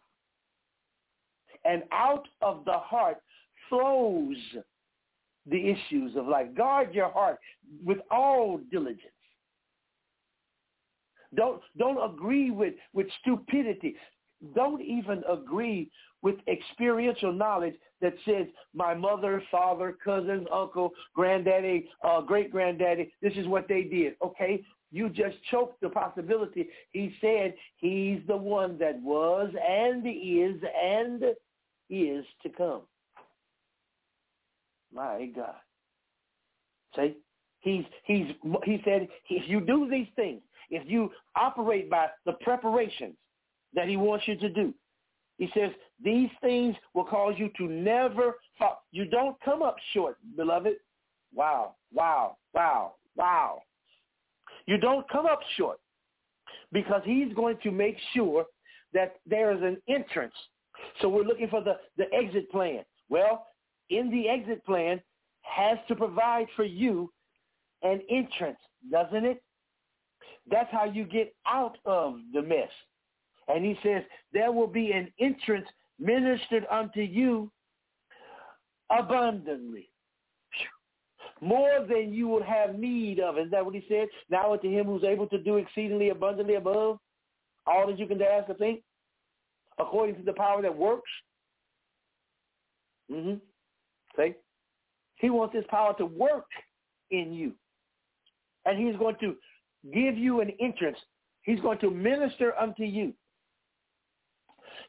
And 1.66 1.84
out 1.92 2.28
of 2.42 2.64
the 2.66 2.74
heart 2.78 3.18
flows 3.70 4.38
the 5.50 5.70
issues 5.70 6.16
of 6.16 6.28
life. 6.28 6.48
Guard 6.56 6.94
your 6.94 7.10
heart 7.10 7.38
with 7.84 8.00
all 8.12 8.60
diligence. 8.72 9.12
Don't, 11.36 11.62
don't 11.78 12.14
agree 12.14 12.52
with, 12.52 12.74
with 12.94 13.08
stupidity. 13.22 13.96
Don't 14.54 14.82
even 14.82 15.24
agree 15.30 15.90
with 16.22 16.36
experiential 16.48 17.32
knowledge 17.32 17.76
that 18.02 18.14
says 18.26 18.48
my 18.74 18.94
mother, 18.94 19.42
father, 19.52 19.98
cousins, 20.04 20.48
uncle, 20.52 20.92
granddaddy, 21.14 21.90
uh, 22.04 22.22
great-granddaddy, 22.22 23.14
this 23.22 23.34
is 23.36 23.48
what 23.48 23.68
they 23.68 23.84
did. 23.84 24.14
Okay, 24.24 24.64
you 24.92 25.10
just 25.10 25.36
choked 25.52 25.82
the 25.82 25.90
possibility. 25.90 26.68
He 26.92 27.14
said 27.22 27.54
he's 27.78 28.20
the 28.28 28.38
one 28.38 28.78
that 28.80 29.00
was 29.02 29.54
and 29.68 30.06
is 30.06 30.62
and 30.84 31.24
is 31.90 32.26
to 32.44 32.50
come. 32.50 32.82
My 34.96 35.30
God. 35.36 35.56
See? 36.96 37.18
He's, 37.60 37.84
he's, 38.04 38.28
he 38.64 38.80
said, 38.86 39.08
if 39.30 39.50
you 39.50 39.60
do 39.60 39.90
these 39.90 40.08
things, 40.16 40.42
if 40.70 40.84
you 40.88 41.12
operate 41.36 41.90
by 41.90 42.08
the 42.26 42.34
preparations 42.34 43.16
that 43.74 43.88
he 43.88 43.98
wants 43.98 44.28
you 44.28 44.36
to 44.38 44.50
do, 44.50 44.74
he 45.38 45.50
says, 45.54 45.72
these 46.04 46.30
things 46.42 46.76
will 46.94 47.06
cause 47.06 47.34
you 47.38 47.50
to 47.58 47.68
never 47.68 48.36
fall. 48.58 48.84
You 48.92 49.06
don't 49.06 49.36
come 49.44 49.64
up 49.64 49.76
short, 49.94 50.18
beloved. 50.38 50.76
Wow, 51.34 51.76
wow, 51.92 52.38
wow, 52.54 52.96
wow. 53.16 53.62
You 54.68 54.78
don't 54.78 55.10
come 55.10 55.26
up 55.26 55.40
short 55.58 55.80
because 56.72 57.02
he's 57.04 57.34
going 57.34 57.58
to 57.64 57.72
make 57.72 57.98
sure 58.14 58.46
that 58.94 59.16
there 59.26 59.52
is 59.52 59.62
an 59.62 59.78
entrance. 59.90 60.34
So 61.02 61.10
we're 61.10 61.24
looking 61.24 61.50
for 61.50 61.62
the, 61.62 61.78
the 61.98 62.06
exit 62.14 62.50
plan. 62.52 62.84
Well, 63.10 63.48
in 63.90 64.10
the 64.12 64.28
exit 64.30 64.66
plan 64.66 65.02
has 65.42 65.78
to 65.88 65.96
provide 65.96 66.48
for 66.56 66.64
you 66.64 67.12
an 67.84 68.02
entrance, 68.10 68.58
doesn't 68.92 69.26
it? 69.26 69.42
That's 70.50 70.72
how 70.72 70.86
you 70.86 71.06
get 71.06 71.34
out 71.48 71.78
of 71.86 72.18
the 72.34 72.42
mess. 72.42 72.70
And 73.48 73.64
he 73.64 73.78
says, 73.84 74.04
there 74.34 74.52
will 74.52 74.68
be 74.68 74.92
an 74.92 75.12
entrance 75.20 75.68
ministered 76.00 76.66
unto 76.72 77.02
you 77.02 77.52
abundantly. 78.90 79.90
More 81.42 81.86
than 81.88 82.14
you 82.14 82.28
would 82.30 82.44
have 82.44 82.78
need 82.80 83.20
of. 83.20 83.38
Is 83.38 83.52
that 83.52 83.64
what 83.64 83.76
he 83.76 83.86
said? 83.90 84.08
Now 84.30 84.54
unto 84.54 84.70
him 84.70 84.86
who's 84.86 85.04
able 85.04 85.28
to 85.28 85.38
do 85.38 85.58
exceedingly 85.58 86.10
abundantly 86.10 86.56
above 86.56 87.00
all 87.68 87.88
that 87.88 88.00
you 88.00 88.08
can 88.08 88.22
ask 88.22 88.50
or 88.50 88.56
think, 88.56 88.82
according 89.80 90.16
to 90.16 90.24
the 90.24 90.34
power 90.34 90.62
that 90.62 90.76
works. 90.76 91.10
Mm-hmm. 93.12 93.36
See? 94.18 94.34
He 95.16 95.30
wants 95.30 95.56
his 95.56 95.66
power 95.70 95.94
to 95.98 96.06
work 96.06 96.48
in 97.12 97.34
you. 97.34 97.54
And 98.66 98.80
he's 98.80 98.98
going 98.98 99.16
to 99.22 99.36
give 99.94 100.18
you 100.18 100.42
an 100.42 100.52
entrance. 100.60 100.98
He's 101.44 101.60
going 101.60 101.80
to 101.80 101.92
minister 101.92 102.54
unto 102.60 102.84
you. 102.84 103.14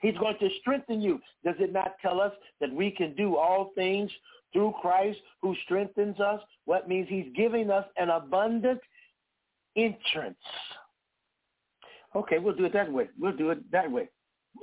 He's 0.00 0.16
going 0.18 0.36
to 0.40 0.48
strengthen 0.60 1.00
you. 1.00 1.20
Does 1.44 1.54
it 1.58 1.72
not 1.72 1.96
tell 2.02 2.20
us 2.20 2.32
that 2.60 2.72
we 2.72 2.90
can 2.90 3.14
do 3.14 3.36
all 3.36 3.72
things 3.74 4.10
through 4.52 4.74
Christ 4.80 5.18
who 5.42 5.54
strengthens 5.64 6.18
us? 6.20 6.40
What 6.64 6.88
means 6.88 7.08
he's 7.08 7.26
giving 7.34 7.70
us 7.70 7.84
an 7.96 8.10
abundant 8.10 8.80
entrance. 9.76 10.36
Okay, 12.14 12.38
we'll 12.38 12.54
do 12.54 12.64
it 12.64 12.72
that 12.72 12.90
way. 12.90 13.08
We'll 13.18 13.36
do 13.36 13.50
it 13.50 13.70
that 13.72 13.90
way. 13.90 14.08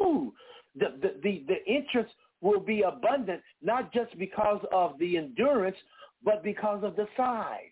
Ooh, 0.01 0.33
the, 0.75 0.95
the, 1.01 1.13
the, 1.21 1.45
the 1.47 1.71
entrance 1.71 2.09
will 2.43 2.59
be 2.59 2.83
abundant, 2.83 3.41
not 3.61 3.91
just 3.93 4.17
because 4.19 4.63
of 4.71 4.99
the 4.99 5.17
endurance, 5.17 5.77
but 6.23 6.43
because 6.43 6.83
of 6.83 6.95
the 6.95 7.07
size. 7.17 7.71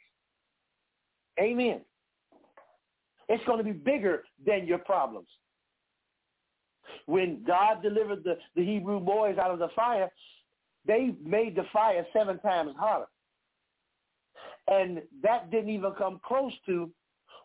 Amen. 1.39 1.82
It's 3.30 3.43
going 3.45 3.59
to 3.59 3.63
be 3.63 3.72
bigger 3.72 4.24
than 4.45 4.65
your 4.65 4.80
problems. 4.80 5.28
When 7.05 7.43
God 7.45 7.84
delivered 7.84 8.24
the, 8.24 8.38
the 8.55 8.65
Hebrew 8.65 8.99
boys 8.99 9.38
out 9.38 9.51
of 9.51 9.59
the 9.59 9.69
fire, 9.76 10.09
they 10.86 11.13
made 11.24 11.55
the 11.55 11.65
fire 11.72 12.05
seven 12.13 12.39
times 12.39 12.74
hotter. 12.78 13.05
And 14.67 15.01
that 15.22 15.51
didn't 15.51 15.69
even 15.69 15.91
come 15.97 16.19
close 16.26 16.53
to 16.65 16.89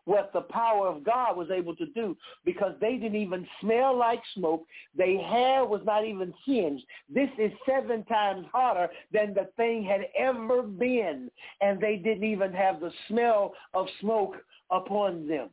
what 0.07 0.33
the 0.33 0.41
power 0.41 0.89
of 0.89 1.05
God 1.05 1.37
was 1.37 1.51
able 1.51 1.77
to 1.77 1.87
do 1.87 2.17
because 2.45 2.73
they 2.81 2.97
didn't 2.97 3.21
even 3.21 3.47
smell 3.61 3.97
like 3.97 4.23
smoke. 4.35 4.65
Their 4.97 5.21
hair 5.21 5.65
was 5.65 5.83
not 5.85 6.07
even 6.07 6.33
singed. 6.47 6.85
This 7.13 7.29
is 7.39 7.53
seven 7.69 8.05
times 8.05 8.47
hotter 8.51 8.89
than 9.13 9.35
the 9.35 9.49
thing 9.57 9.85
had 9.85 10.07
ever 10.17 10.63
been. 10.63 11.31
And 11.61 11.81
they 11.81 11.97
didn't 11.97 12.25
even 12.25 12.53
have 12.53 12.81
the 12.81 12.93
smell 13.09 13.53
of 13.75 13.87
smoke 14.01 14.37
upon 14.71 15.29
them. 15.29 15.51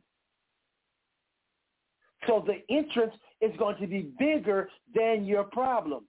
So 2.26 2.44
the 2.46 2.62
entrance 2.74 3.14
is 3.40 3.54
going 3.58 3.76
to 3.80 3.86
be 3.86 4.12
bigger 4.18 4.70
than 4.94 5.26
your 5.26 5.44
problem. 5.44 6.04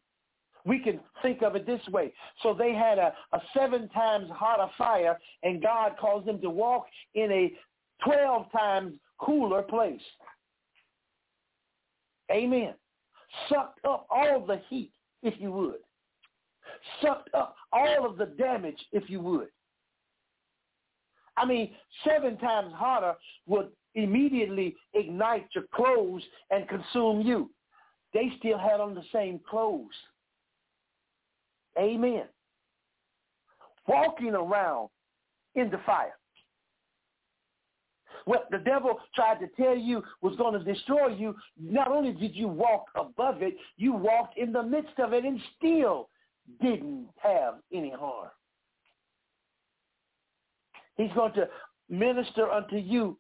We 0.66 0.80
can 0.80 1.00
think 1.22 1.44
of 1.44 1.56
it 1.56 1.66
this 1.68 1.82
way. 1.90 2.12
So 2.42 2.54
they 2.54 2.74
had 2.74 2.98
a, 2.98 3.14
a 3.34 3.42
seven 3.56 3.88
times 3.90 4.30
hotter 4.32 4.72
fire, 4.78 5.20
and 5.44 5.62
God 5.62 5.94
caused 6.00 6.26
them 6.26 6.42
to 6.42 6.50
walk 6.50 6.86
in 7.14 7.32
a 7.32 7.54
12 8.04 8.52
times 8.52 8.94
cooler 9.20 9.62
place. 9.62 10.02
Amen. 12.32 12.74
Sucked 13.50 13.84
up 13.86 14.08
all 14.10 14.46
the 14.46 14.62
heat, 14.70 14.92
if 15.24 15.34
you 15.40 15.52
would. 15.52 15.80
Sucked 17.02 17.34
up 17.34 17.56
all 17.72 18.06
of 18.06 18.18
the 18.18 18.26
damage, 18.26 18.80
if 18.92 19.10
you 19.10 19.20
would. 19.22 19.48
I 21.38 21.46
mean, 21.46 21.72
seven 22.08 22.38
times 22.38 22.72
hotter 22.74 23.16
would 23.46 23.68
immediately 23.94 24.76
ignite 24.94 25.48
your 25.54 25.66
clothes 25.74 26.24
and 26.50 26.68
consume 26.68 27.22
you. 27.22 27.52
They 28.14 28.32
still 28.40 28.58
had 28.58 28.80
on 28.80 28.96
the 28.96 29.04
same 29.14 29.40
clothes. 29.50 29.94
Amen. 31.78 32.24
Walking 33.88 34.34
around 34.34 34.90
in 35.56 35.70
the 35.70 35.80
fire. 35.86 36.16
What 38.26 38.48
the 38.50 38.58
devil 38.58 39.00
tried 39.14 39.40
to 39.40 39.48
tell 39.56 39.78
you 39.78 40.04
was 40.22 40.36
going 40.36 40.54
to 40.54 40.74
destroy 40.74 41.10
you, 41.10 41.36
not 41.60 41.90
only 41.90 42.12
did 42.12 42.36
you 42.36 42.48
walk 42.48 42.88
above 42.96 43.42
it, 43.42 43.56
you 43.78 43.94
walked 43.94 44.38
in 44.38 44.52
the 44.52 44.64
midst 44.64 45.00
of 45.00 45.14
it 45.14 45.24
and 45.24 45.40
still 45.58 46.10
didn't 46.62 47.08
have 47.22 47.56
any 47.72 47.92
harm. 47.92 48.30
He's 50.98 51.12
going 51.14 51.34
to 51.34 51.48
minister 51.88 52.50
unto 52.50 52.78
you 52.78 53.18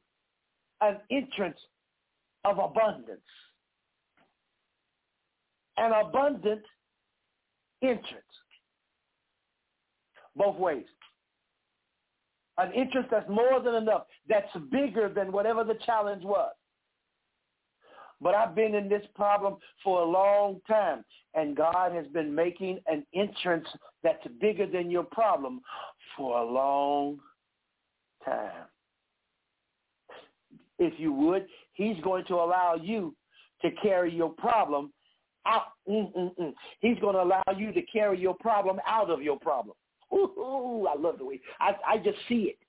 an 0.81 0.97
entrance 1.11 1.59
of 2.43 2.57
abundance. 2.57 3.19
An 5.77 5.91
abundant 5.91 6.61
entrance. 7.83 8.23
Both 10.35 10.57
ways. 10.57 10.85
An 12.57 12.71
interest 12.71 13.09
that's 13.11 13.29
more 13.29 13.59
than 13.61 13.75
enough, 13.75 14.03
that's 14.29 14.49
bigger 14.71 15.09
than 15.09 15.31
whatever 15.31 15.63
the 15.63 15.77
challenge 15.85 16.23
was. 16.23 16.53
But 18.21 18.33
I've 18.33 18.55
been 18.55 18.75
in 18.75 18.87
this 18.87 19.05
problem 19.13 19.57
for 19.83 20.01
a 20.01 20.05
long 20.05 20.61
time, 20.67 21.03
and 21.33 21.55
God 21.55 21.91
has 21.91 22.07
been 22.07 22.33
making 22.33 22.79
an 22.87 23.05
entrance 23.13 23.67
that's 24.03 24.25
bigger 24.39 24.65
than 24.65 24.89
your 24.89 25.03
problem 25.03 25.61
for 26.15 26.39
a 26.39 26.45
long 26.45 27.19
time. 28.23 28.67
If 30.79 30.97
you 30.97 31.11
would, 31.13 31.45
he's 31.73 31.99
going 32.03 32.25
to 32.25 32.35
allow 32.35 32.75
you 32.81 33.15
to 33.61 33.71
carry 33.81 34.13
your 34.13 34.29
problem 34.29 34.93
out. 35.45 35.67
Mm-mm-mm. 35.89 36.53
He's 36.79 36.99
going 36.99 37.15
to 37.15 37.21
allow 37.21 37.43
you 37.55 37.71
to 37.73 37.81
carry 37.83 38.19
your 38.19 38.35
problem 38.35 38.79
out 38.87 39.09
of 39.09 39.21
your 39.21 39.39
problem. 39.39 39.75
Ooh, 40.15 40.87
I 40.89 40.97
love 40.97 41.17
the 41.17 41.25
way 41.25 41.41
I, 41.59 41.75
I 41.87 41.97
just 41.97 42.17
see 42.29 42.53
it. 42.53 42.59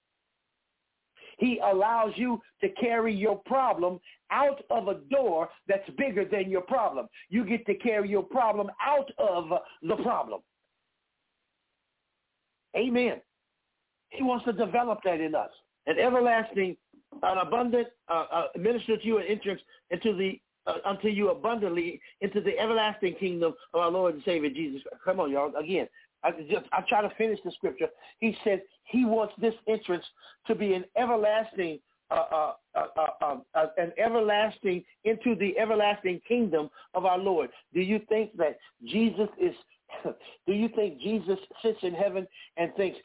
He 1.39 1.61
allows 1.63 2.13
you 2.17 2.41
to 2.63 2.69
carry 2.71 3.15
your 3.15 3.37
problem 3.45 4.01
out 4.31 4.63
of 4.71 4.89
a 4.89 4.95
door 5.11 5.51
that's 5.69 5.89
bigger 5.99 6.25
than 6.25 6.51
your 6.51 6.63
problem. 6.63 7.09
You 7.29 7.45
get 7.45 7.67
to 7.67 7.75
carry 7.75 8.09
your 8.09 8.23
problem 8.23 8.71
out 8.85 9.11
of 9.19 9.51
the 9.83 9.97
problem. 10.03 10.41
Amen. 12.77 13.21
He 14.11 14.23
wants 14.23 14.45
to 14.47 14.53
develop 14.53 15.01
that 15.05 15.21
in 15.21 15.35
us. 15.35 15.51
An 15.87 15.99
everlasting, 15.99 16.77
an 17.23 17.39
abundant, 17.39 17.89
uh, 18.09 18.25
uh, 18.33 18.47
minister 18.59 18.97
to 18.97 19.07
you 19.07 19.19
an 19.19 19.27
entrance 19.29 19.61
into 19.91 20.17
the 20.17 20.41
uh, 20.67 20.79
unto 20.85 21.07
you 21.07 21.31
abundantly 21.31 22.01
into 22.23 22.41
the 22.41 22.59
everlasting 22.59 23.15
kingdom 23.21 23.55
of 23.73 23.81
our 23.81 23.91
Lord 23.91 24.15
and 24.15 24.23
Savior 24.25 24.51
Jesus. 24.51 24.83
Come 25.05 25.21
on, 25.21 25.31
y'all. 25.31 25.55
Again, 25.55 25.87
I 26.23 26.31
just 26.33 26.67
I 26.73 26.83
try 26.89 27.03
to 27.03 27.15
finish 27.17 27.39
the 27.45 27.53
scripture. 27.53 27.89
He 28.19 28.37
says 28.45 28.61
he 28.85 29.05
wants 29.05 29.35
this 29.41 29.55
entrance 29.69 30.05
to 30.47 30.55
be 30.55 30.75
an 30.75 30.85
everlasting, 30.97 31.79
uh, 32.11 32.15
uh, 32.15 32.53
uh, 32.75 32.87
uh 32.97 33.27
um, 33.27 33.43
uh, 33.55 33.67
an 33.77 33.93
everlasting 33.99 34.85
into 35.05 35.35
the 35.35 35.57
everlasting 35.59 36.21
kingdom 36.27 36.71
of 36.95 37.05
our 37.05 37.19
Lord. 37.19 37.51
Do 37.75 37.81
you 37.81 38.01
think 38.09 38.37
that 38.37 38.59
Jesus 38.85 39.29
is? 39.41 39.55
do 40.47 40.53
you 40.53 40.69
think 40.75 41.01
Jesus 41.01 41.39
sits 41.63 41.79
in 41.83 41.95
heaven 41.95 42.27
and 42.57 42.75
thinks, 42.75 42.99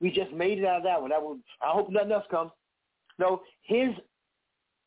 "We 0.00 0.10
just 0.10 0.32
made 0.32 0.58
it 0.58 0.66
out 0.66 0.78
of 0.78 0.82
that 0.84 1.00
one. 1.00 1.12
I, 1.12 1.18
will, 1.18 1.38
I 1.62 1.70
hope 1.70 1.90
nothing 1.90 2.12
else 2.12 2.26
comes." 2.30 2.50
No, 3.18 3.42
his 3.62 3.90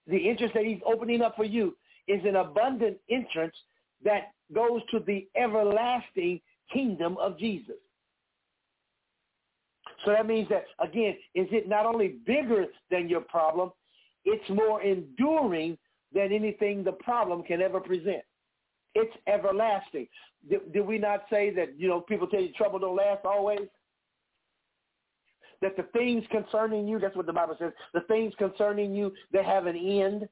the 0.08 0.30
entrance 0.30 0.54
that 0.54 0.66
he's 0.66 0.82
opening 0.86 1.22
up 1.22 1.36
for 1.36 1.46
you 1.46 1.76
is 2.08 2.24
an 2.26 2.36
abundant 2.36 2.98
entrance 3.10 3.56
that 4.04 4.32
goes 4.54 4.82
to 4.92 5.00
the 5.00 5.28
everlasting 5.36 6.42
kingdom 6.72 7.18
of 7.18 7.38
Jesus. 7.38 7.76
So 10.06 10.12
that 10.12 10.26
means 10.26 10.48
that, 10.50 10.66
again, 10.80 11.16
is 11.36 11.48
it 11.52 11.68
not 11.68 11.86
only 11.86 12.16
bigger 12.26 12.66
than 12.90 13.10
your 13.10 13.22
problem, 13.22 13.72
it's 14.26 14.50
more 14.50 14.82
enduring 14.82 15.78
than 16.14 16.32
anything 16.32 16.84
the 16.84 16.94
problem 16.94 17.44
can 17.44 17.62
ever 17.62 17.80
present. 17.80 18.22
It's 18.96 19.16
everlasting. 19.28 20.08
Did, 20.50 20.74
did 20.74 20.86
we 20.88 20.98
not 20.98 21.24
say 21.30 21.54
that, 21.56 21.80
you 21.80 21.88
know, 21.88 22.02
people 22.02 22.28
tell 22.28 22.42
you 22.42 22.52
trouble 22.54 22.80
don't 22.80 22.96
last 22.96 23.26
always? 23.26 23.68
That 25.62 25.76
the 25.76 25.84
things 25.94 26.24
concerning 26.32 26.88
you, 26.88 27.00
that's 27.00 27.16
what 27.16 27.26
the 27.26 27.34
Bible 27.34 27.56
says, 27.60 27.74
the 27.94 28.02
things 28.02 28.34
concerning 28.38 28.96
you, 28.96 29.12
they 29.32 29.44
have 29.44 29.66
an 29.66 29.76
end. 29.76 30.28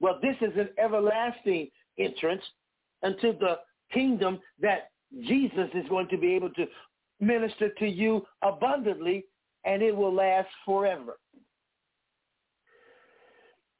Well, 0.00 0.18
this 0.20 0.36
is 0.40 0.56
an 0.58 0.70
everlasting 0.76 1.68
entrance 1.98 2.42
into 3.02 3.32
the 3.38 3.58
kingdom 3.92 4.40
that 4.60 4.90
Jesus 5.20 5.68
is 5.74 5.88
going 5.88 6.08
to 6.08 6.16
be 6.16 6.34
able 6.34 6.50
to 6.50 6.66
minister 7.20 7.68
to 7.68 7.86
you 7.86 8.26
abundantly 8.42 9.24
and 9.64 9.82
it 9.82 9.94
will 9.94 10.14
last 10.14 10.48
forever. 10.64 11.18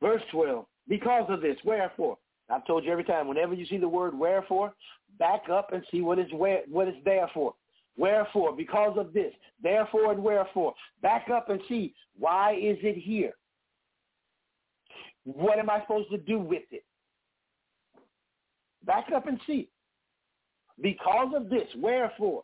Verse 0.00 0.22
12, 0.32 0.64
because 0.88 1.26
of 1.28 1.40
this, 1.40 1.56
wherefore? 1.64 2.18
I've 2.50 2.66
told 2.66 2.84
you 2.84 2.92
every 2.92 3.04
time, 3.04 3.28
whenever 3.28 3.54
you 3.54 3.64
see 3.66 3.78
the 3.78 3.88
word 3.88 4.18
wherefore, 4.18 4.74
back 5.18 5.48
up 5.50 5.72
and 5.72 5.84
see 5.90 6.00
what 6.00 6.18
it's, 6.18 6.32
where, 6.32 6.62
what 6.68 6.88
it's 6.88 6.98
there 7.04 7.30
for. 7.32 7.54
Wherefore, 7.96 8.54
because 8.54 8.96
of 8.98 9.12
this, 9.12 9.32
therefore 9.62 10.12
and 10.12 10.22
wherefore. 10.22 10.74
Back 11.02 11.28
up 11.30 11.50
and 11.50 11.60
see, 11.68 11.94
why 12.18 12.52
is 12.54 12.78
it 12.82 12.98
here? 13.00 13.32
What 15.24 15.58
am 15.58 15.70
I 15.70 15.80
supposed 15.82 16.10
to 16.10 16.18
do 16.18 16.38
with 16.38 16.64
it? 16.70 16.84
Back 18.84 19.06
up 19.14 19.26
and 19.28 19.38
see. 19.46 19.68
Because 20.82 21.32
of 21.34 21.48
this, 21.48 21.68
wherefore, 21.76 22.42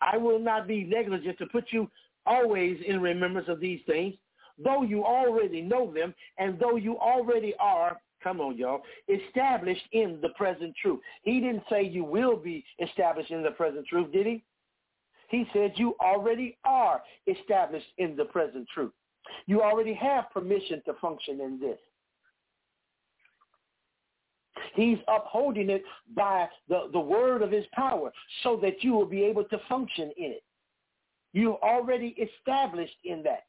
I 0.00 0.16
will 0.16 0.38
not 0.38 0.66
be 0.68 0.84
negligent 0.84 1.38
to 1.38 1.46
put 1.46 1.64
you 1.70 1.90
always 2.24 2.78
in 2.86 3.00
remembrance 3.00 3.48
of 3.48 3.60
these 3.60 3.80
things, 3.86 4.14
though 4.62 4.82
you 4.82 5.04
already 5.04 5.62
know 5.62 5.92
them, 5.92 6.14
and 6.38 6.58
though 6.58 6.76
you 6.76 6.98
already 6.98 7.54
are, 7.60 7.98
come 8.22 8.40
on, 8.40 8.56
y'all, 8.56 8.82
established 9.08 9.84
in 9.92 10.18
the 10.22 10.30
present 10.30 10.74
truth. 10.80 11.00
He 11.22 11.40
didn't 11.40 11.64
say 11.70 11.82
you 11.84 12.04
will 12.04 12.36
be 12.36 12.64
established 12.80 13.30
in 13.30 13.42
the 13.42 13.50
present 13.50 13.86
truth, 13.86 14.12
did 14.12 14.26
he? 14.26 14.44
He 15.28 15.46
said 15.52 15.72
you 15.76 15.96
already 16.00 16.56
are 16.64 17.02
established 17.26 17.86
in 17.98 18.16
the 18.16 18.26
present 18.26 18.66
truth. 18.72 18.92
You 19.46 19.62
already 19.62 19.94
have 19.94 20.30
permission 20.30 20.82
to 20.86 20.94
function 20.94 21.40
in 21.40 21.58
this. 21.58 21.78
He's 24.74 24.98
upholding 25.08 25.70
it 25.70 25.82
by 26.14 26.48
the, 26.68 26.88
the 26.92 27.00
word 27.00 27.42
of 27.42 27.50
his 27.50 27.64
power 27.72 28.12
so 28.42 28.58
that 28.62 28.82
you 28.82 28.92
will 28.92 29.06
be 29.06 29.22
able 29.24 29.44
to 29.44 29.58
function 29.68 30.12
in 30.16 30.32
it. 30.32 30.42
You're 31.32 31.58
already 31.62 32.16
established 32.18 32.96
in 33.04 33.22
that. 33.24 33.44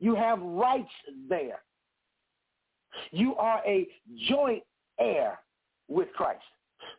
You 0.00 0.14
have 0.14 0.40
rights 0.40 0.90
there. 1.28 1.62
You 3.10 3.34
are 3.36 3.60
a 3.66 3.88
joint 4.28 4.62
heir 4.98 5.40
with 5.88 6.08
Christ, 6.14 6.42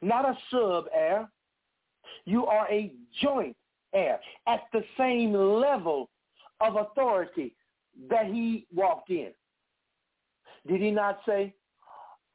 not 0.01 0.25
a 0.25 0.37
sub-heir. 0.51 1.29
You 2.25 2.45
are 2.45 2.67
a 2.69 2.91
joint 3.21 3.55
heir 3.93 4.19
at 4.47 4.61
the 4.73 4.83
same 4.97 5.33
level 5.33 6.09
of 6.59 6.75
authority 6.75 7.55
that 8.09 8.25
he 8.25 8.67
walked 8.73 9.09
in. 9.09 9.31
Did 10.67 10.81
he 10.81 10.91
not 10.91 11.19
say, 11.25 11.53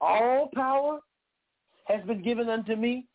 all 0.04 0.50
power 0.54 1.00
has 1.86 2.04
been 2.04 2.22
given 2.22 2.48
unto 2.48 2.76
me. 2.76 3.06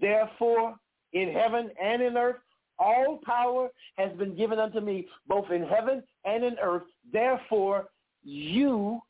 Therefore, 0.00 0.76
in 1.12 1.32
heaven 1.32 1.70
and 1.82 2.02
in 2.02 2.16
earth, 2.16 2.36
all 2.78 3.20
power 3.24 3.68
has 3.96 4.10
been 4.16 4.34
given 4.34 4.58
unto 4.58 4.80
me, 4.80 5.06
both 5.28 5.50
in 5.50 5.62
heaven 5.62 6.02
and 6.24 6.42
in 6.42 6.56
earth. 6.62 6.84
Therefore, 7.12 7.88
you 8.24 9.00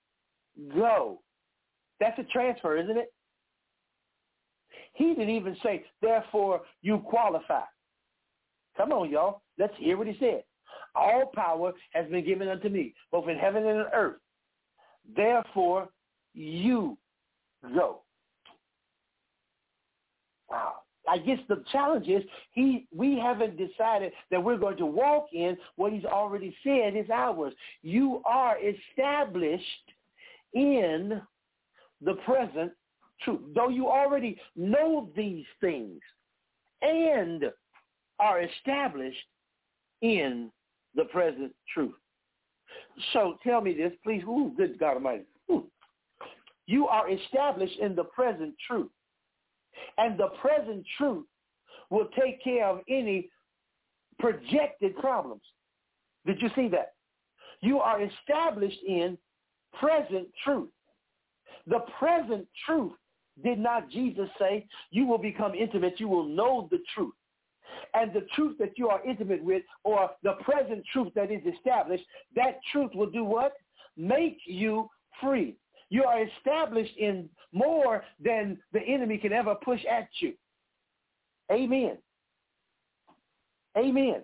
go. 0.75 1.21
That's 2.01 2.19
a 2.19 2.25
transfer, 2.25 2.77
isn't 2.77 2.99
it? 2.99 3.13
He 4.95 5.15
didn't 5.15 5.31
even 5.31 5.57
say, 5.63 5.85
therefore, 6.03 6.63
you 6.83 6.99
qualify. 6.99 7.63
Come 8.77 8.93
on, 8.93 9.11
y'all. 9.11 9.43
Let's 9.59 9.75
hear 9.79 9.97
what 9.97 10.07
he 10.07 10.17
said. 10.19 10.43
All 10.95 11.31
power 11.35 11.73
has 11.93 12.11
been 12.11 12.25
given 12.25 12.49
unto 12.49 12.69
me, 12.69 12.95
both 13.11 13.29
in 13.29 13.39
heaven 13.39 13.65
and 13.67 13.81
in 13.81 13.87
earth. 13.95 14.17
Therefore, 15.17 15.89
you 16.35 16.97
go. 17.75 18.01
Wow. 20.51 20.75
I 21.09 21.19
guess 21.19 21.39
the 21.49 21.65
challenge 21.73 22.07
is 22.07 22.23
he 22.53 22.87
we 22.95 23.19
haven't 23.19 23.57
decided 23.57 24.13
that 24.31 24.43
we're 24.43 24.57
going 24.57 24.77
to 24.77 24.87
walk 24.87 25.27
in 25.33 25.57
what 25.77 25.93
he's 25.93 26.05
already 26.05 26.55
said 26.63 26.97
is 26.97 27.11
ours. 27.11 27.53
You 27.83 28.23
are 28.25 28.57
established 28.61 29.65
in 30.55 31.21
the 32.01 32.15
present 32.25 32.73
truth. 33.25 33.41
Though 33.55 33.69
you 33.69 33.89
already 33.89 34.39
know 34.55 35.09
these 35.17 35.45
things 35.61 36.01
and 36.83 37.45
are 38.19 38.43
established 38.43 39.19
in 40.03 40.51
the 40.95 41.05
present 41.05 41.53
truth. 41.73 41.95
So 43.13 43.39
tell 43.43 43.61
me 43.61 43.75
this, 43.75 43.93
please. 44.05 44.23
Ooh, 44.25 44.53
good 44.57 44.79
God 44.79 44.95
Almighty. 44.95 45.25
Ooh. 45.51 45.67
You 46.67 46.87
are 46.89 47.11
established 47.11 47.79
in 47.79 47.95
the 47.95 48.05
present 48.05 48.55
truth. 48.67 48.91
And 49.99 50.19
the 50.19 50.29
present 50.41 50.85
truth 50.99 51.27
will 51.91 52.09
take 52.19 52.43
care 52.43 52.67
of 52.67 52.81
any 52.89 53.29
projected 54.19 54.97
problems. 54.97 55.43
Did 56.27 56.41
you 56.41 56.51
see 56.55 56.69
that? 56.69 56.93
You 57.61 57.79
are 57.79 58.01
established 58.03 58.79
in 58.87 59.19
present 59.79 60.29
truth. 60.45 60.71
The 61.67 61.81
present 61.99 62.47
truth, 62.67 62.93
did 63.43 63.59
not 63.59 63.89
Jesus 63.91 64.29
say, 64.39 64.67
you 64.91 65.07
will 65.07 65.19
become 65.19 65.55
intimate, 65.55 65.99
you 65.99 66.09
will 66.09 66.27
know 66.27 66.69
the 66.71 66.79
truth. 66.95 67.15
And 67.95 68.13
the 68.13 68.27
truth 68.35 68.59
that 68.59 68.73
you 68.77 68.89
are 68.89 69.03
intimate 69.05 69.43
with, 69.43 69.63
or 69.85 70.11
the 70.23 70.35
present 70.43 70.85
truth 70.93 71.13
that 71.15 71.31
is 71.31 71.41
established, 71.57 72.05
that 72.37 72.59
truth 72.71 72.91
will 72.95 73.11
do 73.11 73.25
what? 73.25 73.53
Make 73.97 74.39
you 74.47 74.89
free. 75.21 75.57
You 75.93 76.05
are 76.05 76.23
established 76.23 76.97
in 76.97 77.29
more 77.53 78.03
than 78.19 78.57
the 78.73 78.81
enemy 78.81 79.19
can 79.19 79.31
ever 79.31 79.55
push 79.55 79.85
at 79.85 80.09
you. 80.21 80.33
Amen. 81.53 81.99
Amen. 83.77 84.23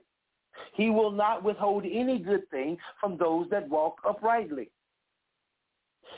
He 0.73 0.89
will 0.89 1.11
not 1.11 1.45
withhold 1.45 1.85
any 1.85 2.21
good 2.21 2.49
thing 2.49 2.79
from 2.99 3.19
those 3.19 3.51
that 3.51 3.69
walk 3.69 3.99
uprightly. 4.09 4.71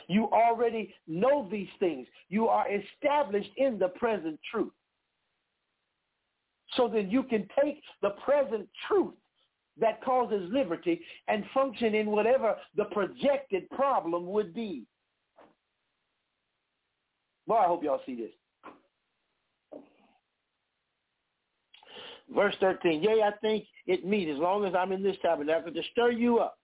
You 0.07 0.29
already 0.31 0.95
know 1.05 1.49
these 1.51 1.67
things. 1.81 2.07
You 2.29 2.47
are 2.47 2.67
established 2.71 3.51
in 3.57 3.77
the 3.77 3.89
present 3.89 4.39
truth. 4.49 4.71
So 6.77 6.87
then 6.87 7.09
you 7.09 7.23
can 7.23 7.45
take 7.61 7.81
the 8.01 8.11
present 8.23 8.69
truth 8.87 9.15
that 9.81 10.01
causes 10.01 10.49
liberty 10.49 11.01
and 11.27 11.43
function 11.53 11.93
in 11.93 12.09
whatever 12.09 12.55
the 12.77 12.85
projected 12.85 13.69
problem 13.71 14.27
would 14.27 14.53
be. 14.53 14.85
Well, 17.47 17.59
I 17.59 17.65
hope 17.65 17.83
y'all 17.83 18.01
see 18.05 18.15
this. 18.15 18.31
Verse 22.33 22.55
13, 22.61 23.03
yea, 23.03 23.23
I 23.23 23.31
think 23.41 23.65
it 23.87 24.05
meet 24.05 24.29
as 24.29 24.37
long 24.37 24.63
as 24.65 24.73
I'm 24.73 24.91
in 24.93 25.03
this 25.03 25.17
tabernacle 25.21 25.73
to 25.73 25.81
stir 25.91 26.11
you 26.11 26.39
up. 26.39 26.57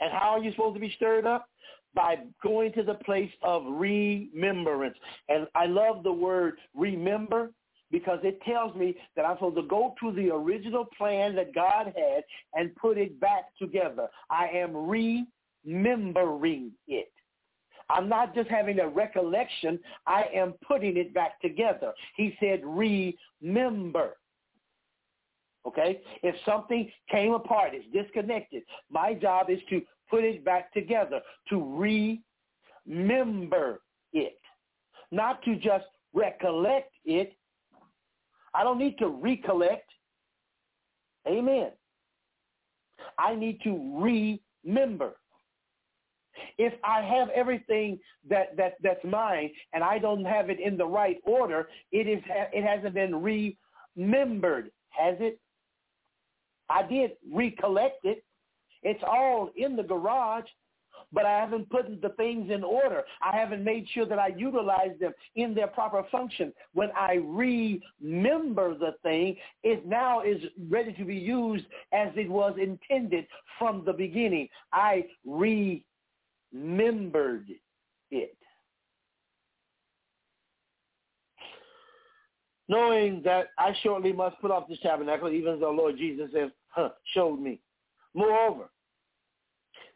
And 0.00 0.10
how 0.12 0.30
are 0.30 0.42
you 0.42 0.50
supposed 0.50 0.74
to 0.74 0.80
be 0.80 0.92
stirred 0.96 1.26
up? 1.26 1.46
By 1.94 2.16
going 2.42 2.72
to 2.72 2.82
the 2.82 2.94
place 2.94 3.30
of 3.42 3.62
remembrance. 3.66 4.96
And 5.28 5.46
I 5.54 5.66
love 5.66 6.02
the 6.02 6.12
word 6.12 6.54
remember 6.74 7.50
because 7.92 8.18
it 8.24 8.40
tells 8.42 8.74
me 8.74 8.96
that 9.14 9.24
I'm 9.24 9.36
supposed 9.36 9.56
to 9.56 9.62
go 9.62 9.94
to 10.00 10.12
the 10.12 10.30
original 10.30 10.86
plan 10.96 11.36
that 11.36 11.54
God 11.54 11.92
had 11.94 12.24
and 12.54 12.74
put 12.76 12.98
it 12.98 13.20
back 13.20 13.44
together. 13.60 14.08
I 14.30 14.46
am 14.48 14.74
remembering 15.64 16.72
it. 16.88 17.12
I'm 17.92 18.08
not 18.08 18.34
just 18.34 18.48
having 18.48 18.80
a 18.80 18.88
recollection. 18.88 19.78
I 20.06 20.24
am 20.34 20.54
putting 20.66 20.96
it 20.96 21.12
back 21.12 21.40
together. 21.42 21.92
He 22.16 22.34
said, 22.40 22.62
remember. 22.64 24.16
Okay? 25.66 26.00
If 26.22 26.34
something 26.46 26.90
came 27.10 27.34
apart, 27.34 27.72
it's 27.74 27.86
disconnected, 27.92 28.62
my 28.90 29.12
job 29.14 29.50
is 29.50 29.60
to 29.68 29.82
put 30.10 30.24
it 30.24 30.44
back 30.44 30.72
together, 30.72 31.20
to 31.50 32.16
remember 32.86 33.82
it. 34.12 34.38
Not 35.10 35.42
to 35.44 35.56
just 35.56 35.84
recollect 36.14 36.92
it. 37.04 37.36
I 38.54 38.62
don't 38.64 38.78
need 38.78 38.98
to 38.98 39.08
recollect. 39.08 39.88
Amen. 41.26 41.70
I 43.18 43.34
need 43.34 43.60
to 43.64 44.28
remember. 44.64 45.16
If 46.58 46.72
I 46.84 47.02
have 47.02 47.28
everything 47.30 47.98
that, 48.28 48.56
that 48.56 48.74
that's 48.82 49.04
mine 49.04 49.50
and 49.72 49.82
I 49.82 49.98
don't 49.98 50.24
have 50.24 50.50
it 50.50 50.60
in 50.60 50.76
the 50.76 50.86
right 50.86 51.18
order, 51.24 51.68
it 51.90 52.08
is 52.08 52.22
it 52.26 52.64
hasn't 52.64 52.94
been 52.94 53.22
remembered, 53.96 54.70
has 54.90 55.16
it? 55.20 55.38
I 56.68 56.82
did 56.82 57.12
recollect 57.30 58.04
it. 58.04 58.24
It's 58.82 59.02
all 59.06 59.50
in 59.56 59.76
the 59.76 59.82
garage, 59.82 60.46
but 61.12 61.26
I 61.26 61.38
haven't 61.38 61.70
put 61.70 62.00
the 62.00 62.08
things 62.10 62.50
in 62.50 62.64
order. 62.64 63.02
I 63.20 63.36
haven't 63.36 63.62
made 63.62 63.86
sure 63.92 64.06
that 64.06 64.18
I 64.18 64.28
utilize 64.28 64.98
them 64.98 65.12
in 65.36 65.54
their 65.54 65.66
proper 65.66 66.04
function. 66.10 66.52
When 66.72 66.90
I 66.96 67.14
remember 67.22 68.76
the 68.76 68.94
thing, 69.02 69.36
it 69.62 69.86
now 69.86 70.22
is 70.22 70.38
ready 70.68 70.92
to 70.94 71.04
be 71.04 71.16
used 71.16 71.66
as 71.92 72.08
it 72.16 72.30
was 72.30 72.56
intended 72.60 73.26
from 73.58 73.84
the 73.84 73.92
beginning. 73.92 74.48
I 74.72 75.06
re 75.24 75.84
remembered 76.52 77.46
it. 78.10 78.36
Knowing 82.68 83.22
that 83.24 83.48
I 83.58 83.74
shortly 83.82 84.12
must 84.12 84.40
put 84.40 84.50
off 84.50 84.68
this 84.68 84.78
tabernacle, 84.80 85.30
even 85.30 85.60
though 85.60 85.72
Lord 85.72 85.96
Jesus 85.98 86.30
has 86.34 86.50
huh, 86.68 86.90
showed 87.12 87.38
me. 87.40 87.60
Moreover, 88.14 88.70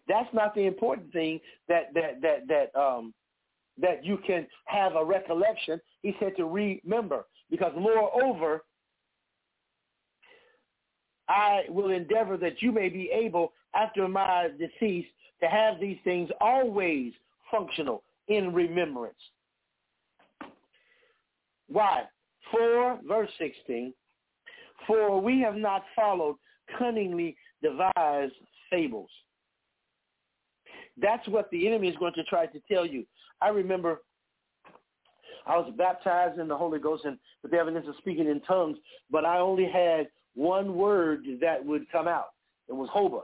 that's 0.09 0.32
not 0.34 0.54
the 0.54 0.66
important 0.66 1.12
thing 1.12 1.40
that 1.68 1.92
that 1.94 2.20
that 2.22 2.48
that 2.48 2.78
um 2.78 3.14
that 3.80 4.04
you 4.04 4.18
can 4.26 4.46
have 4.64 4.94
a 4.94 5.04
recollection. 5.04 5.80
He 6.02 6.14
said 6.18 6.36
to 6.36 6.44
remember, 6.44 7.26
because 7.50 7.72
moreover, 7.78 8.64
I 11.28 11.64
will 11.68 11.90
endeavor 11.90 12.36
that 12.38 12.62
you 12.62 12.72
may 12.72 12.88
be 12.88 13.11
able, 13.11 13.52
after 13.74 14.09
my 14.09 14.48
decease, 14.59 15.07
to 15.41 15.49
have 15.49 15.80
these 15.80 15.99
things 16.05 16.30
always 16.41 17.12
functional 17.51 18.03
in 18.28 18.53
remembrance. 18.53 19.14
Why? 21.68 22.05
For, 22.51 22.99
verse 23.07 23.30
16, 23.39 23.93
for 24.87 25.20
we 25.20 25.41
have 25.41 25.57
not 25.57 25.84
followed 25.95 26.37
cunningly 26.78 27.37
devised 27.62 28.34
fables. 28.70 29.11
That's 31.01 31.26
what 31.28 31.51
the 31.51 31.66
enemy 31.66 31.89
is 31.89 31.97
going 31.97 32.14
to 32.14 32.24
try 32.24 32.47
to 32.47 32.61
tell 32.70 32.87
you. 32.87 33.05
I 33.41 33.49
remember 33.49 34.01
I 35.47 35.57
was 35.57 35.72
baptized 35.76 36.39
in 36.41 36.49
the 36.49 36.57
Holy 36.57 36.78
Ghost 36.78 37.05
and 37.05 37.18
with 37.43 37.53
the 37.53 37.59
evidence 37.59 37.87
of 37.89 37.95
speaking 37.99 38.28
in 38.28 38.41
tongues, 38.41 38.78
but 39.11 39.24
I 39.24 39.39
only 39.39 39.66
had 39.66 40.09
one 40.34 40.74
word 40.74 41.24
that 41.41 41.64
would 41.64 41.91
come 41.91 42.09
out. 42.09 42.30
It 42.68 42.74
was 42.74 42.89
hoba. 42.91 43.22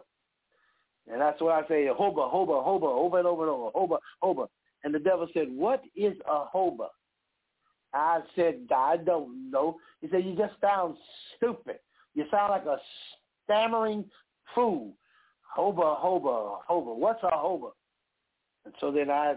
And 1.11 1.21
that's 1.21 1.41
why 1.41 1.61
I 1.61 1.69
say 1.69 1.87
hoba, 1.87 2.33
hoba, 2.33 2.65
hoba, 2.65 2.85
over 2.85 3.19
and 3.19 3.27
over 3.27 3.43
and 3.43 3.51
over, 3.51 3.71
hoba, 3.71 3.99
hoba. 4.23 4.47
And 4.85 4.95
the 4.95 4.99
devil 4.99 5.29
said, 5.33 5.49
what 5.51 5.83
is 5.97 6.15
a 6.29 6.45
hoba? 6.55 6.89
I 7.95 8.21
said, 8.35 8.61
I 8.75 8.97
don't 8.97 9.51
know. 9.51 9.77
He 10.01 10.09
said, 10.09 10.25
you 10.25 10.35
just 10.37 10.55
sound 10.61 10.97
stupid. 11.37 11.79
You 12.15 12.25
sound 12.31 12.51
like 12.51 12.67
a 12.67 12.79
stammering 13.45 14.05
fool. 14.55 14.93
Hoba, 15.57 16.01
hoba, 16.01 16.59
hoba. 16.69 16.97
What's 16.97 17.23
a 17.23 17.31
hoba? 17.31 17.71
And 18.65 18.75
so 18.81 18.91
then 18.91 19.11
I 19.11 19.35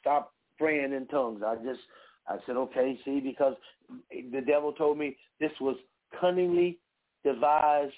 stopped 0.00 0.34
praying 0.58 0.92
in 0.92 1.06
tongues. 1.06 1.42
I 1.46 1.56
just, 1.56 1.80
I 2.26 2.36
said, 2.46 2.56
okay, 2.56 2.98
see, 3.04 3.20
because 3.20 3.54
the 4.10 4.40
devil 4.40 4.72
told 4.72 4.98
me 4.98 5.16
this 5.40 5.52
was 5.60 5.76
cunningly 6.20 6.78
devised 7.24 7.94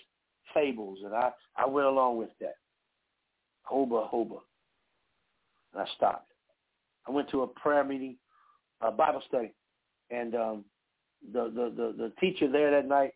fables, 0.52 0.98
and 1.04 1.14
I, 1.14 1.30
I 1.56 1.66
went 1.66 1.86
along 1.86 2.18
with 2.18 2.30
that. 2.40 2.56
Hoba, 3.70 4.10
Hoba. 4.10 4.38
And 5.72 5.82
I 5.82 5.86
stopped. 5.96 6.28
I 7.06 7.10
went 7.10 7.30
to 7.30 7.42
a 7.42 7.46
prayer 7.46 7.84
meeting, 7.84 8.16
a 8.80 8.90
Bible 8.90 9.22
study, 9.28 9.52
and 10.10 10.34
um, 10.34 10.64
the, 11.32 11.44
the, 11.44 11.72
the, 11.76 11.94
the 11.96 12.12
teacher 12.20 12.50
there 12.50 12.70
that 12.70 12.88
night 12.88 13.12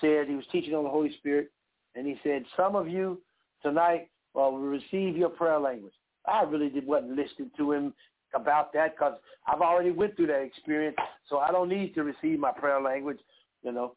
said 0.00 0.28
he 0.28 0.34
was 0.34 0.44
teaching 0.52 0.74
on 0.74 0.84
the 0.84 0.90
Holy 0.90 1.12
Spirit, 1.18 1.50
and 1.94 2.06
he 2.06 2.16
said, 2.22 2.44
some 2.56 2.74
of 2.76 2.88
you 2.88 3.20
tonight 3.62 4.08
will 4.34 4.58
receive 4.58 5.16
your 5.16 5.30
prayer 5.30 5.58
language. 5.58 5.92
I 6.26 6.42
really 6.42 6.68
did, 6.68 6.86
wasn't 6.86 7.16
listening 7.16 7.50
to 7.56 7.72
him 7.72 7.94
about 8.34 8.72
that 8.72 8.96
because 8.96 9.14
I've 9.46 9.60
already 9.60 9.90
went 9.90 10.16
through 10.16 10.26
that 10.28 10.42
experience, 10.42 10.96
so 11.28 11.38
I 11.38 11.50
don't 11.52 11.68
need 11.68 11.94
to 11.94 12.02
receive 12.02 12.38
my 12.38 12.50
prayer 12.50 12.80
language, 12.80 13.20
you 13.62 13.72
know. 13.72 13.94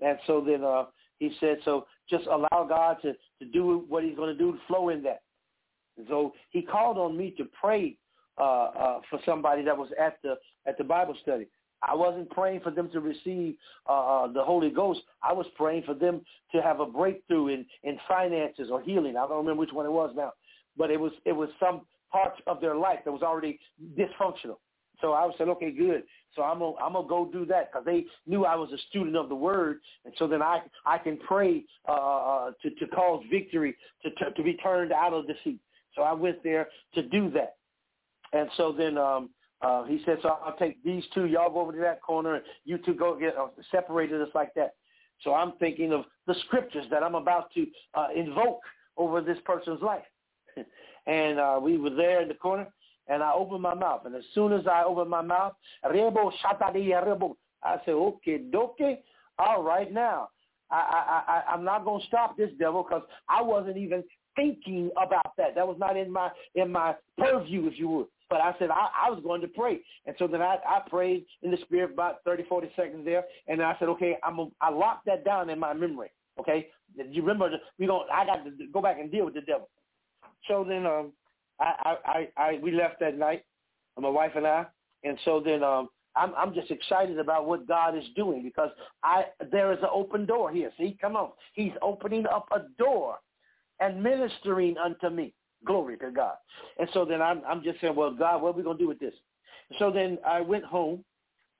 And 0.00 0.18
so 0.26 0.42
then 0.46 0.64
uh, 0.64 0.84
he 1.18 1.32
said, 1.40 1.58
so 1.64 1.86
just 2.08 2.26
allow 2.26 2.66
God 2.68 2.98
to, 3.02 3.12
to 3.12 3.50
do 3.52 3.84
what 3.88 4.04
he's 4.04 4.16
going 4.16 4.32
to 4.32 4.38
do 4.38 4.52
to 4.52 4.58
flow 4.68 4.88
in 4.90 5.02
that. 5.02 5.22
And 5.96 6.06
so 6.08 6.32
he 6.50 6.62
called 6.62 6.98
on 6.98 7.16
me 7.16 7.34
to 7.38 7.44
pray 7.60 7.96
uh, 8.38 8.42
uh, 8.42 9.00
for 9.10 9.20
somebody 9.26 9.62
that 9.64 9.76
was 9.76 9.90
at 9.98 10.18
the 10.22 10.36
at 10.66 10.78
the 10.78 10.84
Bible 10.84 11.16
study. 11.22 11.46
I 11.82 11.94
wasn't 11.94 12.28
praying 12.30 12.60
for 12.60 12.70
them 12.70 12.90
to 12.90 13.00
receive 13.00 13.56
uh, 13.86 14.26
the 14.32 14.42
Holy 14.42 14.70
Ghost. 14.70 15.00
I 15.22 15.32
was 15.32 15.46
praying 15.56 15.84
for 15.86 15.94
them 15.94 16.20
to 16.52 16.60
have 16.60 16.80
a 16.80 16.86
breakthrough 16.86 17.48
in, 17.48 17.64
in 17.82 17.98
finances 18.06 18.68
or 18.70 18.82
healing. 18.82 19.16
I 19.16 19.26
don't 19.26 19.38
remember 19.38 19.60
which 19.60 19.72
one 19.72 19.86
it 19.86 19.92
was 19.92 20.12
now, 20.14 20.32
but 20.76 20.90
it 20.90 21.00
was 21.00 21.12
it 21.24 21.32
was 21.32 21.48
some 21.58 21.82
parts 22.12 22.40
of 22.46 22.60
their 22.60 22.74
life 22.74 22.98
that 23.04 23.12
was 23.12 23.22
already 23.22 23.58
dysfunctional. 23.96 24.56
So 25.00 25.14
I 25.14 25.30
said, 25.38 25.48
okay, 25.48 25.70
good. 25.70 26.02
So 26.36 26.42
I'm 26.42 26.58
gonna 26.58 26.76
I'm 26.76 26.92
gonna 26.92 27.08
go 27.08 27.28
do 27.32 27.44
that 27.46 27.72
because 27.72 27.84
they 27.84 28.04
knew 28.26 28.44
I 28.44 28.54
was 28.54 28.70
a 28.72 28.78
student 28.90 29.16
of 29.16 29.28
the 29.28 29.34
Word, 29.34 29.80
and 30.04 30.14
so 30.18 30.26
then 30.26 30.42
I 30.42 30.60
I 30.86 30.98
can 30.98 31.18
pray 31.18 31.64
uh, 31.88 32.50
to 32.62 32.70
to 32.70 32.86
cause 32.94 33.22
victory 33.30 33.76
to, 34.02 34.10
to 34.10 34.30
to 34.32 34.42
be 34.42 34.54
turned 34.54 34.92
out 34.92 35.12
of 35.12 35.26
defeat. 35.26 35.60
So 35.94 36.02
I 36.02 36.12
went 36.12 36.42
there 36.42 36.68
to 36.94 37.02
do 37.02 37.30
that, 37.30 37.56
and 38.32 38.48
so 38.56 38.72
then 38.76 38.96
um, 38.96 39.30
uh, 39.62 39.84
he 39.84 40.00
said, 40.06 40.18
so 40.22 40.38
I'll 40.44 40.56
take 40.56 40.82
these 40.82 41.04
two, 41.14 41.26
y'all 41.26 41.52
go 41.52 41.60
over 41.60 41.72
to 41.72 41.80
that 41.80 42.00
corner, 42.02 42.36
and 42.36 42.44
you 42.64 42.78
two 42.78 42.94
go 42.94 43.18
get 43.18 43.36
uh, 43.36 43.48
separated 43.70 44.20
us 44.20 44.30
like 44.34 44.54
that. 44.54 44.74
So 45.22 45.34
I'm 45.34 45.52
thinking 45.58 45.92
of 45.92 46.04
the 46.26 46.34
scriptures 46.46 46.86
that 46.90 47.02
I'm 47.02 47.14
about 47.14 47.52
to 47.54 47.66
uh, 47.94 48.08
invoke 48.16 48.60
over 48.96 49.20
this 49.20 49.36
person's 49.44 49.82
life. 49.82 50.04
and 51.06 51.38
uh, 51.38 51.60
we 51.62 51.76
were 51.76 51.90
there 51.90 52.22
in 52.22 52.28
the 52.28 52.34
corner, 52.34 52.66
and 53.08 53.22
I 53.22 53.32
opened 53.32 53.62
my 53.62 53.74
mouth. 53.74 54.06
And 54.06 54.14
as 54.14 54.24
soon 54.34 54.52
as 54.52 54.66
I 54.66 54.84
opened 54.84 55.10
my 55.10 55.22
mouth, 55.22 55.52
rebo 55.84 56.32
rebo, 56.42 57.36
I 57.62 57.76
said, 57.84 57.92
okay, 57.92 58.38
doke, 58.38 58.78
all 59.38 59.62
right 59.62 59.92
now. 59.92 60.30
I, 60.70 60.76
I, 60.76 61.32
I, 61.32 61.52
I'm 61.52 61.64
not 61.64 61.84
going 61.84 62.00
to 62.00 62.06
stop 62.06 62.36
this 62.36 62.50
devil 62.58 62.84
because 62.84 63.02
I 63.28 63.42
wasn't 63.42 63.76
even 63.76 64.04
thinking 64.36 64.90
about 65.00 65.36
that. 65.36 65.54
That 65.54 65.66
was 65.66 65.76
not 65.78 65.96
in 65.96 66.12
my 66.12 66.30
in 66.54 66.70
my 66.72 66.94
purview, 67.18 67.66
if 67.66 67.78
you 67.78 67.88
would. 67.88 68.06
But 68.28 68.40
I 68.40 68.54
said 68.58 68.70
I, 68.70 68.88
I 69.06 69.10
was 69.10 69.20
going 69.24 69.40
to 69.40 69.48
pray, 69.48 69.80
and 70.06 70.14
so 70.18 70.26
then 70.26 70.40
I, 70.40 70.56
I 70.66 70.88
prayed 70.88 71.26
in 71.42 71.50
the 71.50 71.58
spirit 71.62 71.92
about 71.92 72.22
30, 72.24 72.44
40 72.44 72.70
seconds 72.76 73.04
there, 73.04 73.24
and 73.48 73.60
I 73.60 73.74
said, 73.78 73.88
okay, 73.88 74.18
I'm 74.22 74.38
a, 74.38 74.46
I 74.60 74.70
locked 74.70 75.06
that 75.06 75.24
down 75.24 75.50
in 75.50 75.58
my 75.58 75.72
memory. 75.72 76.10
Okay, 76.38 76.68
you 76.96 77.22
remember 77.22 77.50
we 77.78 77.86
don't. 77.86 78.08
I 78.10 78.24
got 78.24 78.44
to 78.44 78.52
go 78.72 78.80
back 78.80 78.98
and 79.00 79.10
deal 79.10 79.24
with 79.24 79.34
the 79.34 79.40
devil. 79.40 79.68
So 80.48 80.64
then 80.66 80.86
um, 80.86 81.12
I, 81.58 81.96
I, 82.06 82.28
I, 82.38 82.42
I 82.42 82.58
we 82.62 82.70
left 82.70 83.00
that 83.00 83.18
night, 83.18 83.44
my 83.98 84.08
wife 84.08 84.32
and 84.36 84.46
I, 84.46 84.66
and 85.04 85.18
so 85.24 85.42
then 85.44 85.62
um, 85.64 85.88
I'm 86.16 86.32
I'm 86.36 86.54
just 86.54 86.70
excited 86.70 87.18
about 87.18 87.46
what 87.46 87.66
God 87.66 87.96
is 87.96 88.04
doing 88.16 88.42
because 88.42 88.70
I 89.02 89.24
there 89.50 89.72
is 89.72 89.78
an 89.80 89.88
open 89.92 90.24
door 90.24 90.52
here. 90.52 90.70
See, 90.78 90.96
come 91.00 91.16
on, 91.16 91.30
He's 91.52 91.72
opening 91.82 92.26
up 92.26 92.46
a 92.52 92.60
door 92.78 93.18
and 93.80 94.02
ministering 94.02 94.76
unto 94.78 95.08
me. 95.08 95.32
Glory 95.66 95.96
to 95.98 96.10
God. 96.10 96.34
And 96.78 96.88
so 96.94 97.04
then 97.04 97.20
I'm, 97.20 97.42
I'm 97.46 97.62
just 97.62 97.80
saying, 97.80 97.94
well, 97.94 98.14
God, 98.14 98.40
what 98.40 98.50
are 98.50 98.56
we 98.56 98.62
going 98.62 98.78
to 98.78 98.82
do 98.82 98.88
with 98.88 99.00
this? 99.00 99.14
So 99.78 99.90
then 99.90 100.18
I 100.26 100.40
went 100.40 100.64
home 100.64 101.04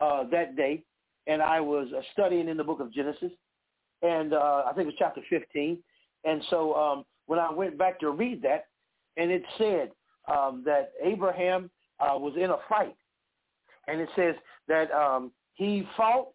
uh, 0.01 0.25
that 0.31 0.57
day, 0.57 0.83
and 1.27 1.43
I 1.43 1.61
was 1.61 1.89
uh, 1.97 2.01
studying 2.13 2.49
in 2.49 2.57
the 2.57 2.65
book 2.65 2.81
of 2.81 2.93
Genesis, 2.93 3.33
and 4.03 4.33
uh, 4.33 4.65
I 4.67 4.73
think 4.75 4.85
it 4.85 4.87
was 4.87 4.95
chapter 4.99 5.21
15. 5.29 5.79
And 6.25 6.43
so 6.51 6.75
um, 6.75 7.05
when 7.27 7.39
I 7.39 7.53
went 7.53 7.79
back 7.79 8.01
to 8.01 8.11
read 8.11 8.43
that, 8.43 8.67
and 9.17 9.31
it 9.31 9.43
said 9.59 9.91
um, 10.29 10.63
that 10.65 10.93
Abraham 11.03 11.71
uh, 12.01 12.17
was 12.19 12.35
in 12.37 12.51
a 12.51 12.57
fight, 12.69 12.97
and 13.87 14.01
it 14.01 14.09
says 14.17 14.35
that 14.69 14.91
um, 14.93 15.31
he 15.55 15.87
fought 15.97 16.29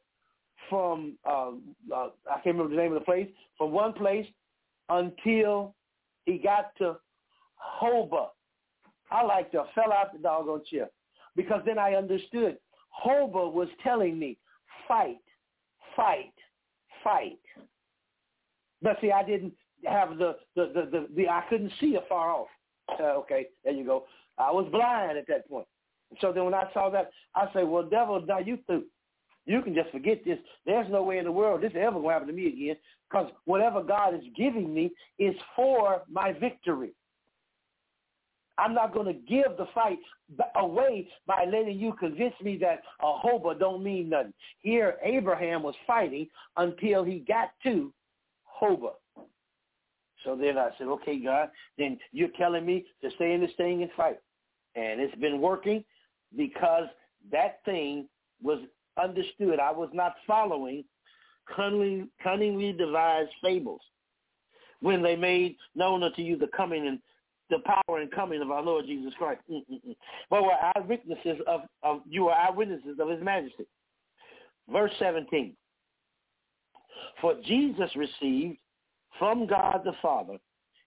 from 0.69 1.17
uh, 1.27 1.51
uh, 1.93 2.09
I 2.29 2.36
can't 2.43 2.57
remember 2.57 2.75
the 2.75 2.81
name 2.81 2.93
of 2.93 2.99
the 2.99 3.05
place 3.05 3.27
from 3.57 3.71
one 3.71 3.93
place 3.93 4.25
until 4.89 5.75
he 6.25 6.38
got 6.38 6.75
to 6.77 6.97
Hobah. 7.81 8.27
I 9.11 9.23
like 9.23 9.51
to 9.51 9.63
fell 9.75 9.93
out 9.93 10.13
the 10.13 10.19
doggone 10.19 10.63
chair 10.69 10.89
because 11.36 11.61
then 11.65 11.77
I 11.77 11.93
understood. 11.93 12.57
Hobah 13.05 13.51
was 13.51 13.67
telling 13.83 14.17
me, 14.17 14.38
fight, 14.88 15.17
fight, 15.95 16.33
fight. 17.03 17.39
But 18.81 18.97
see, 19.01 19.11
I 19.11 19.23
didn't 19.23 19.53
have 19.86 20.17
the, 20.17 20.38
the, 20.55 20.71
the, 20.73 20.89
the, 20.91 21.07
the 21.15 21.29
I 21.29 21.43
couldn't 21.49 21.71
see 21.79 21.95
afar 21.95 22.31
off. 22.31 22.47
Uh, 22.99 23.17
okay, 23.17 23.47
there 23.63 23.73
you 23.73 23.86
go. 23.86 24.05
I 24.38 24.51
was 24.51 24.67
blind 24.71 25.17
at 25.17 25.27
that 25.27 25.49
point. 25.49 25.67
So 26.21 26.31
then 26.31 26.45
when 26.45 26.53
I 26.53 26.69
saw 26.73 26.89
that, 26.91 27.11
I 27.36 27.47
say, 27.53 27.63
well, 27.63 27.83
devil, 27.83 28.21
now 28.25 28.39
you 28.39 28.59
through. 28.65 28.86
You 29.46 29.62
can 29.62 29.76
just 29.76 29.91
forget 29.91 30.24
this. 30.26 30.39
There's 30.66 30.89
no 30.89 31.04
way 31.04 31.20
in 31.20 31.26
the 31.26 31.32
world 31.32 31.62
this 31.62 31.72
ever 31.76 32.00
going 32.00 32.08
to 32.08 32.14
happen 32.14 32.28
to 32.28 32.34
me 32.34 32.48
again 32.48 32.76
because 33.10 33.32
whatever 33.46 33.84
God 33.84 34.16
is 34.16 34.24
giving 34.36 34.74
me 34.74 34.91
is 35.20 35.36
for 35.56 36.02
my 36.10 36.34
victory. 36.34 36.93
I'm 38.58 38.74
not 38.74 38.93
going 38.93 39.08
to 39.08 39.14
give 39.14 39.58
the 39.58 39.68
fight 39.74 39.98
away 40.56 41.10
by 41.28 41.46
letting 41.46 41.78
you 41.78 41.93
convince 41.93 42.34
me 42.41 42.58
that 42.62 42.82
a 43.02 43.06
Hobah 43.06 43.60
don't 43.60 43.84
mean 43.84 44.10
nothing. 44.10 44.34
Here, 44.60 44.96
Abraham 45.04 45.62
was 45.62 45.76
fighting 45.86 46.28
until 46.56 47.04
he 47.04 47.20
got 47.20 47.50
to 47.64 47.93
Hobah. 48.62 48.93
So 50.24 50.36
then 50.36 50.58
I 50.58 50.70
said, 50.78 50.88
okay, 50.88 51.20
God, 51.20 51.50
then 51.78 52.00
you're 52.12 52.30
telling 52.38 52.66
me 52.66 52.86
to 53.04 53.10
stay 53.16 53.34
in 53.34 53.41
this 53.41 53.52
thing 53.58 53.84
and 53.84 53.91
fight. 53.96 54.20
And 54.76 55.00
it's 55.00 55.16
been 55.16 55.39
working 55.39 55.84
because 56.36 56.88
that 57.32 57.60
thing 57.66 58.08
was 58.41 58.60
understood. 59.02 59.60
I 59.60 59.72
was 59.72 59.89
not 59.93 60.16
following 60.26 60.84
cunningly, 61.54 62.08
cunningly 62.24 62.74
devised 62.74 63.32
fables 63.43 63.82
when 64.82 65.02
they 65.02 65.16
made 65.16 65.58
known 65.76 66.04
unto 66.04 66.22
you 66.22 66.38
the 66.38 66.50
coming 66.56 66.88
and 66.88 67.00
the 67.50 67.60
power 67.60 68.00
and 68.00 68.12
coming 68.12 68.41
of 68.41 68.52
our 68.52 68.62
Lord 68.62 68.86
Jesus 68.86 69.14
Christ. 69.18 69.41
Mm-mm-mm. 69.50 69.96
But 70.30 70.43
we're 70.43 70.72
eyewitnesses 70.76 71.39
of, 71.48 71.62
of 71.84 72.02
you 72.10 72.28
are 72.28 72.50
eyewitnesses 72.50 72.98
of 73.00 73.10
his 73.10 73.22
majesty. 73.22 73.66
Verse 74.70 74.91
17. 75.00 75.56
For 77.22 77.36
Jesus 77.46 77.89
received 77.96 78.58
from 79.20 79.48
God 79.48 79.82
the 79.86 79.93
Father, 80.02 80.38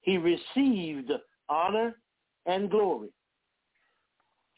he 0.02 0.18
received 0.18 1.10
honor 1.48 1.96
and 2.46 2.70
glory. 2.70 3.08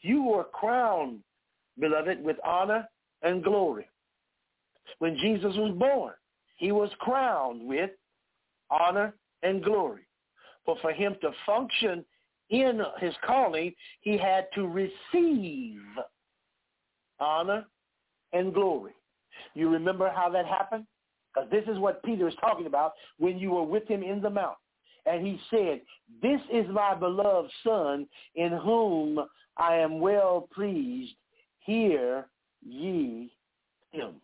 You 0.01 0.23
were 0.23 0.45
crowned, 0.45 1.19
beloved, 1.79 2.23
with 2.23 2.37
honor 2.43 2.87
and 3.21 3.43
glory. 3.43 3.87
When 4.99 5.17
Jesus 5.17 5.53
was 5.55 5.73
born, 5.77 6.13
he 6.57 6.71
was 6.71 6.89
crowned 6.99 7.67
with 7.67 7.91
honor 8.69 9.13
and 9.43 9.63
glory. 9.63 10.03
But 10.65 10.77
for 10.81 10.91
him 10.91 11.15
to 11.21 11.31
function 11.45 12.05
in 12.49 12.81
his 12.99 13.13
calling, 13.25 13.73
he 14.01 14.17
had 14.17 14.47
to 14.55 14.67
receive 14.67 15.81
honor 17.19 17.65
and 18.33 18.53
glory. 18.53 18.93
You 19.53 19.69
remember 19.69 20.11
how 20.13 20.29
that 20.29 20.45
happened? 20.45 20.85
Because 21.33 21.49
this 21.49 21.63
is 21.67 21.79
what 21.79 22.03
Peter 22.03 22.27
is 22.27 22.35
talking 22.41 22.67
about 22.67 22.91
when 23.17 23.39
you 23.39 23.51
were 23.51 23.63
with 23.63 23.87
him 23.87 24.03
in 24.03 24.21
the 24.21 24.29
mount. 24.29 24.57
And 25.05 25.25
he 25.25 25.39
said, 25.49 25.81
this 26.21 26.41
is 26.53 26.67
my 26.69 26.93
beloved 26.93 27.51
son 27.63 28.07
in 28.35 28.51
whom 28.51 29.19
I 29.57 29.75
am 29.77 29.99
well 29.99 30.47
pleased. 30.53 31.13
Hear 31.61 32.27
ye 32.65 33.31
him. 33.91 34.15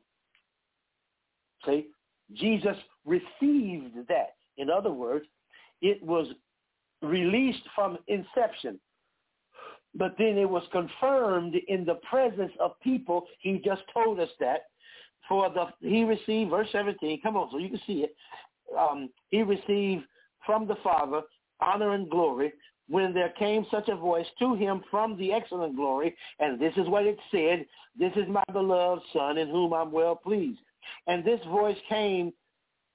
See, 1.66 1.88
Jesus 2.34 2.76
received 3.06 3.96
that. 4.08 4.36
In 4.58 4.70
other 4.70 4.92
words, 4.92 5.26
it 5.82 6.02
was 6.04 6.28
released 7.02 7.64
from 7.76 7.98
inception. 8.08 8.80
But 9.96 10.16
then 10.18 10.38
it 10.38 10.50
was 10.50 10.64
confirmed 10.72 11.56
in 11.68 11.86
the 11.86 12.00
presence 12.10 12.52
of 12.60 12.80
people. 12.82 13.26
He 13.40 13.62
just 13.64 13.82
told 13.94 14.20
us 14.20 14.30
that. 14.40 14.64
For 15.28 15.50
the 15.50 15.66
he 15.88 16.04
received, 16.04 16.52
verse 16.52 16.70
17, 16.72 17.22
come 17.22 17.36
on, 17.36 17.50
so 17.52 17.58
you 17.58 17.70
can 17.70 17.82
see 17.86 18.06
it. 18.06 18.16
Um, 18.78 19.10
he 19.30 19.42
received 19.42 20.04
from 20.46 20.68
the 20.68 20.78
Father 20.84 21.22
honor 21.60 21.94
and 21.94 22.10
glory 22.10 22.54
when 22.90 23.14
there 23.14 23.34
came 23.38 23.66
such 23.70 23.90
a 23.90 23.96
voice 23.96 24.26
to 24.40 24.56
him 24.56 24.82
from 24.90 25.18
the 25.18 25.34
excellent 25.34 25.76
glory, 25.76 26.16
and 26.40 26.60
this 26.60 26.74
is 26.78 26.88
what 26.88 27.06
it 27.06 27.18
said, 27.32 27.66
this 27.98 28.14
is 28.16 28.28
my 28.30 28.44
beloved 28.54 29.02
Son 29.14 29.38
in 29.38 29.50
whom 29.50 29.74
I'm 29.74 29.92
well 29.92 30.16
pleased. 30.16 30.60
And 31.08 31.24
this 31.24 31.40
voice 31.50 31.78
came, 31.90 32.32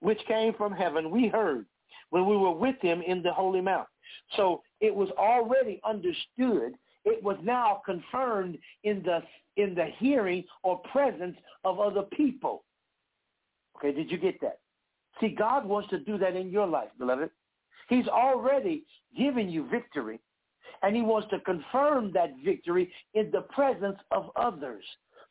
which 0.01 0.21
came 0.27 0.55
from 0.55 0.73
heaven, 0.73 1.11
we 1.11 1.29
heard 1.29 1.67
when 2.11 2.27
we 2.27 2.37
were 2.37 2.53
with 2.53 2.77
him 2.81 3.03
in 3.07 3.23
the 3.23 3.33
Holy 3.33 3.61
Mount. 3.61 3.89
So 4.37 4.63
it 4.81 4.95
was 4.95 5.09
already 5.19 5.81
understood. 5.85 6.75
It 7.05 7.23
was 7.23 7.37
now 7.43 7.83
confirmed 7.85 8.59
in 8.85 9.03
the 9.03 9.21
in 9.57 9.75
the 9.75 9.87
hearing 9.99 10.45
or 10.63 10.79
presence 10.93 11.37
of 11.65 11.79
other 11.79 12.03
people. 12.03 12.65
Okay, 13.77 13.93
did 13.93 14.11
you 14.11 14.17
get 14.17 14.41
that? 14.41 14.61
See, 15.21 15.29
God 15.29 15.67
wants 15.67 15.91
to 15.91 15.99
do 15.99 16.17
that 16.19 16.37
in 16.37 16.51
your 16.51 16.67
life, 16.67 16.89
beloved. 16.99 17.31
He's 17.89 18.09
already 18.09 18.85
given 19.17 19.49
you 19.49 19.69
victory, 19.69 20.21
and 20.83 20.97
he 20.97 21.03
wants 21.03 21.29
to 21.31 21.41
confirm 21.41 22.13
that 22.13 22.31
victory 22.45 22.93
in 23.15 23.31
the 23.31 23.43
presence 23.43 23.99
of 24.11 24.31
others 24.37 24.85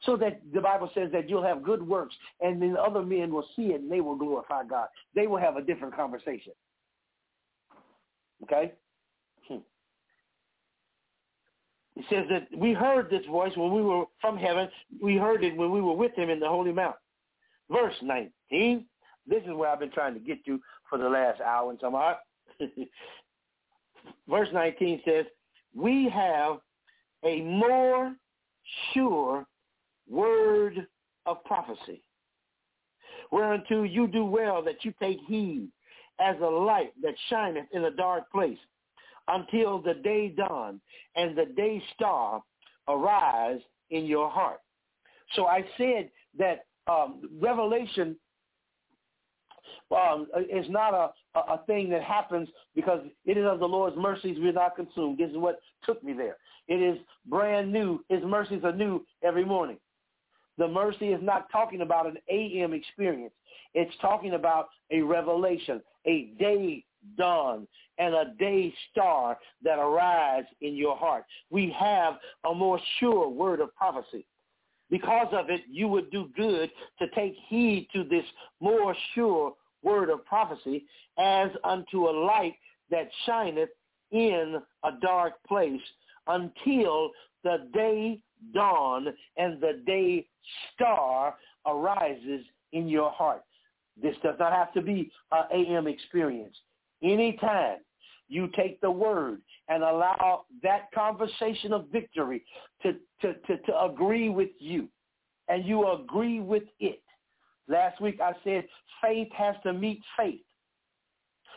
so 0.05 0.17
that 0.17 0.41
the 0.53 0.61
Bible 0.61 0.89
says 0.93 1.11
that 1.11 1.29
you'll 1.29 1.43
have 1.43 1.63
good 1.63 1.85
works 1.87 2.15
and 2.41 2.61
then 2.61 2.75
other 2.77 3.03
men 3.03 3.31
will 3.31 3.45
see 3.55 3.67
it 3.67 3.81
and 3.81 3.91
they 3.91 4.01
will 4.01 4.15
glorify 4.15 4.63
God. 4.63 4.87
They 5.13 5.27
will 5.27 5.37
have 5.37 5.57
a 5.57 5.61
different 5.61 5.95
conversation. 5.95 6.53
Okay? 8.43 8.73
Hmm. 9.47 9.57
It 11.95 12.05
says 12.09 12.25
that 12.29 12.47
we 12.57 12.73
heard 12.73 13.09
this 13.09 13.25
voice 13.29 13.51
when 13.55 13.71
we 13.71 13.81
were 13.81 14.05
from 14.19 14.37
heaven. 14.37 14.69
We 15.01 15.17
heard 15.17 15.43
it 15.43 15.55
when 15.55 15.71
we 15.71 15.81
were 15.81 15.95
with 15.95 16.15
him 16.15 16.29
in 16.29 16.39
the 16.39 16.47
holy 16.47 16.71
mount. 16.71 16.95
Verse 17.69 17.95
19. 18.01 18.85
This 19.27 19.43
is 19.43 19.53
where 19.53 19.69
I've 19.69 19.79
been 19.79 19.91
trying 19.91 20.15
to 20.15 20.19
get 20.19 20.43
to 20.45 20.59
for 20.89 20.97
the 20.97 21.07
last 21.07 21.41
hour 21.41 21.69
and 21.69 21.79
some 21.79 21.93
odd. 21.93 22.15
Verse 24.29 24.49
19 24.53 25.01
says, 25.05 25.25
we 25.75 26.09
have 26.09 26.59
a 27.23 27.41
more 27.41 28.15
sure 28.93 29.45
word 30.09 30.87
of 31.25 31.43
prophecy, 31.45 32.03
whereunto 33.31 33.83
you 33.83 34.07
do 34.07 34.25
well 34.25 34.63
that 34.63 34.83
you 34.83 34.93
take 34.99 35.19
heed 35.27 35.67
as 36.19 36.35
a 36.41 36.45
light 36.45 36.91
that 37.01 37.13
shineth 37.29 37.67
in 37.71 37.85
a 37.85 37.91
dark 37.91 38.29
place 38.31 38.57
until 39.27 39.81
the 39.81 39.93
day 39.95 40.29
dawn 40.29 40.81
and 41.15 41.37
the 41.37 41.45
day 41.55 41.81
star 41.95 42.41
arise 42.87 43.59
in 43.91 44.05
your 44.05 44.29
heart. 44.29 44.59
So 45.35 45.45
I 45.45 45.63
said 45.77 46.09
that 46.37 46.65
um, 46.87 47.29
revelation 47.39 48.15
um, 49.91 50.27
is 50.49 50.65
not 50.69 50.93
a, 50.93 51.39
a 51.39 51.59
thing 51.65 51.89
that 51.89 52.03
happens 52.03 52.49
because 52.75 53.01
it 53.25 53.37
is 53.37 53.45
of 53.45 53.59
the 53.59 53.67
Lord's 53.67 53.97
mercies 53.97 54.37
we're 54.39 54.51
not 54.51 54.75
consumed. 54.75 55.17
This 55.17 55.29
is 55.29 55.37
what 55.37 55.59
took 55.85 56.03
me 56.03 56.13
there. 56.13 56.37
It 56.67 56.81
is 56.81 56.97
brand 57.25 57.71
new. 57.71 58.03
His 58.09 58.23
mercies 58.23 58.61
are 58.63 58.73
new 58.73 59.05
every 59.23 59.45
morning. 59.45 59.77
The 60.57 60.67
mercy 60.67 61.07
is 61.07 61.21
not 61.23 61.51
talking 61.51 61.81
about 61.81 62.07
an 62.07 62.17
AM 62.29 62.73
experience. 62.73 63.33
It's 63.73 63.93
talking 64.01 64.33
about 64.33 64.69
a 64.91 65.01
revelation, 65.01 65.81
a 66.05 66.33
day 66.37 66.83
dawn, 67.17 67.67
and 67.97 68.13
a 68.13 68.33
day 68.37 68.73
star 68.91 69.37
that 69.63 69.79
arise 69.79 70.43
in 70.61 70.75
your 70.75 70.95
heart. 70.95 71.25
We 71.49 71.75
have 71.77 72.15
a 72.49 72.53
more 72.53 72.79
sure 72.99 73.27
word 73.27 73.59
of 73.59 73.75
prophecy. 73.75 74.25
Because 74.89 75.27
of 75.31 75.49
it, 75.49 75.61
you 75.69 75.87
would 75.87 76.11
do 76.11 76.29
good 76.35 76.69
to 76.99 77.07
take 77.15 77.33
heed 77.47 77.87
to 77.93 78.03
this 78.03 78.25
more 78.59 78.93
sure 79.15 79.53
word 79.83 80.09
of 80.09 80.25
prophecy 80.25 80.85
as 81.17 81.49
unto 81.63 82.07
a 82.07 82.15
light 82.25 82.55
that 82.89 83.09
shineth 83.25 83.69
in 84.11 84.61
a 84.83 84.91
dark 85.01 85.33
place 85.47 85.81
until 86.27 87.11
the 87.43 87.67
day 87.73 88.21
dawn 88.53 89.07
and 89.37 89.59
the 89.61 89.81
day 89.85 90.25
star 90.73 91.35
arises 91.65 92.45
in 92.73 92.87
your 92.87 93.11
heart. 93.11 93.43
This 94.01 94.15
does 94.23 94.35
not 94.39 94.53
have 94.53 94.73
to 94.73 94.81
be 94.81 95.11
an 95.31 95.43
AM 95.53 95.87
experience. 95.87 96.55
Anytime 97.03 97.77
you 98.27 98.49
take 98.55 98.79
the 98.81 98.89
word 98.89 99.41
and 99.67 99.83
allow 99.83 100.45
that 100.63 100.91
conversation 100.93 101.73
of 101.73 101.87
victory 101.91 102.43
to, 102.81 102.93
to, 103.21 103.33
to, 103.33 103.57
to 103.57 103.83
agree 103.83 104.29
with 104.29 104.49
you 104.59 104.87
and 105.49 105.65
you 105.65 105.91
agree 105.91 106.39
with 106.39 106.63
it. 106.79 107.01
Last 107.67 108.01
week 108.01 108.19
I 108.21 108.33
said 108.43 108.65
faith 109.01 109.29
has 109.33 109.55
to 109.63 109.73
meet 109.73 110.01
faith. 110.17 110.41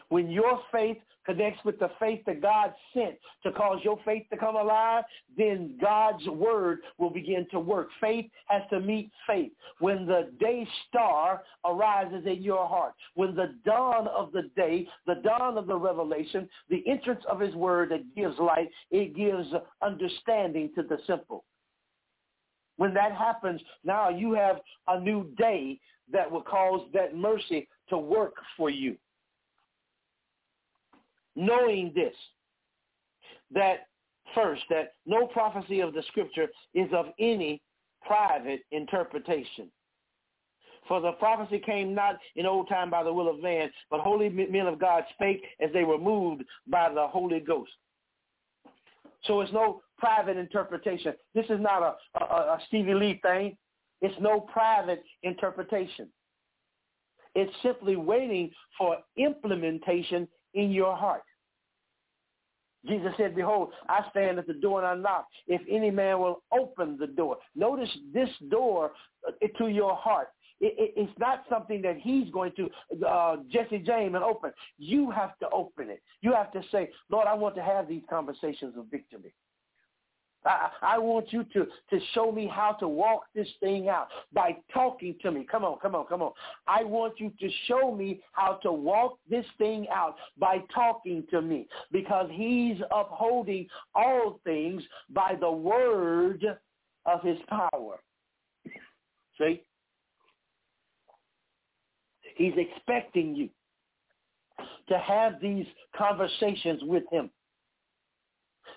When 0.09 0.31
your 0.31 0.61
faith 0.71 0.99
connects 1.25 1.65
with 1.65 1.79
the 1.79 1.91
faith 1.99 2.21
that 2.27 2.43
God 2.43 2.75
sent 2.93 3.17
to 3.43 3.53
cause 3.53 3.79
your 3.83 3.99
faith 4.05 4.25
to 4.31 4.37
come 4.37 4.57
alive, 4.57 5.05
then 5.37 5.79
God's 5.81 6.27
word 6.29 6.81
will 6.99 7.11
begin 7.11 7.47
to 7.51 7.59
work. 7.59 7.89
Faith 8.01 8.27
has 8.49 8.63
to 8.71 8.81
meet 8.81 9.11
faith. 9.27 9.53
When 9.79 10.07
the 10.07 10.31
day 10.39 10.69
star 10.89 11.43
arises 11.65 12.27
in 12.27 12.43
your 12.43 12.67
heart, 12.67 12.93
when 13.15 13.35
the 13.35 13.55
dawn 13.65 14.07
of 14.09 14.33
the 14.33 14.51
day, 14.57 14.87
the 15.07 15.17
dawn 15.17 15.57
of 15.57 15.67
the 15.67 15.77
revelation, 15.77 16.49
the 16.69 16.87
entrance 16.87 17.25
of 17.31 17.41
his 17.41 17.55
word 17.55 17.91
that 17.91 18.15
gives 18.15 18.39
light, 18.39 18.69
it 18.91 19.17
gives 19.17 19.49
understanding 19.83 20.71
to 20.75 20.83
the 20.83 20.99
simple. 21.07 21.45
When 22.77 22.93
that 22.95 23.13
happens, 23.13 23.61
now 23.85 24.09
you 24.09 24.33
have 24.35 24.61
a 24.89 24.99
new 24.99 25.33
day 25.39 25.79
that 26.13 26.31
will 26.31 26.43
cause 26.43 26.87
that 26.93 27.17
mercy 27.17 27.69
to 27.89 27.99
work 27.99 28.35
for 28.57 28.71
you 28.71 28.97
knowing 31.37 31.93
this, 31.95 32.15
that 33.53 33.89
first, 34.35 34.63
that 34.71 34.93
no 35.07 35.27
prophecy 35.27 35.81
of 35.81 35.95
the 35.95 36.03
scripture 36.09 36.49
is 36.75 36.89
of 36.93 37.07
any 37.19 37.61
private 38.07 38.61
interpretation. 38.71 39.71
For 40.87 41.01
the 41.01 41.13
prophecy 41.13 41.63
came 41.65 41.95
not 41.95 42.19
in 42.37 42.45
old 42.45 42.69
time 42.69 42.91
by 42.91 43.03
the 43.03 43.13
will 43.13 43.29
of 43.29 43.41
man, 43.43 43.71
but 43.91 44.01
holy 44.01 44.29
men 44.29 44.67
of 44.67 44.79
God 44.79 45.05
spake 45.15 45.43
as 45.61 45.71
they 45.73 45.85
were 45.85 45.99
moved 45.99 46.45
by 46.67 46.93
the 46.93 47.07
Holy 47.07 47.41
Ghost. 47.41 47.71
So 49.25 49.41
it's 49.41 49.53
no 49.53 49.81
private 49.97 50.37
interpretation. 50.37 51.15
This 51.35 51.47
is 51.47 51.59
not 51.59 51.83
a, 51.83 52.23
a, 52.23 52.25
a 52.25 52.59
Stevie 52.69 52.93
Lee 52.93 53.21
thing. 53.23 53.57
It's 54.05 54.21
no 54.21 54.39
private 54.39 55.03
interpretation. 55.23 56.09
It's 57.35 57.53
simply 57.63 57.97
waiting 57.97 58.51
for 58.77 58.99
implementation 59.17 60.29
in 60.53 60.71
your 60.71 60.95
heart. 60.95 61.23
Jesus 62.87 63.15
said, 63.17 63.35
behold, 63.35 63.71
I 63.89 64.03
stand 64.11 64.39
at 64.39 64.47
the 64.47 64.53
door 64.53 64.85
and 64.85 64.87
I 64.87 65.03
knock. 65.03 65.27
If 65.47 65.63
any 65.71 65.91
man 65.91 66.19
will 66.19 66.43
open 66.53 66.99
the 67.01 67.07
door. 67.07 67.39
Notice 67.57 67.89
this 68.13 68.29
door 68.51 68.93
uh, 69.27 69.31
to 69.57 69.69
your 69.69 69.97
heart. 69.97 70.29
It, 70.61 70.75
it, 70.79 70.93
it's 70.99 71.19
not 71.19 71.45
something 71.49 71.81
that 71.81 71.97
he's 71.97 72.31
going 72.31 72.53
to, 72.57 72.69
uh, 73.07 73.37
Jesse 73.51 73.79
James, 73.79 74.15
and 74.15 74.23
open. 74.23 74.53
You 74.77 75.11
have 75.13 75.39
to 75.39 75.49
open 75.49 75.89
it. 75.89 76.03
You 76.21 76.35
have 76.35 76.53
to 76.53 76.61
say, 76.71 76.91
Lord, 77.09 77.27
I 77.27 77.33
want 77.33 77.55
to 77.55 77.63
have 77.63 77.89
these 77.89 78.03
conversations 78.11 78.75
of 78.77 78.85
victory. 78.91 79.33
I, 80.45 80.99
want 80.99 81.33
you 81.33 81.45
to, 81.55 81.67
to 81.91 82.01
show 82.13 82.31
me 82.31 82.47
how 82.47 82.73
to 82.81 82.89
walk 82.89 83.25
this 83.35 83.49
thing 83.61 83.89
out 83.89 84.09
by 84.33 84.57
talking 84.73 85.17
to 85.23 85.31
me. 85.31 85.47
Come 85.51 85.65
on, 85.65 85.79
come 85.81 85.95
on, 85.95 86.07
come 86.07 86.23
on. 86.23 86.33
I 86.67 86.85
want 86.85 87.15
you 87.19 87.33
to 87.41 87.49
show 87.67 87.95
me 87.95 88.21
how 88.33 88.59
to 88.63 88.73
walk 88.73 89.19
this 89.29 89.47
thing 89.59 89.87
out 89.93 90.17
by 90.39 90.59
talking 90.75 91.25
to 91.31 91.41
me 91.41 91.67
because 91.93 92.29
he's 92.33 92.77
upholding 92.91 93.69
all 93.95 94.41
things 94.45 94.83
by 95.11 95.35
the 95.41 95.51
word 95.51 96.45
of 97.07 97.23
his 97.23 97.39
power. 97.49 97.99
See? 99.39 99.63
He's 102.37 102.55
expecting 102.57 103.35
you 103.35 103.49
to 104.89 104.99
have 104.99 105.41
these 105.41 105.67
conversations 105.97 106.83
with 106.85 107.05
him. 107.11 107.31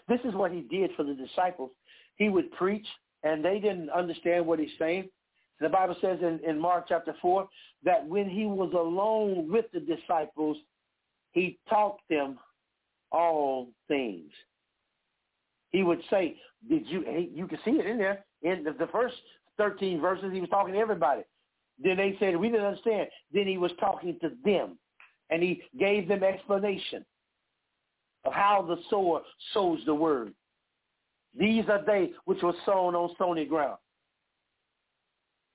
This 0.08 0.20
is 0.24 0.34
what 0.34 0.52
he 0.52 0.62
did 0.62 0.92
for 0.96 1.04
the 1.04 1.14
disciples. 1.14 1.72
He 2.16 2.30
would 2.30 2.52
preach, 2.54 2.86
and 3.24 3.44
they 3.44 3.60
didn't 3.60 3.90
understand 3.90 4.46
what 4.46 4.60
he's 4.60 4.70
saying. 4.80 5.10
The 5.60 5.70
Bible 5.70 5.96
says 6.02 6.20
in, 6.22 6.40
in 6.48 6.60
Mark 6.60 6.86
chapter 6.88 7.16
4 7.22 7.48
that 7.84 8.06
when 8.08 8.30
he 8.30 8.46
was 8.46 8.72
alone 8.74 9.52
with 9.52 9.66
the 9.74 9.80
disciples, 9.80 10.58
he 11.32 11.60
taught 11.70 11.98
them 12.10 12.40
all 13.12 13.70
things. 13.88 14.32
He 15.70 15.84
would 15.84 16.02
say, 16.10 16.38
did 16.70 16.88
you, 16.88 17.04
you 17.34 17.48
can 17.48 17.60
see 17.66 17.72
it 17.72 17.86
in 17.86 17.98
there. 17.98 18.24
In 18.44 18.64
the, 18.64 18.74
the 18.74 18.88
first 18.92 19.16
13 19.58 20.00
verses, 20.00 20.32
he 20.32 20.40
was 20.40 20.50
talking 20.50 20.74
to 20.74 20.80
everybody. 20.80 21.24
Then 21.84 21.98
they 21.98 22.16
said, 22.20 22.36
we 22.36 22.50
didn't 22.50 22.66
understand. 22.66 23.08
Then 23.34 23.48
he 23.48 23.58
was 23.58 23.72
talking 23.80 24.18
to 24.22 24.32
them, 24.46 24.78
and 25.30 25.44
he 25.44 25.64
gave 25.78 26.08
them 26.08 26.24
explanation 26.24 27.04
of 28.28 28.34
how 28.34 28.62
the 28.68 28.76
sower 28.90 29.22
sows 29.54 29.80
the 29.86 29.96
word. 29.96 30.34
These 31.40 31.64
are 31.70 31.82
they 31.86 32.12
which 32.26 32.42
were 32.44 32.54
sown 32.66 32.94
on 32.94 33.16
stony 33.16 33.46
ground. 33.46 33.78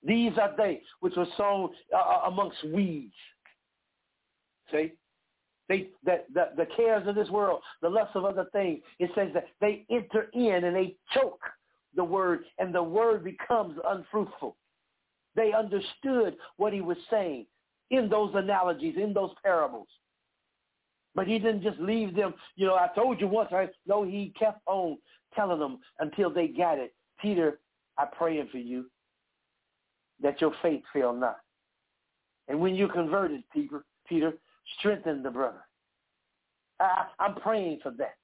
These 0.02 0.32
are 0.40 0.54
they 0.56 0.80
which 1.00 1.14
were 1.14 1.26
sown 1.36 1.70
uh, 1.94 1.98
uh 1.98 2.28
amongst 2.28 2.64
weeds. 2.64 3.12
See? 4.70 4.92
They, 5.68 5.88
that, 6.04 6.26
the, 6.32 6.48
the 6.56 6.66
cares 6.76 7.06
of 7.06 7.14
this 7.14 7.28
world, 7.28 7.60
the 7.82 7.88
lusts 7.88 8.16
of 8.16 8.24
other 8.24 8.46
things, 8.52 8.80
it 8.98 9.10
says 9.14 9.28
that 9.34 9.46
they 9.60 9.84
enter 9.90 10.28
in 10.32 10.64
and 10.64 10.74
they 10.74 10.96
choke 11.14 11.40
the 11.94 12.02
word 12.04 12.40
and 12.58 12.74
the 12.74 12.82
word 12.82 13.22
becomes 13.22 13.78
unfruitful. 13.86 14.56
They 15.36 15.52
understood 15.52 16.36
what 16.56 16.72
he 16.72 16.80
was 16.80 16.96
saying 17.10 17.46
in 17.90 18.08
those 18.08 18.32
analogies, 18.34 18.96
in 18.96 19.12
those 19.12 19.30
parables. 19.42 19.88
But 21.14 21.26
he 21.26 21.39
didn't 21.39 21.62
just 21.62 21.78
leave 21.78 22.14
them, 22.16 22.34
you 22.56 22.66
know, 22.66 22.74
I 22.74 22.89
told 22.94 23.20
you 23.20 23.28
once, 23.28 23.51
right? 23.52 23.70
No, 23.86 24.02
he 24.02 24.32
kept 24.39 24.60
on 24.66 24.97
telling 25.34 25.59
them 25.59 25.78
until 25.98 26.30
they 26.32 26.48
got 26.48 26.78
it. 26.78 26.94
Peter, 27.20 27.60
I'm 27.98 28.09
praying 28.16 28.48
for 28.51 28.59
you 28.59 28.86
that 30.22 30.40
your 30.40 30.55
faith 30.62 30.82
fail 30.93 31.12
not. 31.12 31.39
And 32.48 32.60
when 32.60 32.74
you 32.74 32.89
converted, 32.89 33.43
Peter, 33.52 33.84
Peter, 34.09 34.32
strengthen 34.78 35.22
the 35.22 35.30
brother. 35.30 35.64
I, 36.80 37.05
I'm 37.18 37.34
praying 37.36 37.80
for 37.82 37.93
that. 37.98 38.16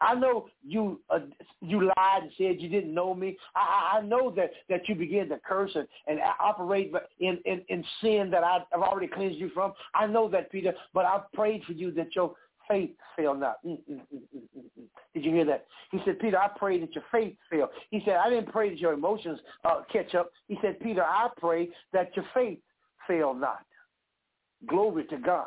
I 0.00 0.14
know 0.14 0.48
you 0.66 1.00
uh, 1.10 1.20
you 1.60 1.84
lied 1.84 2.22
and 2.22 2.32
said 2.36 2.60
you 2.60 2.68
didn't 2.68 2.92
know 2.92 3.14
me. 3.14 3.36
I, 3.54 3.98
I 3.98 4.00
know 4.02 4.30
that, 4.36 4.50
that 4.68 4.88
you 4.88 4.94
began 4.94 5.28
to 5.30 5.38
curse 5.38 5.72
and, 5.74 5.86
and 6.06 6.20
operate 6.40 6.92
in, 7.20 7.38
in, 7.44 7.62
in 7.68 7.84
sin 8.02 8.30
that 8.30 8.44
I've 8.44 8.62
already 8.74 9.08
cleansed 9.08 9.38
you 9.38 9.50
from. 9.54 9.72
I 9.94 10.06
know 10.06 10.28
that, 10.30 10.52
Peter, 10.52 10.74
but 10.92 11.04
I 11.04 11.20
prayed 11.34 11.64
for 11.64 11.72
you 11.72 11.90
that 11.92 12.14
your 12.14 12.34
faith 12.68 12.90
fail 13.16 13.34
not. 13.34 13.56
Mm, 13.64 13.78
mm, 13.90 14.00
mm. 14.14 14.84
Did 15.14 15.24
you 15.24 15.32
hear 15.32 15.44
that? 15.46 15.66
He 15.92 15.98
said, 16.04 16.18
Peter, 16.18 16.38
I 16.38 16.48
pray 16.56 16.78
that 16.80 16.94
your 16.94 17.04
faith 17.10 17.34
fail. 17.50 17.68
He 17.90 18.02
said, 18.04 18.16
I 18.16 18.28
didn't 18.28 18.52
pray 18.52 18.70
that 18.70 18.78
your 18.78 18.92
emotions 18.92 19.40
uh, 19.64 19.82
catch 19.90 20.14
up. 20.14 20.30
He 20.48 20.58
said, 20.62 20.80
Peter, 20.80 21.02
I 21.02 21.28
pray 21.38 21.70
that 21.92 22.14
your 22.16 22.26
faith 22.34 22.58
fail 23.06 23.34
not. 23.34 23.64
Glory 24.66 25.04
to 25.04 25.18
God. 25.18 25.46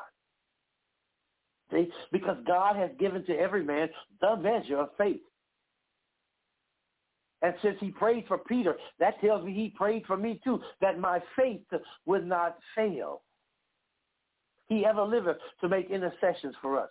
See? 1.72 1.92
Because 2.12 2.38
God 2.48 2.76
has 2.76 2.90
given 3.00 3.26
to 3.26 3.38
every 3.38 3.64
man 3.64 3.90
the 4.22 4.36
measure 4.38 4.78
of 4.78 4.90
faith. 4.98 5.22
And 7.42 7.54
since 7.62 7.78
he 7.80 7.92
prayed 7.92 8.26
for 8.28 8.38
Peter, 8.38 8.76
that 9.00 9.20
tells 9.22 9.46
me 9.46 9.54
he 9.54 9.70
prayed 9.70 10.06
for 10.06 10.18
me 10.18 10.42
too, 10.44 10.60
that 10.82 11.00
my 11.00 11.22
faith 11.38 11.62
would 12.06 12.28
not 12.28 12.58
fail. 12.76 13.22
He 14.68 14.86
ever 14.86 15.04
liveth 15.04 15.38
to 15.62 15.70
make 15.70 15.90
intercessions 15.90 16.56
for 16.62 16.80
us. 16.80 16.90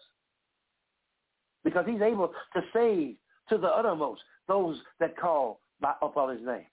Because 1.64 1.84
he's 1.86 2.00
able 2.00 2.32
to 2.55 2.62
save 2.72 3.16
to 3.50 3.59
the 3.59 3.68
uttermost 3.68 4.22
those 4.46 4.78
that 5.00 5.16
call 5.18 5.60
by, 5.80 5.92
upon 6.00 6.36
his 6.36 6.44
name. 6.44 6.66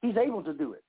He's 0.00 0.16
able 0.16 0.42
to 0.42 0.52
do 0.52 0.72
it. 0.72 0.82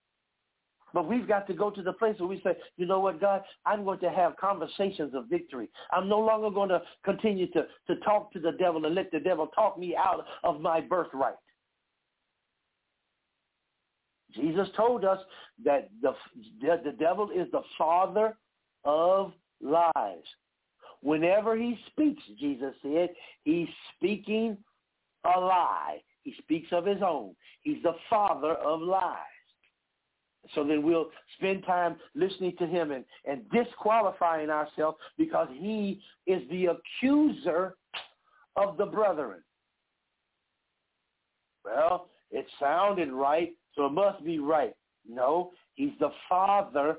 But 0.94 1.08
we've 1.08 1.28
got 1.28 1.48
to 1.48 1.54
go 1.54 1.72
to 1.72 1.82
the 1.82 1.94
place 1.94 2.20
where 2.20 2.30
we 2.30 2.40
say, 2.44 2.56
you 2.78 2.86
know 2.86 3.00
what, 3.00 3.20
God, 3.20 3.42
I'm 3.66 3.84
going 3.84 4.00
to 4.00 4.12
have 4.12 4.38
conversations 4.38 5.14
of 5.16 5.28
victory. 5.28 5.70
I'm 5.92 6.08
no 6.08 6.20
longer 6.20 6.52
going 6.52 6.70
to 6.70 6.82
continue 7.04 7.48
to, 7.52 7.66
to 7.88 7.96
talk 8.04 8.32
to 8.34 8.40
the 8.40 8.52
devil 8.52 8.86
and 8.86 8.94
let 8.94 9.12
the 9.12 9.20
devil 9.20 9.48
talk 9.48 9.78
me 9.78 9.96
out 9.98 10.26
of 10.44 10.62
my 10.62 10.82
birthright. 10.82 11.34
Jesus 14.36 14.68
told 14.76 15.06
us 15.06 15.20
that 15.64 15.90
the, 16.02 16.14
the 16.62 16.96
devil 17.00 17.30
is 17.30 17.48
the 17.52 17.62
father 17.78 18.36
of 18.84 19.34
lies. 19.62 20.24
Whenever 21.02 21.56
he 21.56 21.78
speaks, 21.92 22.24
Jesus 22.40 22.74
said, 22.82 23.10
he's 23.44 23.68
speaking 23.96 24.58
a 25.26 25.40
lie. 25.40 25.98
He 26.24 26.34
speaks 26.40 26.70
of 26.72 26.86
his 26.86 27.02
own. 27.06 27.36
He's 27.62 27.82
the 27.84 27.96
father 28.10 28.54
of 28.54 28.82
lies. 28.82 29.18
So 30.56 30.64
then 30.64 30.84
we'll 30.84 31.08
spend 31.38 31.66
time 31.66 31.96
listening 32.16 32.56
to 32.58 32.68
him 32.68 32.92
and, 32.92 33.06
and 33.26 33.42
disqualifying 33.50 34.50
ourselves 34.50 34.98
because 35.18 35.48
he 35.54 36.02
is 36.28 36.42
the 36.50 36.68
accuser 36.68 37.76
of 38.56 38.78
the 38.78 38.86
brethren. 38.86 39.42
Well, 41.64 42.10
it 42.30 42.46
sounded 42.60 43.12
right, 43.12 43.54
so 43.76 43.86
it 43.86 43.94
must 43.94 44.24
be 44.26 44.40
right. 44.40 44.74
No, 45.08 45.52
he's 45.76 45.94
the 46.00 46.12
father 46.28 46.98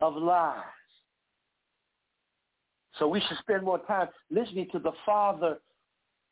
of 0.00 0.14
lies. 0.14 0.62
So 2.98 3.08
we 3.08 3.20
should 3.20 3.38
spend 3.38 3.64
more 3.64 3.80
time 3.80 4.08
listening 4.30 4.68
to 4.72 4.78
the 4.78 4.92
father 5.04 5.58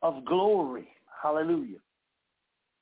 of 0.03 0.25
glory. 0.25 0.89
Hallelujah. 1.23 1.79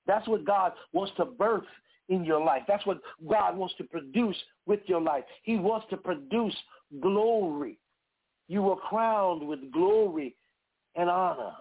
That's 0.07 0.27
what 0.29 0.45
God 0.45 0.73
wants 0.93 1.13
to 1.17 1.25
birth 1.25 1.65
in 2.11 2.25
your 2.25 2.45
life. 2.45 2.63
That's 2.69 2.85
what 2.85 3.01
God 3.29 3.57
wants 3.57 3.75
to 3.79 3.85
produce 3.85 4.37
with 4.67 4.81
your 4.87 5.01
life. 5.01 5.25
He 5.45 5.57
wants 5.57 5.87
to 5.91 5.97
produce 5.97 6.55
glory. 7.01 7.79
You 8.49 8.63
were 8.63 8.77
crowned 8.77 9.47
with 9.47 9.73
glory 9.73 10.37
and 10.97 11.09
honor 11.09 11.53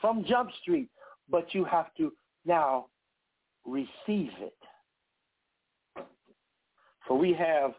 from 0.00 0.24
Jump 0.26 0.50
Street, 0.62 0.88
but 1.30 1.54
you 1.54 1.64
have 1.64 1.94
to 1.98 2.12
now 2.44 2.86
receive 3.66 4.30
it. 4.40 4.56
For 7.06 7.18
we 7.18 7.34
have 7.34 7.72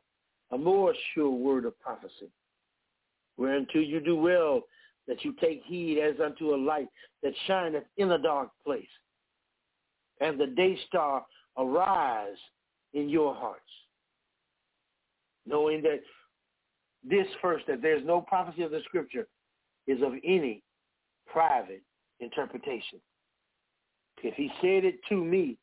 a 0.51 0.57
more 0.57 0.93
sure 1.13 1.31
word 1.31 1.65
of 1.65 1.79
prophecy, 1.79 2.31
whereunto 3.37 3.79
you 3.79 3.99
do 3.99 4.15
well 4.15 4.61
that 5.07 5.25
you 5.25 5.33
take 5.41 5.63
heed 5.65 5.99
as 5.99 6.19
unto 6.23 6.53
a 6.53 6.57
light 6.57 6.87
that 7.23 7.33
shineth 7.47 7.83
in 7.97 8.11
a 8.11 8.17
dark 8.17 8.49
place 8.63 8.87
and 10.21 10.39
the 10.39 10.47
day 10.47 10.77
star 10.87 11.25
arise 11.57 12.37
in 12.93 13.09
your 13.09 13.33
hearts. 13.33 13.61
Knowing 15.45 15.81
that 15.83 16.01
this 17.07 17.27
first, 17.41 17.67
that 17.67 17.81
there's 17.81 18.05
no 18.05 18.21
prophecy 18.21 18.63
of 18.63 18.71
the 18.71 18.81
scripture 18.85 19.27
is 19.87 20.01
of 20.01 20.13
any 20.23 20.63
private 21.27 21.83
interpretation. 22.19 22.99
If 24.23 24.33
he 24.35 24.49
said 24.61 24.85
it 24.85 24.99
to 25.09 25.23
me, 25.23 25.57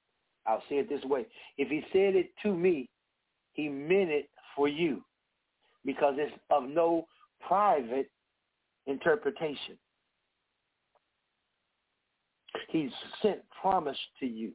I'll 0.46 0.62
say 0.68 0.76
it 0.76 0.88
this 0.88 1.02
way. 1.04 1.26
If 1.58 1.68
he 1.68 1.82
said 1.92 2.14
it 2.14 2.30
to 2.42 2.54
me, 2.54 2.88
he 3.54 3.68
meant 3.68 4.10
it 4.10 4.28
for 4.54 4.68
you 4.68 5.02
because 5.84 6.14
it's 6.16 6.32
of 6.50 6.64
no 6.68 7.06
private 7.46 8.10
interpretation. 8.86 9.76
He's 12.68 12.90
sent 13.22 13.38
promise 13.60 13.98
to 14.20 14.26
you 14.26 14.52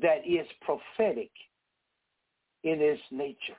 that 0.00 0.26
is 0.26 0.46
prophetic 0.60 1.30
in 2.64 2.80
its 2.80 3.02
nature. 3.10 3.56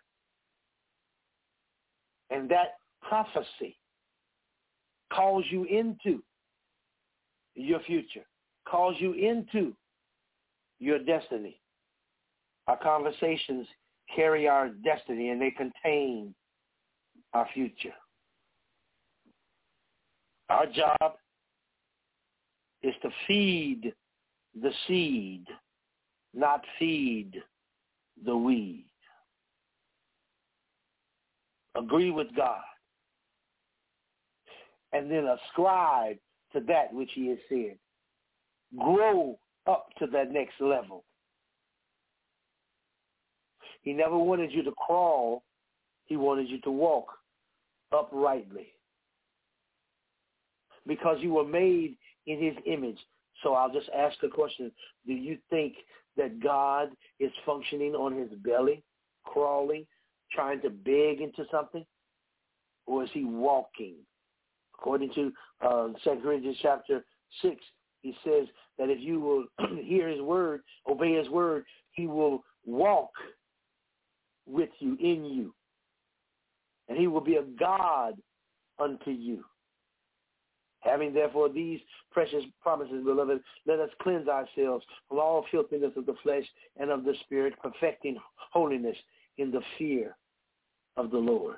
And 2.29 2.49
that 2.49 2.77
prophecy 3.01 3.77
calls 5.11 5.43
you 5.49 5.65
into 5.65 6.23
your 7.55 7.79
future, 7.81 8.25
calls 8.67 8.95
you 8.99 9.13
into 9.13 9.73
your 10.79 10.99
destiny. 10.99 11.59
Our 12.67 12.77
conversations 12.77 13.67
carry 14.15 14.47
our 14.47 14.69
destiny 14.69 15.29
and 15.29 15.41
they 15.41 15.51
contain 15.51 16.33
our 17.33 17.47
future. 17.53 17.93
Our 20.49 20.65
job 20.67 21.15
is 22.83 22.93
to 23.01 23.09
feed 23.27 23.93
the 24.59 24.71
seed, 24.87 25.45
not 26.33 26.61
feed 26.77 27.41
the 28.25 28.35
weed. 28.35 28.85
Agree 31.75 32.11
with 32.11 32.27
God. 32.35 32.61
And 34.91 35.09
then 35.09 35.27
ascribe 35.27 36.17
to 36.53 36.59
that 36.61 36.93
which 36.93 37.11
he 37.13 37.27
has 37.27 37.37
said. 37.47 37.77
Grow 38.77 39.37
up 39.67 39.87
to 39.99 40.07
that 40.07 40.31
next 40.31 40.59
level. 40.59 41.03
He 43.81 43.93
never 43.93 44.17
wanted 44.17 44.51
you 44.51 44.63
to 44.63 44.73
crawl. 44.85 45.43
He 46.05 46.17
wanted 46.17 46.49
you 46.49 46.59
to 46.61 46.71
walk 46.71 47.07
uprightly. 47.95 48.73
Because 50.87 51.17
you 51.21 51.33
were 51.33 51.45
made 51.45 51.95
in 52.29 52.41
his 52.41 52.55
image. 52.65 52.97
So 53.43 53.53
I'll 53.53 53.71
just 53.71 53.89
ask 53.97 54.15
the 54.21 54.27
question, 54.27 54.71
do 55.07 55.13
you 55.13 55.37
think 55.49 55.73
that 56.15 56.41
God 56.41 56.89
is 57.19 57.31
functioning 57.45 57.95
on 57.95 58.15
his 58.15 58.29
belly, 58.43 58.83
crawling, 59.25 59.85
trying 60.31 60.61
to 60.61 60.69
beg 60.69 61.21
into 61.21 61.45
something? 61.51 61.85
Or 62.85 63.03
is 63.03 63.09
he 63.13 63.25
walking? 63.25 63.95
According 64.77 65.11
to 65.15 65.33
uh, 65.65 65.87
2 66.03 66.19
Corinthians 66.21 66.57
chapter 66.61 67.03
6, 67.41 67.55
he 68.01 68.15
says 68.23 68.47
that 68.77 68.89
if 68.89 68.99
you 68.99 69.19
will 69.19 69.45
hear 69.83 70.07
his 70.07 70.21
word, 70.21 70.61
obey 70.87 71.15
his 71.15 71.29
word, 71.29 71.65
he 71.91 72.07
will 72.07 72.43
walk 72.65 73.11
with 74.47 74.69
you, 74.79 74.97
in 74.99 75.25
you. 75.25 75.53
And 76.87 76.97
he 76.97 77.07
will 77.07 77.21
be 77.21 77.35
a 77.35 77.43
God 77.43 78.15
unto 78.79 79.11
you. 79.11 79.43
Having 80.81 81.13
therefore 81.13 81.49
these 81.49 81.79
precious 82.11 82.43
promises, 82.61 83.03
beloved, 83.03 83.41
let 83.65 83.79
us 83.79 83.89
cleanse 84.01 84.27
ourselves 84.27 84.85
from 85.07 85.19
all 85.19 85.45
filthiness 85.51 85.91
of 85.97 86.05
the 86.05 86.15
flesh 86.23 86.45
and 86.77 86.89
of 86.89 87.03
the 87.03 87.13
spirit, 87.25 87.53
perfecting 87.61 88.17
holiness 88.51 88.95
in 89.37 89.51
the 89.51 89.61
fear 89.77 90.15
of 90.95 91.11
the 91.11 91.17
Lord. 91.17 91.57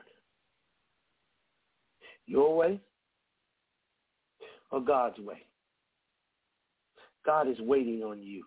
Your 2.26 2.56
way 2.56 2.80
or 4.72 4.82
God's 4.82 5.20
way? 5.20 5.46
God 7.26 7.48
is 7.48 7.60
waiting 7.60 8.04
on 8.04 8.24
you. 8.24 8.44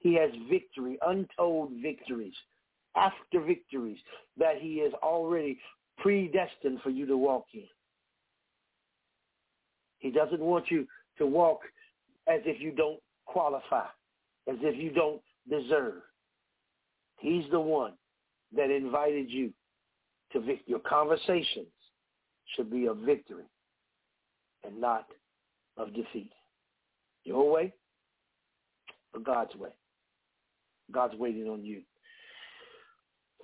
He 0.00 0.14
has 0.14 0.30
victory, 0.50 0.98
untold 1.06 1.72
victories, 1.82 2.34
after 2.96 3.40
victories 3.40 3.98
that 4.38 4.58
he 4.58 4.78
has 4.78 4.92
already 5.02 5.58
predestined 5.98 6.80
for 6.82 6.90
you 6.90 7.06
to 7.06 7.16
walk 7.16 7.46
in. 7.52 7.64
He 10.04 10.10
doesn't 10.10 10.40
want 10.40 10.70
you 10.70 10.86
to 11.16 11.26
walk 11.26 11.60
as 12.28 12.42
if 12.44 12.60
you 12.60 12.72
don't 12.72 13.00
qualify, 13.24 13.86
as 14.46 14.56
if 14.60 14.76
you 14.76 14.90
don't 14.90 15.22
deserve. 15.48 16.02
He's 17.16 17.44
the 17.50 17.58
one 17.58 17.94
that 18.54 18.70
invited 18.70 19.30
you 19.30 19.50
to. 20.34 20.42
Your 20.66 20.80
conversations 20.80 21.68
should 22.54 22.70
be 22.70 22.84
of 22.84 22.98
victory 22.98 23.44
and 24.62 24.78
not 24.78 25.06
of 25.78 25.94
defeat. 25.94 26.32
Your 27.24 27.50
way 27.50 27.72
or 29.14 29.20
God's 29.20 29.54
way. 29.54 29.70
God's 30.92 31.14
waiting 31.16 31.48
on 31.48 31.64
you 31.64 31.80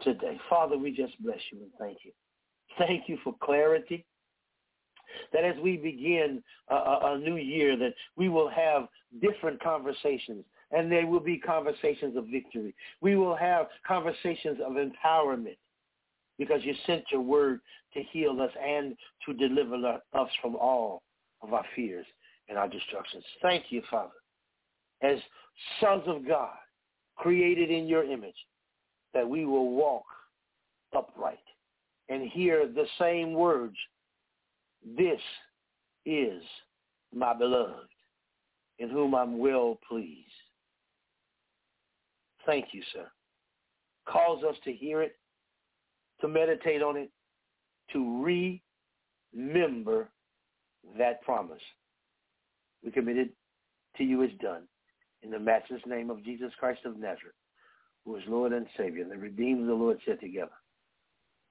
today. 0.03 0.39
Father, 0.51 0.77
we 0.77 0.91
just 0.91 1.19
bless 1.23 1.41
you 1.51 1.61
and 1.63 1.71
thank 1.79 2.01
you. 2.05 2.13
Thank 2.77 3.09
you 3.09 3.17
for 3.25 3.35
clarity. 3.43 4.05
That 5.33 5.45
as 5.45 5.57
we 5.63 5.77
begin 5.77 6.43
a, 6.69 6.75
a, 6.75 7.19
new 7.19 7.37
year, 7.37 7.77
that 7.77 7.95
we 8.17 8.29
will 8.29 8.49
have 8.49 8.89
different 9.21 9.63
conversations 9.63 10.45
and 10.73 10.91
they 10.91 11.05
will 11.05 11.21
be 11.21 11.39
conversations 11.39 12.17
of 12.17 12.27
victory. 12.27 12.75
We 13.01 13.17
will 13.17 13.37
have 13.37 13.67
conversations 13.87 14.59
of 14.65 14.75
empowerment 14.75 15.57
because 16.39 16.65
you 16.65 16.75
sent 16.87 17.05
your 17.11 17.23
word 17.23 17.61
to 17.95 18.03
heal 18.13 18.41
us 18.41 18.53
and 18.65 18.97
to 19.27 19.35
deliver 19.35 19.77
us 20.15 20.31
from 20.41 20.57
all 20.57 21.03
of 21.43 21.53
our 21.53 21.65
fears 21.75 22.07
and 22.49 22.57
our 22.57 22.69
destructions. 22.69 23.25
Thank 23.43 23.65
you, 23.71 23.83
Father. 23.91 24.11
As 25.03 25.19
sons 25.81 26.03
of 26.07 26.27
God, 26.27 26.55
created 27.17 27.71
in 27.71 27.87
your 27.87 28.05
image, 28.05 28.35
that 29.13 29.29
we 29.29 29.45
will 29.45 29.71
walk 29.71 30.05
upright 30.97 31.39
and 32.09 32.29
hear 32.29 32.67
the 32.67 32.87
same 32.99 33.35
words, 33.35 33.77
this 34.97 35.21
is 36.07 36.43
my 37.15 37.35
beloved, 37.35 37.89
in 38.79 38.89
whom 38.89 39.15
I'm 39.15 39.39
well 39.39 39.79
pleased. 39.89 40.29
Thank 42.47 42.67
you, 42.73 42.83
sir. 42.93 43.07
Cause 44.09 44.43
us 44.49 44.57
to 44.65 44.73
hear 44.73 45.03
it, 45.03 45.17
to 46.21 46.29
meditate 46.29 46.83
on 46.83 46.97
it, 46.97 47.11
to 47.93 48.55
remember 49.35 50.09
that 50.99 51.23
promise. 51.23 51.63
We 52.85 52.91
committed 52.91 53.31
to 53.97 54.05
you 54.05 54.23
is 54.23 54.31
done. 54.41 54.63
In 55.23 55.31
the 55.31 55.39
matchless 55.39 55.83
name 55.87 56.09
of 56.09 56.25
Jesus 56.25 56.51
Christ 56.59 56.81
of 56.87 56.97
Nazareth, 56.97 57.35
who 58.05 58.17
is 58.17 58.23
Lord 58.27 58.53
and 58.53 58.67
Savior, 58.77 59.03
and 59.03 59.13
the 59.13 59.19
redeemed 59.19 59.63
of 59.63 59.67
the 59.67 59.75
Lord 59.75 59.99
said 60.07 60.19
together. 60.21 60.51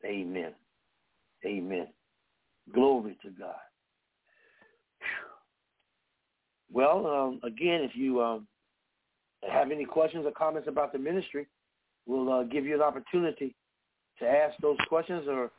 Amen. 0.03 0.53
Amen. 1.45 1.87
Glory 2.73 3.17
to 3.23 3.29
God. 3.31 3.55
Well, 6.71 7.07
um, 7.07 7.41
again, 7.43 7.81
if 7.81 7.95
you 7.95 8.21
um, 8.21 8.45
have 9.49 9.71
any 9.71 9.85
questions 9.85 10.23
or 10.25 10.31
comments 10.31 10.67
about 10.67 10.91
the 10.93 10.99
ministry, 10.99 11.47
we'll 12.05 12.31
uh, 12.31 12.43
give 12.43 12.65
you 12.65 12.75
an 12.75 12.81
opportunity 12.81 13.55
to 14.19 14.27
ask 14.27 14.55
those 14.61 14.77
questions 14.87 15.25
or 15.27 15.49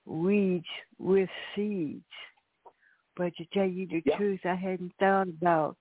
weeds 0.06 0.66
with 0.98 1.30
seeds. 1.56 2.04
But 3.16 3.36
to 3.36 3.46
tell 3.54 3.68
you 3.68 3.88
the 3.88 4.02
Yeah. 4.06 4.18
truth, 4.18 4.46
I 4.46 4.56
hadn't 4.56 4.96
thought 4.98 5.28
about 5.28 5.78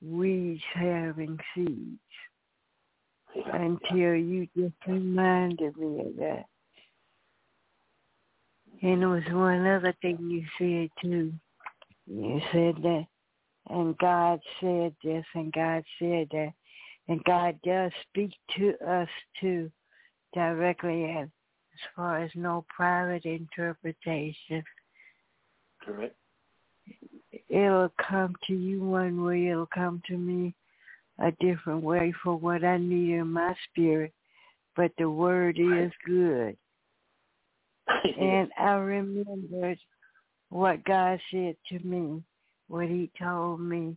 weeds 0.00 0.62
having 0.74 1.38
seeds 1.54 2.00
Yeah. 3.34 3.56
until 3.56 4.14
you 4.16 4.46
just 4.56 4.74
reminded 4.86 5.76
me 5.76 6.00
of 6.00 6.16
that. 6.16 6.46
And 8.82 9.00
there 9.02 9.08
was 9.08 9.24
one 9.30 9.66
other 9.66 9.92
thing 10.02 10.18
you 10.28 10.46
said 10.58 10.90
too. 11.00 11.32
You 12.06 12.40
said 12.52 12.82
that, 12.82 13.06
and 13.70 13.96
God 13.98 14.40
said 14.60 14.96
this, 15.04 15.24
and 15.34 15.52
God 15.52 15.84
said 15.98 16.28
that, 16.32 16.52
and 17.08 17.22
God 17.24 17.60
does 17.62 17.92
speak 18.08 18.32
to 18.56 18.76
us 18.84 19.08
too, 19.40 19.70
directly 20.34 21.04
as, 21.04 21.28
as 21.28 21.80
far 21.94 22.18
as 22.18 22.30
no 22.34 22.64
private 22.68 23.24
interpretation. 23.24 24.64
Correct. 25.80 26.16
It'll 27.52 27.92
come 28.08 28.34
to 28.46 28.54
you 28.54 28.82
one 28.82 29.22
way, 29.22 29.48
it'll 29.48 29.66
come 29.66 30.00
to 30.06 30.16
me 30.16 30.54
a 31.18 31.32
different 31.32 31.82
way 31.82 32.14
for 32.24 32.34
what 32.34 32.64
I 32.64 32.78
need 32.78 33.16
in 33.16 33.30
my 33.30 33.54
spirit, 33.68 34.14
but 34.74 34.90
the 34.96 35.10
word 35.10 35.58
is 35.58 35.92
good. 36.06 36.56
And 38.18 38.48
I 38.58 38.72
remembered 38.72 39.78
what 40.48 40.82
God 40.84 41.20
said 41.30 41.56
to 41.68 41.78
me, 41.80 42.22
what 42.68 42.86
he 42.86 43.10
told 43.20 43.60
me 43.60 43.96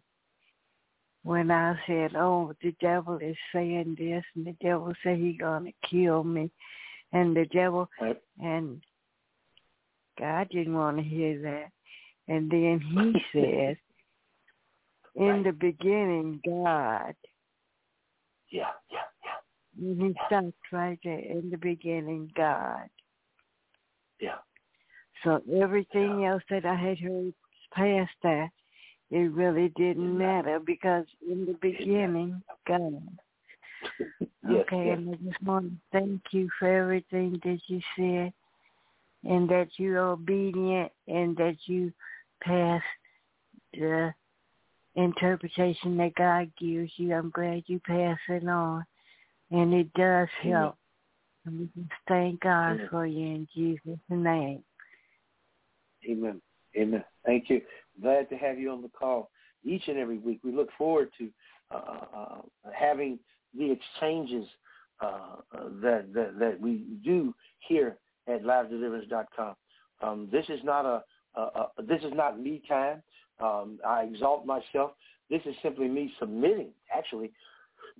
when 1.24 1.50
I 1.50 1.80
said, 1.88 2.16
oh, 2.16 2.54
the 2.62 2.76
devil 2.82 3.18
is 3.20 3.38
saying 3.54 3.96
this 3.98 4.24
and 4.36 4.46
the 4.46 4.56
devil 4.62 4.92
said 5.02 5.18
he's 5.18 5.40
going 5.40 5.66
to 5.66 5.90
kill 5.90 6.26
me. 6.26 6.52
And 7.14 7.36
the 7.36 7.46
devil, 7.46 7.88
and 8.44 8.82
God 10.20 10.50
didn't 10.50 10.76
want 10.76 10.98
to 10.98 11.04
hear 11.04 11.42
that. 11.44 11.72
And 12.28 12.50
then 12.50 12.80
he 12.80 13.22
said, 13.34 13.78
in 15.16 15.28
Right. 15.28 15.44
the 15.46 15.52
beginning, 15.54 16.42
God, 16.46 17.16
Yeah, 18.50 18.72
yeah, 18.92 19.00
yeah, 19.24 19.90
and 19.90 20.02
he 20.02 20.16
stopped 20.28 20.72
right 20.72 21.00
there, 21.04 21.20
in 21.20 21.50
the 21.50 21.58
beginning, 21.58 22.32
God. 22.36 22.90
yeah. 24.20 24.38
So 25.24 25.42
everything 25.54 26.26
else 26.26 26.44
that 26.50 26.66
I 26.66 26.76
had 26.76 27.00
heard 27.00 27.34
past 27.74 28.12
that, 28.24 28.50
it 29.10 29.32
really 29.32 29.70
didn't 29.78 30.18
matter 30.18 30.60
because 30.60 31.06
in 31.28 31.46
the 31.46 31.54
beginning, 31.62 32.44
God. 32.68 33.02
Okay, 34.48 34.90
and 34.90 35.10
I 35.10 35.16
just 35.28 35.42
want 35.42 35.72
to 35.72 35.78
thank 35.92 36.22
you 36.32 36.50
for 36.60 36.68
everything 36.68 37.40
that 37.44 37.60
you 37.68 37.82
said 37.98 38.32
and 39.24 39.50
that 39.50 39.70
you're 39.78 40.00
obedient 40.00 40.92
and 41.08 41.36
that 41.38 41.56
you 41.66 41.92
pass 42.42 42.82
the 43.74 44.14
interpretation 44.96 45.98
that 45.98 46.16
God 46.16 46.52
gives 46.60 46.92
you. 46.98 47.14
I'm 47.14 47.30
glad 47.32 47.64
you 47.68 47.80
pass 47.86 48.18
it 48.30 48.48
on. 48.48 48.86
And 49.52 49.74
it 49.74 49.94
does 49.94 50.28
help. 50.42 50.78
And 51.46 51.60
we 51.60 51.70
just 51.76 51.92
thank 52.08 52.42
God 52.42 52.74
Amen. 52.74 52.88
for 52.90 53.06
you 53.06 53.26
in 53.26 53.48
Jesus' 53.54 54.00
name. 54.10 54.64
Amen. 56.10 56.42
Amen. 56.78 57.04
Thank 57.26 57.50
you. 57.50 57.62
Glad 58.02 58.30
to 58.30 58.36
have 58.36 58.60
you 58.60 58.72
on 58.72 58.82
the 58.82 58.90
call 58.90 59.30
each 59.64 59.88
and 59.88 59.98
every 59.98 60.18
week. 60.18 60.40
We 60.44 60.52
look 60.52 60.70
forward 60.78 61.10
to 61.18 61.30
uh, 61.72 62.06
uh, 62.16 62.42
having 62.74 63.20
the 63.58 63.72
exchanges 63.72 64.48
uh, 65.02 65.38
uh, 65.54 65.64
that, 65.82 66.14
that 66.14 66.40
that 66.40 66.60
we 66.60 66.86
do 67.04 67.34
here 67.68 67.98
at 68.28 68.44
LiveDeliverance.com. 68.44 69.56
Um, 70.02 70.30
this 70.32 70.46
is 70.50 70.60
not 70.64 70.86
a, 70.86 71.04
a, 71.36 71.42
a 71.42 71.70
this 71.80 72.02
is 72.04 72.14
not 72.14 72.40
me 72.40 72.62
time. 72.68 73.02
Um, 73.40 73.80
I 73.86 74.04
exalt 74.04 74.46
myself. 74.46 74.92
This 75.30 75.42
is 75.46 75.56
simply 75.62 75.88
me 75.88 76.14
submitting, 76.20 76.70
actually, 76.96 77.32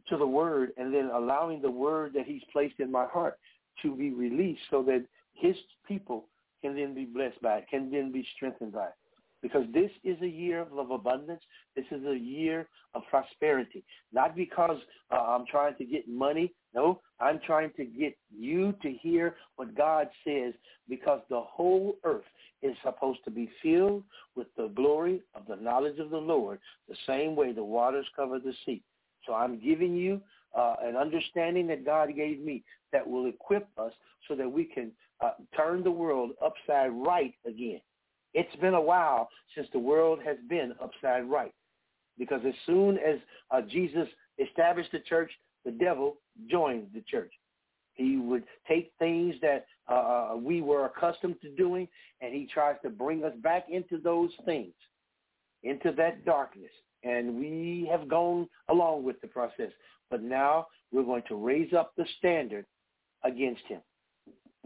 to 0.10 0.18
the 0.18 0.28
Word 0.28 0.72
and 0.78 0.94
then 0.94 1.10
allowing 1.14 1.62
the 1.62 1.72
Word 1.72 2.14
that 2.14 2.26
He's 2.26 2.44
placed 2.54 2.80
in 2.80 2.92
my 2.92 3.06
heart 3.06 3.38
to 3.82 3.96
be 3.96 4.12
released, 4.12 4.62
so 4.70 4.84
that 4.84 5.06
His 5.34 5.56
people 5.88 6.26
can 6.62 6.76
then 6.76 6.94
be 6.94 7.06
blessed 7.06 7.42
by 7.42 7.58
it, 7.58 7.68
can 7.70 7.92
then 7.92 8.12
be 8.12 8.26
strengthened 8.36 8.74
by 8.74 8.86
it. 8.86 8.96
Because 9.42 9.66
this 9.74 9.92
is 10.04 10.20
a 10.22 10.28
year 10.28 10.62
of, 10.62 10.78
of 10.78 10.92
abundance. 10.92 11.42
This 11.76 11.86
is 11.92 12.06
a 12.06 12.18
year 12.18 12.68
of 12.94 13.04
prosperity. 13.10 13.84
Not 14.14 14.36
because 14.36 14.78
uh, 15.12 15.16
I'm 15.16 15.46
trying 15.46 15.76
to 15.76 15.86
get 15.86 16.08
money. 16.08 16.54
No, 16.74 17.02
I'm 17.20 17.40
trying 17.46 17.72
to 17.78 17.86
get 17.86 18.18
you 18.36 18.74
to 18.82 18.92
hear 18.92 19.36
what 19.56 19.76
God 19.76 20.10
says 20.26 20.54
because 20.90 21.22
the 21.30 21.42
whole 21.42 21.98
earth 22.04 22.24
is 22.62 22.76
supposed 22.84 23.20
to 23.26 23.32
be 23.32 23.50
filled 23.62 24.04
with 24.36 24.48
the 24.58 24.68
glory 24.70 25.22
of 25.36 25.44
the 25.48 25.56
knowledge 25.56 26.00
of 26.00 26.10
the 26.10 26.18
Lord 26.18 26.60
the 26.90 26.96
same 27.08 27.36
way 27.36 27.52
the 27.52 27.64
waters 27.64 28.06
cover 28.16 28.40
the 28.40 28.54
sea. 28.66 28.82
So 29.26 29.34
I'm 29.34 29.60
giving 29.60 29.96
you 29.96 30.22
uh, 30.58 30.76
an 30.82 30.96
understanding 30.96 31.68
that 31.68 31.86
God 31.86 32.10
gave 32.16 32.40
me 32.40 32.64
that 32.92 33.08
will 33.08 33.28
equip 33.28 33.68
us 33.78 33.92
so 34.28 34.36
that 34.36 34.50
we 34.50 34.66
can 34.66 34.92
uh, 35.22 35.32
turn 35.56 35.84
the 35.84 35.92
world 35.92 36.32
upside 36.44 36.92
right 36.92 37.34
again. 37.46 37.82
It's 38.34 38.56
been 38.58 38.74
a 38.74 38.82
while 38.82 39.30
since 39.54 39.68
the 39.72 39.80
world 39.80 40.20
has 40.26 40.38
been 40.50 40.74
upside 40.82 41.26
right. 41.26 41.54
Because 42.18 42.42
as 42.48 42.54
soon 42.66 42.98
as 42.98 43.20
uh, 43.52 43.62
Jesus 43.62 44.08
established 44.38 44.92
the 44.92 45.00
church, 45.00 45.32
the 45.66 45.72
devil 45.72 46.18
joined 46.50 46.88
the 46.94 47.02
church. 47.02 47.32
He 47.94 48.18
would 48.18 48.44
take 48.68 48.92
things 49.00 49.36
that 49.42 49.66
uh, 49.90 49.94
uh, 49.94 50.36
we 50.38 50.62
were 50.62 50.86
accustomed 50.86 51.38
to 51.42 51.50
doing, 51.56 51.88
and 52.22 52.34
he 52.34 52.48
tries 52.54 52.76
to 52.84 52.90
bring 52.90 53.24
us 53.24 53.34
back 53.42 53.66
into 53.70 53.98
those 53.98 54.32
things, 54.46 54.74
into 55.64 55.92
that 55.94 56.26
darkness. 56.26 56.72
And 57.04 57.40
we 57.40 57.88
have 57.92 58.10
gone 58.10 58.50
along 58.70 59.04
with 59.04 59.20
the 59.22 59.28
process. 59.28 59.72
But 60.10 60.24
now 60.24 60.68
we're 60.92 61.04
going 61.04 61.24
to 61.30 61.36
raise 61.36 61.74
up 61.74 61.94
the 61.96 62.06
standard 62.20 62.66
against 63.24 63.64
him. 63.68 63.82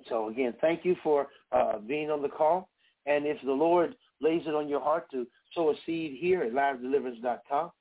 So 0.08 0.30
again, 0.30 0.54
thank 0.62 0.86
you 0.86 0.96
for 1.04 1.28
uh, 1.52 1.80
being 1.80 2.10
on 2.10 2.22
the 2.22 2.30
call. 2.30 2.70
And 3.06 3.26
if 3.26 3.38
the 3.44 3.52
Lord 3.52 3.96
lays 4.22 4.44
it 4.46 4.56
on 4.56 4.68
your 4.68 4.82
heart 4.82 5.10
to 5.12 5.26
sow 5.54 5.72
a 5.72 5.76
seed 5.86 6.18
here 6.20 6.44
at 6.44 6.54
livedeliverance.com, 6.54 7.72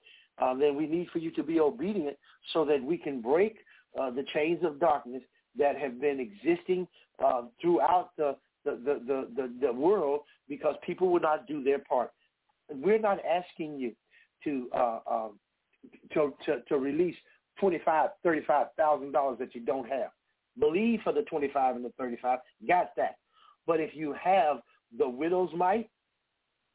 uh, 0.40 0.54
then 0.54 0.76
we 0.76 0.86
need 0.86 1.08
for 1.12 1.18
you 1.18 1.30
to 1.32 1.42
be 1.42 1.60
obedient 1.60 2.16
so 2.52 2.64
that 2.64 2.82
we 2.82 2.96
can 2.96 3.20
break 3.20 3.58
uh, 3.98 4.10
the 4.10 4.24
chains 4.32 4.64
of 4.64 4.78
darkness 4.78 5.22
that 5.58 5.76
have 5.76 6.00
been 6.00 6.20
existing 6.20 6.86
uh, 7.24 7.42
throughout 7.60 8.10
the 8.16 8.36
the, 8.64 9.00
the, 9.06 9.28
the, 9.34 9.50
the, 9.62 9.72
world 9.72 10.20
because 10.46 10.74
people 10.84 11.08
will 11.08 11.20
not 11.20 11.46
do 11.46 11.62
their 11.62 11.78
part. 11.78 12.10
We're 12.70 12.98
not 12.98 13.18
asking 13.24 13.78
you 13.78 13.92
to 14.44 14.68
uh, 14.76 14.98
uh, 15.10 15.28
to, 16.12 16.34
to 16.44 16.60
to 16.68 16.76
release 16.76 17.14
twenty 17.58 17.80
five, 17.84 18.10
thirty 18.22 18.42
five 18.46 18.66
thousand 18.76 19.12
dollars 19.12 19.38
that 19.38 19.54
you 19.54 19.62
don't 19.62 19.88
have. 19.88 20.10
Believe 20.58 21.00
for 21.02 21.14
the 21.14 21.22
twenty 21.22 21.48
five 21.52 21.76
and 21.76 21.84
the 21.84 21.92
thirty 21.98 22.18
five. 22.20 22.40
Got 22.66 22.94
that. 22.96 23.16
But 23.66 23.80
if 23.80 23.94
you 23.94 24.14
have 24.22 24.58
the 24.98 25.08
widow's 25.08 25.50
mite, 25.56 25.88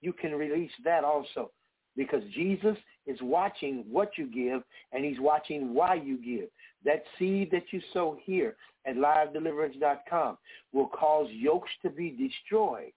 you 0.04 0.14
can 0.14 0.34
release 0.34 0.72
that 0.84 1.04
also 1.04 1.52
because 1.96 2.22
Jesus 2.34 2.78
is 3.06 3.18
watching 3.22 3.86
what 3.90 4.12
you 4.18 4.28
give 4.28 4.64
and 4.92 5.06
he's 5.06 5.20
watching 5.20 5.74
why 5.74 5.96
you 5.96 6.18
give. 6.18 6.50
That 6.86 7.04
seed 7.18 7.50
that 7.52 7.72
you 7.72 7.82
sow 7.94 8.18
here 8.24 8.56
at 8.86 8.96
livedeliverance.com 8.96 10.38
will 10.74 10.88
cause 10.88 11.28
yokes 11.32 11.70
to 11.84 11.90
be 11.90 12.10
destroyed 12.10 12.92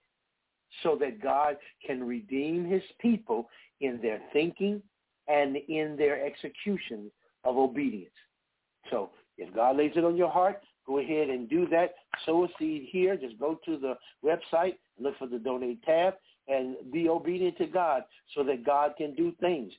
so 0.83 0.97
that 1.01 1.23
God 1.23 1.57
can 1.87 2.03
redeem 2.05 2.65
his 2.65 2.83
people 3.01 3.49
in 3.81 4.01
their 4.03 4.21
thinking 4.33 4.83
and 5.29 5.57
in 5.69 5.97
their 5.97 6.25
execution 6.25 7.11
of 7.45 7.57
obedience. 7.57 8.11
So 8.91 9.11
if 9.39 9.55
God 9.55 9.77
lays 9.77 9.93
it 9.97 10.05
on 10.05 10.17
your 10.17 10.31
heart, 10.31 10.61
go 10.87 10.99
ahead 10.99 11.29
and 11.29 11.49
do 11.49 11.67
that. 11.69 11.95
Sow 12.25 12.45
a 12.45 12.49
seed 12.59 12.89
here. 12.91 13.17
Just 13.17 13.39
go 13.39 13.59
to 13.65 13.79
the 13.79 13.95
website, 14.25 14.75
look 14.99 15.17
for 15.19 15.27
the 15.27 15.39
donate 15.39 15.83
tab, 15.83 16.15
and 16.49 16.77
be 16.93 17.09
obedient 17.09 17.59
to 17.59 17.67
God 17.67 18.05
so 18.35 18.43
that 18.45 18.65
God 18.65 18.95
can 18.97 19.15
do 19.15 19.33
things. 19.41 19.73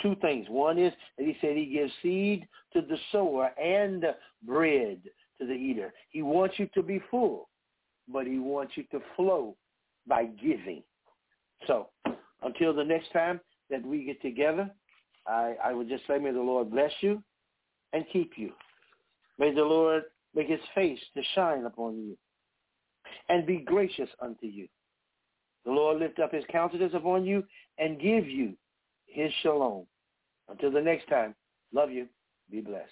Two 0.00 0.16
things. 0.22 0.46
One 0.48 0.78
is 0.78 0.92
that 1.18 1.26
he 1.26 1.36
said 1.40 1.56
he 1.56 1.66
gives 1.66 1.92
seed 2.02 2.48
to 2.72 2.80
the 2.80 2.96
sower 3.12 3.46
and 3.60 4.04
bread 4.42 4.98
to 5.38 5.46
the 5.46 5.52
eater. 5.52 5.92
He 6.10 6.22
wants 6.22 6.58
you 6.58 6.68
to 6.74 6.82
be 6.82 7.02
full, 7.10 7.48
but 8.10 8.26
he 8.26 8.38
wants 8.38 8.72
you 8.76 8.84
to 8.92 9.00
flow 9.16 9.56
by 10.06 10.24
giving. 10.24 10.82
So 11.66 11.88
until 12.42 12.74
the 12.74 12.84
next 12.84 13.12
time 13.12 13.40
that 13.70 13.84
we 13.84 14.04
get 14.04 14.20
together, 14.22 14.70
I, 15.26 15.56
I 15.62 15.72
would 15.72 15.88
just 15.88 16.06
say 16.06 16.18
may 16.18 16.32
the 16.32 16.40
Lord 16.40 16.70
bless 16.70 16.92
you 17.00 17.22
and 17.92 18.04
keep 18.12 18.32
you. 18.36 18.52
May 19.38 19.54
the 19.54 19.64
Lord 19.64 20.04
make 20.34 20.48
his 20.48 20.60
face 20.74 21.00
to 21.14 21.22
shine 21.34 21.64
upon 21.64 21.96
you 21.96 22.16
and 23.28 23.46
be 23.46 23.58
gracious 23.58 24.08
unto 24.20 24.46
you. 24.46 24.68
The 25.64 25.72
Lord 25.72 25.98
lift 25.98 26.18
up 26.18 26.32
his 26.32 26.44
countenance 26.50 26.92
upon 26.94 27.24
you 27.24 27.44
and 27.78 28.00
give 28.00 28.26
you 28.26 28.54
his 29.06 29.32
shalom. 29.42 29.86
Until 30.48 30.70
the 30.70 30.80
next 30.80 31.08
time, 31.08 31.34
love 31.72 31.90
you. 31.90 32.06
Be 32.50 32.60
blessed. 32.60 32.90